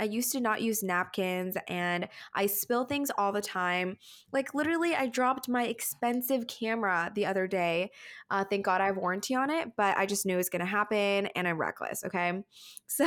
I 0.01 0.05
used 0.05 0.33
to 0.33 0.41
not 0.41 0.63
use 0.63 0.83
napkins 0.83 1.57
and 1.69 2.09
I 2.35 2.47
spill 2.47 2.85
things 2.85 3.11
all 3.17 3.33
the 3.33 3.41
time. 3.41 3.97
Like, 4.33 4.55
literally, 4.55 4.95
I 4.95 5.07
dropped 5.07 5.49
my 5.49 5.65
expensive 5.65 6.47
camera 6.47 7.13
the 7.15 7.27
other 7.27 7.47
day. 7.47 7.91
Uh, 8.31 8.45
thank 8.45 8.65
God 8.65 8.81
I 8.81 8.87
have 8.87 8.97
warranty 8.97 9.35
on 9.35 9.51
it, 9.51 9.73
but 9.77 9.97
I 9.97 10.07
just 10.07 10.27
knew 10.27 10.35
it 10.35 10.39
was 10.39 10.49
going 10.49 10.61
to 10.61 10.67
happen 10.67 11.27
and 11.35 11.47
I'm 11.47 11.59
reckless. 11.59 12.05
Okay. 12.05 12.43
So, 12.87 13.07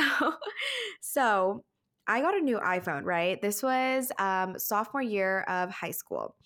so 1.00 1.64
I 2.06 2.20
got 2.20 2.36
a 2.36 2.40
new 2.40 2.58
iPhone, 2.58 3.04
right? 3.04 3.40
This 3.40 3.62
was 3.62 4.10
um, 4.18 4.58
sophomore 4.58 5.02
year 5.02 5.42
of 5.42 5.70
high 5.70 5.92
school. 5.92 6.36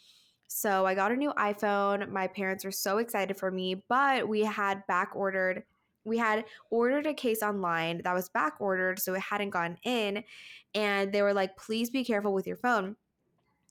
So 0.49 0.85
I 0.85 0.95
got 0.95 1.13
a 1.13 1.17
new 1.17 1.33
iPhone. 1.33 2.11
My 2.11 2.27
parents 2.27 2.65
were 2.65 2.73
so 2.73 2.99
excited 2.99 3.37
for 3.39 3.51
me, 3.51 3.83
but 3.89 4.29
we 4.29 4.43
had 4.43 4.87
back 4.87 5.17
ordered 5.17 5.63
we 6.05 6.19
had 6.19 6.45
ordered 6.71 7.07
a 7.07 7.15
case 7.15 7.43
online 7.43 8.03
that 8.05 8.15
was 8.15 8.29
back 8.29 8.55
ordered, 8.61 8.99
so 8.99 9.15
it 9.15 9.21
hadn't 9.21 9.51
gone 9.51 9.79
in. 9.85 10.25
And 10.75 11.13
they 11.13 11.23
were 11.23 11.35
like, 11.35 11.57
please 11.57 11.91
be 11.91 12.05
careful 12.05 12.33
with 12.33 12.47
your 12.47 12.57
phone. 12.57 12.97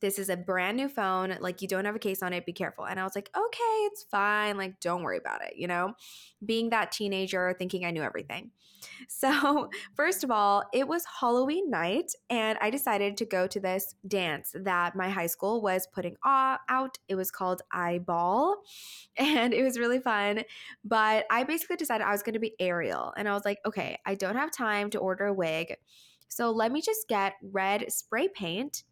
This 0.01 0.17
is 0.17 0.29
a 0.29 0.37
brand 0.37 0.77
new 0.77 0.89
phone. 0.89 1.37
Like, 1.39 1.61
you 1.61 1.67
don't 1.67 1.85
have 1.85 1.95
a 1.95 1.99
case 1.99 2.23
on 2.23 2.33
it. 2.33 2.45
Be 2.45 2.53
careful. 2.53 2.85
And 2.85 2.99
I 2.99 3.03
was 3.03 3.15
like, 3.15 3.29
okay, 3.35 3.77
it's 3.85 4.03
fine. 4.03 4.57
Like, 4.57 4.79
don't 4.79 5.03
worry 5.03 5.17
about 5.17 5.43
it, 5.43 5.53
you 5.55 5.67
know? 5.67 5.93
Being 6.43 6.71
that 6.71 6.91
teenager, 6.91 7.55
thinking 7.57 7.85
I 7.85 7.91
knew 7.91 8.03
everything. 8.03 8.51
So, 9.07 9.69
first 9.95 10.23
of 10.23 10.31
all, 10.31 10.63
it 10.73 10.87
was 10.87 11.03
Halloween 11.19 11.69
night, 11.69 12.13
and 12.29 12.57
I 12.61 12.69
decided 12.69 13.17
to 13.17 13.25
go 13.25 13.47
to 13.47 13.59
this 13.59 13.95
dance 14.07 14.53
that 14.55 14.95
my 14.95 15.09
high 15.09 15.27
school 15.27 15.61
was 15.61 15.87
putting 15.93 16.15
out. 16.25 16.97
It 17.07 17.15
was 17.15 17.31
called 17.31 17.61
Eyeball, 17.71 18.61
and 19.17 19.53
it 19.53 19.63
was 19.63 19.77
really 19.77 19.99
fun. 19.99 20.43
But 20.83 21.25
I 21.29 21.43
basically 21.43 21.75
decided 21.77 22.05
I 22.05 22.11
was 22.11 22.23
going 22.23 22.33
to 22.33 22.39
be 22.39 22.55
Ariel, 22.59 23.13
and 23.17 23.27
I 23.27 23.33
was 23.33 23.45
like, 23.45 23.59
okay, 23.65 23.99
I 24.05 24.15
don't 24.15 24.35
have 24.35 24.51
time 24.51 24.89
to 24.91 24.99
order 24.99 25.25
a 25.25 25.33
wig. 25.33 25.75
So, 26.27 26.51
let 26.51 26.71
me 26.71 26.81
just 26.81 27.07
get 27.07 27.33
red 27.43 27.91
spray 27.91 28.27
paint 28.29 28.83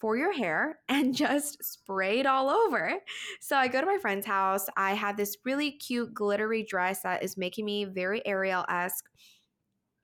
for 0.00 0.16
your 0.16 0.32
hair 0.32 0.78
and 0.88 1.14
just 1.14 1.62
spray 1.64 2.20
it 2.20 2.26
all 2.26 2.48
over. 2.48 2.94
So 3.40 3.56
I 3.56 3.68
go 3.68 3.80
to 3.80 3.86
my 3.86 3.98
friend's 3.98 4.26
house. 4.26 4.66
I 4.76 4.94
have 4.94 5.16
this 5.16 5.36
really 5.44 5.72
cute 5.72 6.14
glittery 6.14 6.62
dress 6.62 7.02
that 7.02 7.22
is 7.22 7.36
making 7.36 7.64
me 7.64 7.84
very 7.84 8.26
Ariel 8.26 8.64
esque. 8.68 9.04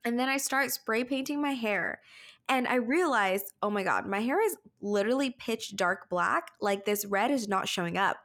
And 0.03 0.19
then 0.19 0.29
I 0.29 0.37
start 0.37 0.71
spray 0.71 1.03
painting 1.03 1.41
my 1.41 1.53
hair. 1.53 1.99
And 2.47 2.67
I 2.67 2.75
realized, 2.75 3.53
oh 3.63 3.71
my 3.71 3.83
God, 3.83 4.05
my 4.05 4.19
hair 4.19 4.39
is 4.39 4.55
literally 4.79 5.31
pitch 5.31 5.75
dark 5.75 6.09
black. 6.09 6.51
Like 6.61 6.85
this 6.85 7.05
red 7.05 7.31
is 7.31 7.47
not 7.47 7.67
showing 7.67 7.97
up. 7.97 8.17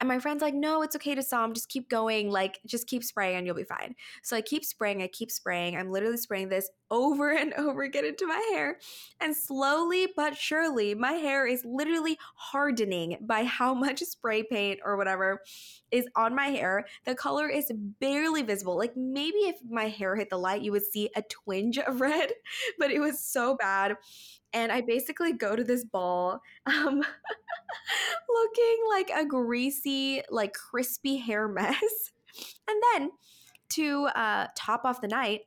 And 0.00 0.08
my 0.08 0.18
friend's 0.20 0.42
like, 0.42 0.54
no, 0.54 0.82
it's 0.82 0.94
okay 0.96 1.14
to 1.14 1.20
Dasam. 1.20 1.54
Just 1.54 1.68
keep 1.68 1.88
going. 1.88 2.30
Like, 2.30 2.60
just 2.66 2.86
keep 2.86 3.02
spraying 3.02 3.36
and 3.36 3.46
you'll 3.46 3.56
be 3.56 3.64
fine. 3.64 3.94
So 4.22 4.36
I 4.36 4.40
keep 4.40 4.64
spraying. 4.64 5.02
I 5.02 5.08
keep 5.08 5.30
spraying. 5.30 5.76
I'm 5.76 5.90
literally 5.90 6.16
spraying 6.16 6.48
this 6.48 6.70
over 6.90 7.32
and 7.32 7.52
over 7.54 7.82
again 7.82 8.04
into 8.04 8.26
my 8.26 8.40
hair. 8.52 8.78
And 9.20 9.36
slowly 9.36 10.08
but 10.16 10.36
surely, 10.36 10.94
my 10.94 11.12
hair 11.12 11.46
is 11.46 11.62
literally 11.64 12.18
hardening 12.34 13.18
by 13.20 13.44
how 13.44 13.74
much 13.74 14.00
spray 14.04 14.42
paint 14.42 14.80
or 14.84 14.96
whatever 14.96 15.40
is 15.90 16.06
on 16.16 16.34
my 16.34 16.46
hair. 16.46 16.86
The 17.04 17.14
color 17.14 17.48
is 17.48 17.70
barely 18.00 18.42
visible. 18.42 18.76
Like 18.76 18.96
maybe 18.96 19.38
if 19.38 19.56
my 19.68 19.88
hair 19.88 20.16
hit 20.16 20.30
the 20.30 20.38
light, 20.38 20.62
you 20.62 20.72
would 20.72 20.86
see 20.86 21.10
a 21.16 21.22
twinge 21.22 21.78
of 21.78 22.00
red, 22.00 22.32
but 22.78 22.90
it 22.90 23.00
was 23.00 23.20
so 23.20 23.56
bad 23.56 23.96
and 24.52 24.72
I 24.72 24.80
basically 24.80 25.32
go 25.32 25.56
to 25.56 25.64
this 25.64 25.84
ball 25.84 26.40
um, 26.66 27.02
looking 28.28 28.78
like 28.90 29.10
a 29.14 29.24
greasy, 29.24 30.22
like 30.30 30.52
crispy 30.54 31.16
hair 31.16 31.48
mess. 31.48 31.76
And 32.68 32.80
then 32.92 33.10
to 33.70 34.06
uh, 34.14 34.46
top 34.54 34.84
off 34.84 35.00
the 35.00 35.08
night, 35.08 35.40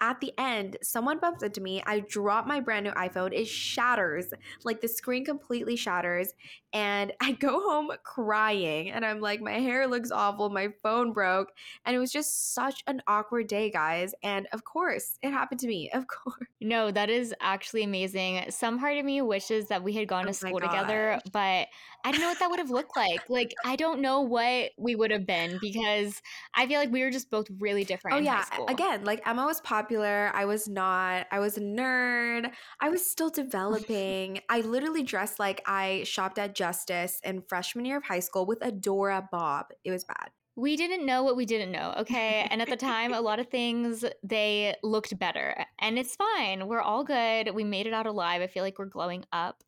at 0.00 0.20
the 0.20 0.32
end, 0.38 0.76
someone 0.82 1.18
bumps 1.18 1.42
into 1.42 1.60
me. 1.60 1.82
I 1.86 2.00
drop 2.00 2.46
my 2.46 2.60
brand 2.60 2.84
new 2.84 2.92
iPhone. 2.92 3.32
It 3.32 3.46
shatters, 3.48 4.32
like 4.64 4.80
the 4.80 4.88
screen 4.88 5.24
completely 5.24 5.76
shatters. 5.76 6.32
And 6.72 7.12
I 7.20 7.32
go 7.32 7.60
home 7.60 7.90
crying. 8.04 8.90
And 8.90 9.04
I'm 9.04 9.20
like, 9.20 9.40
my 9.40 9.52
hair 9.52 9.86
looks 9.86 10.10
awful. 10.10 10.50
My 10.50 10.68
phone 10.82 11.12
broke. 11.12 11.52
And 11.84 11.96
it 11.96 11.98
was 11.98 12.12
just 12.12 12.54
such 12.54 12.82
an 12.86 13.02
awkward 13.06 13.46
day, 13.46 13.70
guys. 13.70 14.14
And 14.22 14.46
of 14.52 14.64
course, 14.64 15.18
it 15.22 15.30
happened 15.30 15.60
to 15.60 15.66
me. 15.66 15.90
Of 15.96 16.06
course. 16.08 16.46
No, 16.60 16.90
that 16.90 17.08
is 17.08 17.34
actually 17.40 17.82
amazing. 17.82 18.50
Some 18.50 18.78
part 18.78 18.98
of 18.98 19.04
me 19.04 19.22
wishes 19.22 19.68
that 19.68 19.82
we 19.82 19.94
had 19.94 20.08
gone 20.08 20.24
oh 20.24 20.28
to 20.28 20.34
school 20.34 20.60
together, 20.60 21.18
but 21.32 21.68
I 22.06 22.12
don't 22.12 22.20
know 22.20 22.28
what 22.28 22.38
that 22.38 22.50
would 22.50 22.60
have 22.60 22.70
looked 22.70 22.96
like. 22.96 23.28
Like, 23.28 23.52
I 23.64 23.74
don't 23.74 24.00
know 24.00 24.20
what 24.20 24.70
we 24.78 24.94
would 24.94 25.10
have 25.10 25.26
been 25.26 25.58
because 25.60 26.22
I 26.54 26.68
feel 26.68 26.78
like 26.78 26.92
we 26.92 27.02
were 27.02 27.10
just 27.10 27.32
both 27.32 27.48
really 27.58 27.82
different. 27.82 28.18
Oh, 28.18 28.20
yeah. 28.20 28.44
Again, 28.68 29.02
like 29.02 29.26
Emma 29.26 29.44
was 29.44 29.60
popular. 29.62 30.30
I 30.32 30.44
was 30.44 30.68
not. 30.68 31.26
I 31.32 31.40
was 31.40 31.56
a 31.56 31.60
nerd. 31.60 32.52
I 32.80 32.90
was 32.90 33.04
still 33.04 33.28
developing. 33.42 34.38
I 34.48 34.60
literally 34.60 35.02
dressed 35.02 35.40
like 35.40 35.62
I 35.66 36.04
shopped 36.04 36.38
at 36.38 36.54
Justice 36.54 37.20
in 37.24 37.42
freshman 37.42 37.84
year 37.84 37.96
of 37.96 38.04
high 38.04 38.20
school 38.20 38.46
with 38.46 38.60
Adora 38.60 39.28
Bob. 39.28 39.66
It 39.82 39.90
was 39.90 40.04
bad 40.04 40.30
we 40.58 40.74
didn't 40.74 41.04
know 41.04 41.22
what 41.22 41.36
we 41.36 41.44
didn't 41.44 41.70
know 41.70 41.92
okay 41.98 42.46
and 42.50 42.62
at 42.62 42.68
the 42.70 42.76
time 42.76 43.12
a 43.12 43.20
lot 43.20 43.38
of 43.38 43.46
things 43.48 44.06
they 44.22 44.74
looked 44.82 45.18
better 45.18 45.54
and 45.80 45.98
it's 45.98 46.16
fine 46.16 46.66
we're 46.66 46.80
all 46.80 47.04
good 47.04 47.54
we 47.54 47.62
made 47.62 47.86
it 47.86 47.92
out 47.92 48.06
alive 48.06 48.40
i 48.40 48.46
feel 48.46 48.62
like 48.62 48.78
we're 48.78 48.86
glowing 48.86 49.22
up 49.34 49.62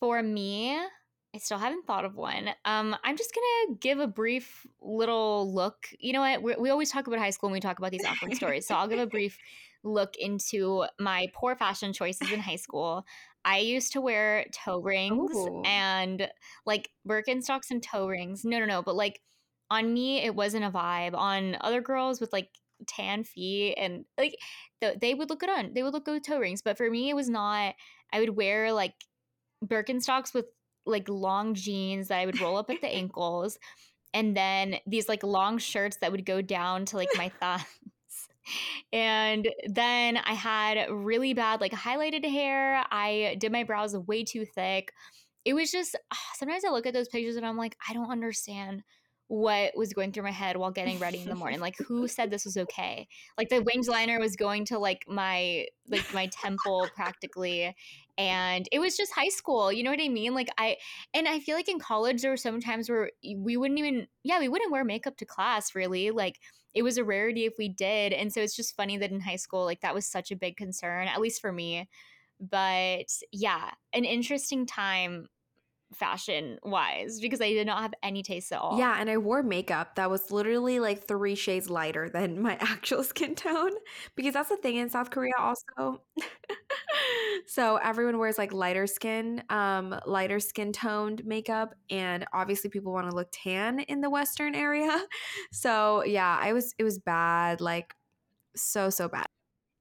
for 0.00 0.22
me 0.22 0.78
i 1.36 1.38
still 1.38 1.58
haven't 1.58 1.86
thought 1.86 2.04
of 2.04 2.16
one 2.16 2.48
um, 2.64 2.96
i'm 3.04 3.16
just 3.16 3.32
gonna 3.34 3.78
give 3.78 3.98
a 3.98 4.06
brief 4.06 4.66
little 4.80 5.52
look 5.52 5.88
you 5.98 6.12
know 6.12 6.20
what 6.20 6.42
we, 6.42 6.54
we 6.56 6.70
always 6.70 6.90
talk 6.90 7.06
about 7.06 7.18
high 7.18 7.30
school 7.30 7.48
when 7.48 7.54
we 7.54 7.60
talk 7.60 7.78
about 7.78 7.90
these 7.90 8.04
awkward 8.04 8.34
stories 8.34 8.66
so 8.66 8.74
i'll 8.74 8.88
give 8.88 8.98
a 8.98 9.06
brief 9.16 9.38
look 9.84 10.16
into 10.16 10.84
my 10.98 11.28
poor 11.32 11.54
fashion 11.54 11.92
choices 11.92 12.32
in 12.32 12.40
high 12.40 12.56
school 12.56 13.04
I 13.48 13.58
used 13.58 13.92
to 13.92 14.00
wear 14.00 14.46
toe 14.50 14.80
rings 14.80 15.30
Ooh. 15.32 15.62
and 15.64 16.28
like 16.64 16.90
Birkenstocks 17.08 17.70
and 17.70 17.80
toe 17.80 18.08
rings. 18.08 18.44
No, 18.44 18.58
no, 18.58 18.64
no. 18.64 18.82
But 18.82 18.96
like 18.96 19.20
on 19.70 19.92
me 19.92 20.24
it 20.24 20.34
wasn't 20.34 20.64
a 20.64 20.70
vibe 20.70 21.14
on 21.14 21.56
other 21.60 21.80
girls 21.80 22.20
with 22.20 22.32
like 22.32 22.48
tan 22.86 23.24
feet 23.24 23.74
and 23.76 24.04
like 24.18 24.36
th- 24.80 24.98
they 25.00 25.14
would 25.14 25.30
look 25.30 25.40
good 25.40 25.50
on 25.50 25.72
they 25.74 25.82
would 25.82 25.92
look 25.92 26.04
good 26.04 26.14
with 26.14 26.26
toe 26.26 26.38
rings 26.38 26.62
but 26.62 26.76
for 26.76 26.90
me 26.90 27.08
it 27.08 27.16
was 27.16 27.28
not 27.28 27.74
i 28.12 28.20
would 28.20 28.36
wear 28.36 28.72
like 28.72 28.94
birkenstocks 29.64 30.34
with 30.34 30.46
like 30.86 31.08
long 31.08 31.54
jeans 31.54 32.08
that 32.08 32.18
i 32.18 32.26
would 32.26 32.40
roll 32.40 32.56
up 32.56 32.70
at 32.70 32.80
the 32.80 32.88
ankles 32.94 33.58
and 34.14 34.36
then 34.36 34.76
these 34.86 35.08
like 35.08 35.22
long 35.22 35.58
shirts 35.58 35.98
that 36.00 36.10
would 36.10 36.24
go 36.24 36.40
down 36.40 36.84
to 36.84 36.96
like 36.96 37.08
my 37.16 37.28
thighs 37.40 37.64
and 38.92 39.48
then 39.68 40.16
i 40.16 40.32
had 40.32 40.90
really 40.90 41.34
bad 41.34 41.60
like 41.60 41.72
highlighted 41.72 42.24
hair 42.24 42.84
i 42.90 43.36
did 43.40 43.52
my 43.52 43.64
brows 43.64 43.96
way 44.06 44.24
too 44.24 44.44
thick 44.44 44.92
it 45.44 45.54
was 45.54 45.70
just 45.70 45.96
ah, 46.12 46.30
sometimes 46.34 46.64
i 46.64 46.70
look 46.70 46.86
at 46.86 46.94
those 46.94 47.08
pictures 47.08 47.36
and 47.36 47.44
i'm 47.44 47.56
like 47.56 47.76
i 47.88 47.92
don't 47.92 48.10
understand 48.10 48.82
what 49.28 49.76
was 49.76 49.92
going 49.92 50.12
through 50.12 50.22
my 50.22 50.30
head 50.30 50.56
while 50.56 50.70
getting 50.70 50.98
ready 50.98 51.20
in 51.20 51.28
the 51.28 51.34
morning. 51.34 51.58
Like 51.58 51.74
who 51.86 52.06
said 52.06 52.30
this 52.30 52.44
was 52.44 52.56
okay? 52.56 53.08
Like 53.36 53.48
the 53.48 53.60
winged 53.60 53.88
liner 53.88 54.20
was 54.20 54.36
going 54.36 54.64
to 54.66 54.78
like 54.78 55.04
my 55.08 55.66
like 55.88 56.14
my 56.14 56.28
temple 56.28 56.88
practically 56.94 57.74
and 58.18 58.68
it 58.72 58.78
was 58.78 58.96
just 58.96 59.12
high 59.12 59.28
school 59.28 59.72
you 59.72 59.82
know 59.82 59.90
what 59.90 60.00
i 60.00 60.08
mean? 60.08 60.34
Like 60.34 60.48
i 60.58 60.76
and 61.14 61.28
i 61.28 61.40
feel 61.40 61.56
like 61.56 61.68
in 61.68 61.78
college 61.78 62.22
there 62.22 62.30
were 62.30 62.36
some 62.36 62.60
times 62.60 62.88
where 62.88 63.10
we 63.36 63.56
wouldn't 63.56 63.78
even 63.78 64.06
yeah 64.22 64.38
we 64.38 64.48
wouldn't 64.48 64.72
wear 64.72 64.84
makeup 64.84 65.16
to 65.18 65.26
class 65.26 65.74
really 65.74 66.10
like 66.10 66.38
it 66.74 66.82
was 66.82 66.98
a 66.98 67.04
rarity 67.04 67.46
if 67.46 67.54
we 67.58 67.68
did 67.68 68.12
and 68.12 68.32
so 68.32 68.40
it's 68.40 68.56
just 68.56 68.76
funny 68.76 68.98
that 68.98 69.10
in 69.10 69.20
high 69.20 69.36
school 69.36 69.64
like 69.64 69.80
that 69.80 69.94
was 69.94 70.06
such 70.06 70.30
a 70.30 70.36
big 70.36 70.56
concern 70.56 71.08
at 71.08 71.20
least 71.20 71.40
for 71.40 71.52
me 71.52 71.88
but 72.40 73.06
yeah 73.32 73.70
an 73.92 74.04
interesting 74.04 74.66
time 74.66 75.26
fashion 75.98 76.58
wise 76.62 77.20
because 77.20 77.40
I 77.40 77.52
did 77.52 77.66
not 77.66 77.82
have 77.82 77.94
any 78.02 78.22
taste 78.22 78.52
at 78.52 78.60
all. 78.60 78.78
Yeah, 78.78 78.96
and 78.98 79.08
I 79.08 79.16
wore 79.16 79.42
makeup 79.42 79.96
that 79.96 80.10
was 80.10 80.30
literally 80.30 80.78
like 80.80 81.06
three 81.06 81.34
shades 81.34 81.70
lighter 81.70 82.08
than 82.08 82.40
my 82.40 82.56
actual 82.60 83.02
skin 83.02 83.34
tone 83.34 83.72
because 84.14 84.34
that's 84.34 84.48
the 84.48 84.56
thing 84.56 84.76
in 84.76 84.90
South 84.90 85.10
Korea 85.10 85.32
also. 85.38 86.02
so 87.46 87.76
everyone 87.76 88.18
wears 88.18 88.38
like 88.38 88.52
lighter 88.52 88.86
skin, 88.86 89.42
um, 89.50 89.98
lighter 90.06 90.40
skin 90.40 90.72
toned 90.72 91.24
makeup, 91.24 91.74
and 91.90 92.24
obviously 92.32 92.70
people 92.70 92.92
want 92.92 93.08
to 93.10 93.16
look 93.16 93.28
tan 93.32 93.80
in 93.80 94.00
the 94.00 94.10
Western 94.10 94.54
area. 94.54 95.02
So 95.52 96.04
yeah, 96.04 96.38
I 96.40 96.52
was 96.52 96.74
it 96.78 96.84
was 96.84 96.98
bad, 96.98 97.60
like 97.60 97.94
so 98.56 98.90
so 98.90 99.08
bad. 99.08 99.26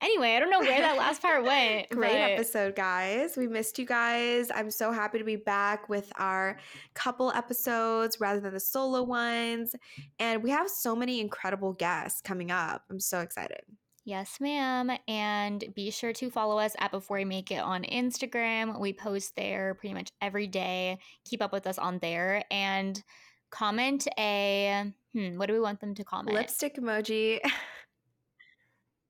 Anyway, 0.06 0.36
I 0.36 0.40
don't 0.40 0.52
know 0.52 0.60
where 0.60 0.82
that 0.82 0.98
last 0.98 1.20
part 1.20 1.44
went. 1.44 1.90
Great 1.92 2.12
but- 2.12 2.32
episode, 2.32 2.76
guys. 2.76 3.36
We 3.36 3.48
missed 3.48 3.80
you 3.80 3.88
guys. 3.88 4.52
I'm 4.54 4.70
so 4.70 4.92
happy 4.92 5.18
to 5.18 5.24
be 5.24 5.36
back 5.36 5.90
with 5.90 6.12
our 6.18 6.58
couple 6.94 7.32
episodes 7.32 8.20
rather 8.20 8.40
than 8.40 8.54
the 8.54 8.60
solo 8.60 9.02
ones. 9.02 9.76
And 10.20 10.44
we 10.44 10.52
have 10.52 10.70
so 10.70 10.96
many 10.96 11.20
incredible 11.20 11.74
guests 11.74 12.22
coming 12.22 12.52
up. 12.52 12.84
I'm 12.92 13.00
so 13.00 13.22
excited. 13.22 13.62
Yes, 14.04 14.38
ma'am. 14.40 14.92
And 15.08 15.64
be 15.74 15.90
sure 15.90 16.14
to 16.14 16.30
follow 16.30 16.60
us 16.60 16.76
at 16.78 16.92
Before 16.92 17.18
We 17.18 17.26
Make 17.26 17.50
It 17.50 17.62
on 17.62 17.82
Instagram. 17.84 18.80
We 18.80 18.94
post 18.94 19.36
there 19.36 19.74
pretty 19.74 19.96
much 19.96 20.10
every 20.22 20.46
day. 20.46 21.00
Keep 21.28 21.42
up 21.42 21.52
with 21.52 21.66
us 21.66 21.80
on 21.80 21.98
there 21.98 22.44
and 22.52 23.02
comment 23.50 24.08
a 24.20 24.94
hmm, 25.14 25.40
what 25.40 25.48
do 25.48 25.54
we 25.54 25.60
want 25.60 25.80
them 25.80 25.96
to 25.96 26.04
comment? 26.04 26.38
Lipstick 26.38 26.76
emoji. 26.76 27.40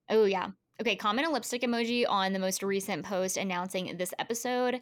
Oh, 0.08 0.24
yeah. 0.24 0.50
Okay, 0.80 0.94
comment 0.94 1.26
a 1.26 1.30
lipstick 1.30 1.62
emoji 1.62 2.04
on 2.06 2.34
the 2.34 2.38
most 2.38 2.62
recent 2.62 3.04
post 3.04 3.38
announcing 3.38 3.96
this 3.96 4.12
episode. 4.18 4.80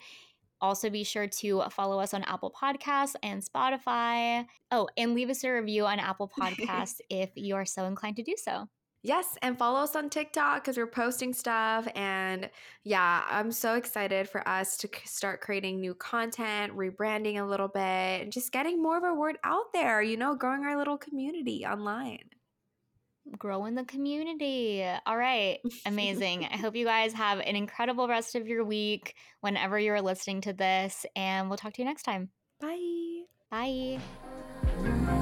Also, 0.61 0.91
be 0.91 1.05
sure 1.05 1.29
to 1.29 1.63
follow 1.71 2.01
us 2.01 2.15
on 2.15 2.25
Apple 2.25 2.51
Podcasts 2.51 3.15
and 3.23 3.45
Spotify. 3.45 4.45
Oh, 4.73 4.89
and 4.97 5.15
leave 5.15 5.31
us 5.31 5.45
a 5.45 5.51
review 5.51 5.87
on 5.87 6.01
Apple 6.01 6.31
Podcasts 6.41 7.01
if 7.11 7.31
you 7.37 7.55
are 7.55 7.67
so 7.67 7.85
inclined 7.85 8.17
to 8.17 8.23
do 8.23 8.35
so. 8.37 8.69
Yes, 9.05 9.37
and 9.43 9.57
follow 9.57 9.81
us 9.81 9.95
on 9.95 10.09
TikTok 10.09 10.65
because 10.65 10.79
we're 10.79 10.87
posting 10.87 11.35
stuff. 11.35 11.87
And 11.95 12.49
yeah, 12.85 13.23
I'm 13.29 13.53
so 13.53 13.75
excited 13.75 14.29
for 14.29 14.47
us 14.49 14.79
to 14.79 14.89
start 15.05 15.43
creating 15.43 15.79
new 15.79 15.95
content, 15.95 16.75
rebranding 16.75 17.39
a 17.39 17.45
little 17.45 17.69
bit, 17.69 18.23
and 18.23 18.33
just 18.33 18.51
getting 18.51 18.83
more 18.83 18.97
of 18.97 19.05
our 19.05 19.17
word 19.17 19.37
out 19.45 19.73
there, 19.75 20.01
you 20.01 20.17
know, 20.17 20.35
growing 20.35 20.65
our 20.65 20.77
little 20.77 20.97
community 20.97 21.67
online. 21.67 22.31
Grow 23.39 23.65
in 23.65 23.75
the 23.75 23.85
community. 23.85 24.85
All 25.07 25.17
right, 25.17 25.59
amazing. 25.87 26.45
I 26.53 26.57
hope 26.57 26.77
you 26.77 26.85
guys 26.85 27.13
have 27.15 27.41
an 27.41 27.57
incredible 27.57 28.07
rest 28.07 28.35
of 28.35 28.47
your 28.47 28.65
week 28.65 29.15
whenever 29.41 29.79
you're 29.79 30.03
listening 30.03 30.43
to 30.43 30.53
this, 30.53 31.07
and 31.17 31.49
we'll 31.49 31.59
talk 31.59 31.73
to 31.75 31.83
you 31.83 31.89
next 31.89 32.03
time. 32.03 32.31
Bye. 32.61 33.23
Bye. 33.51 35.21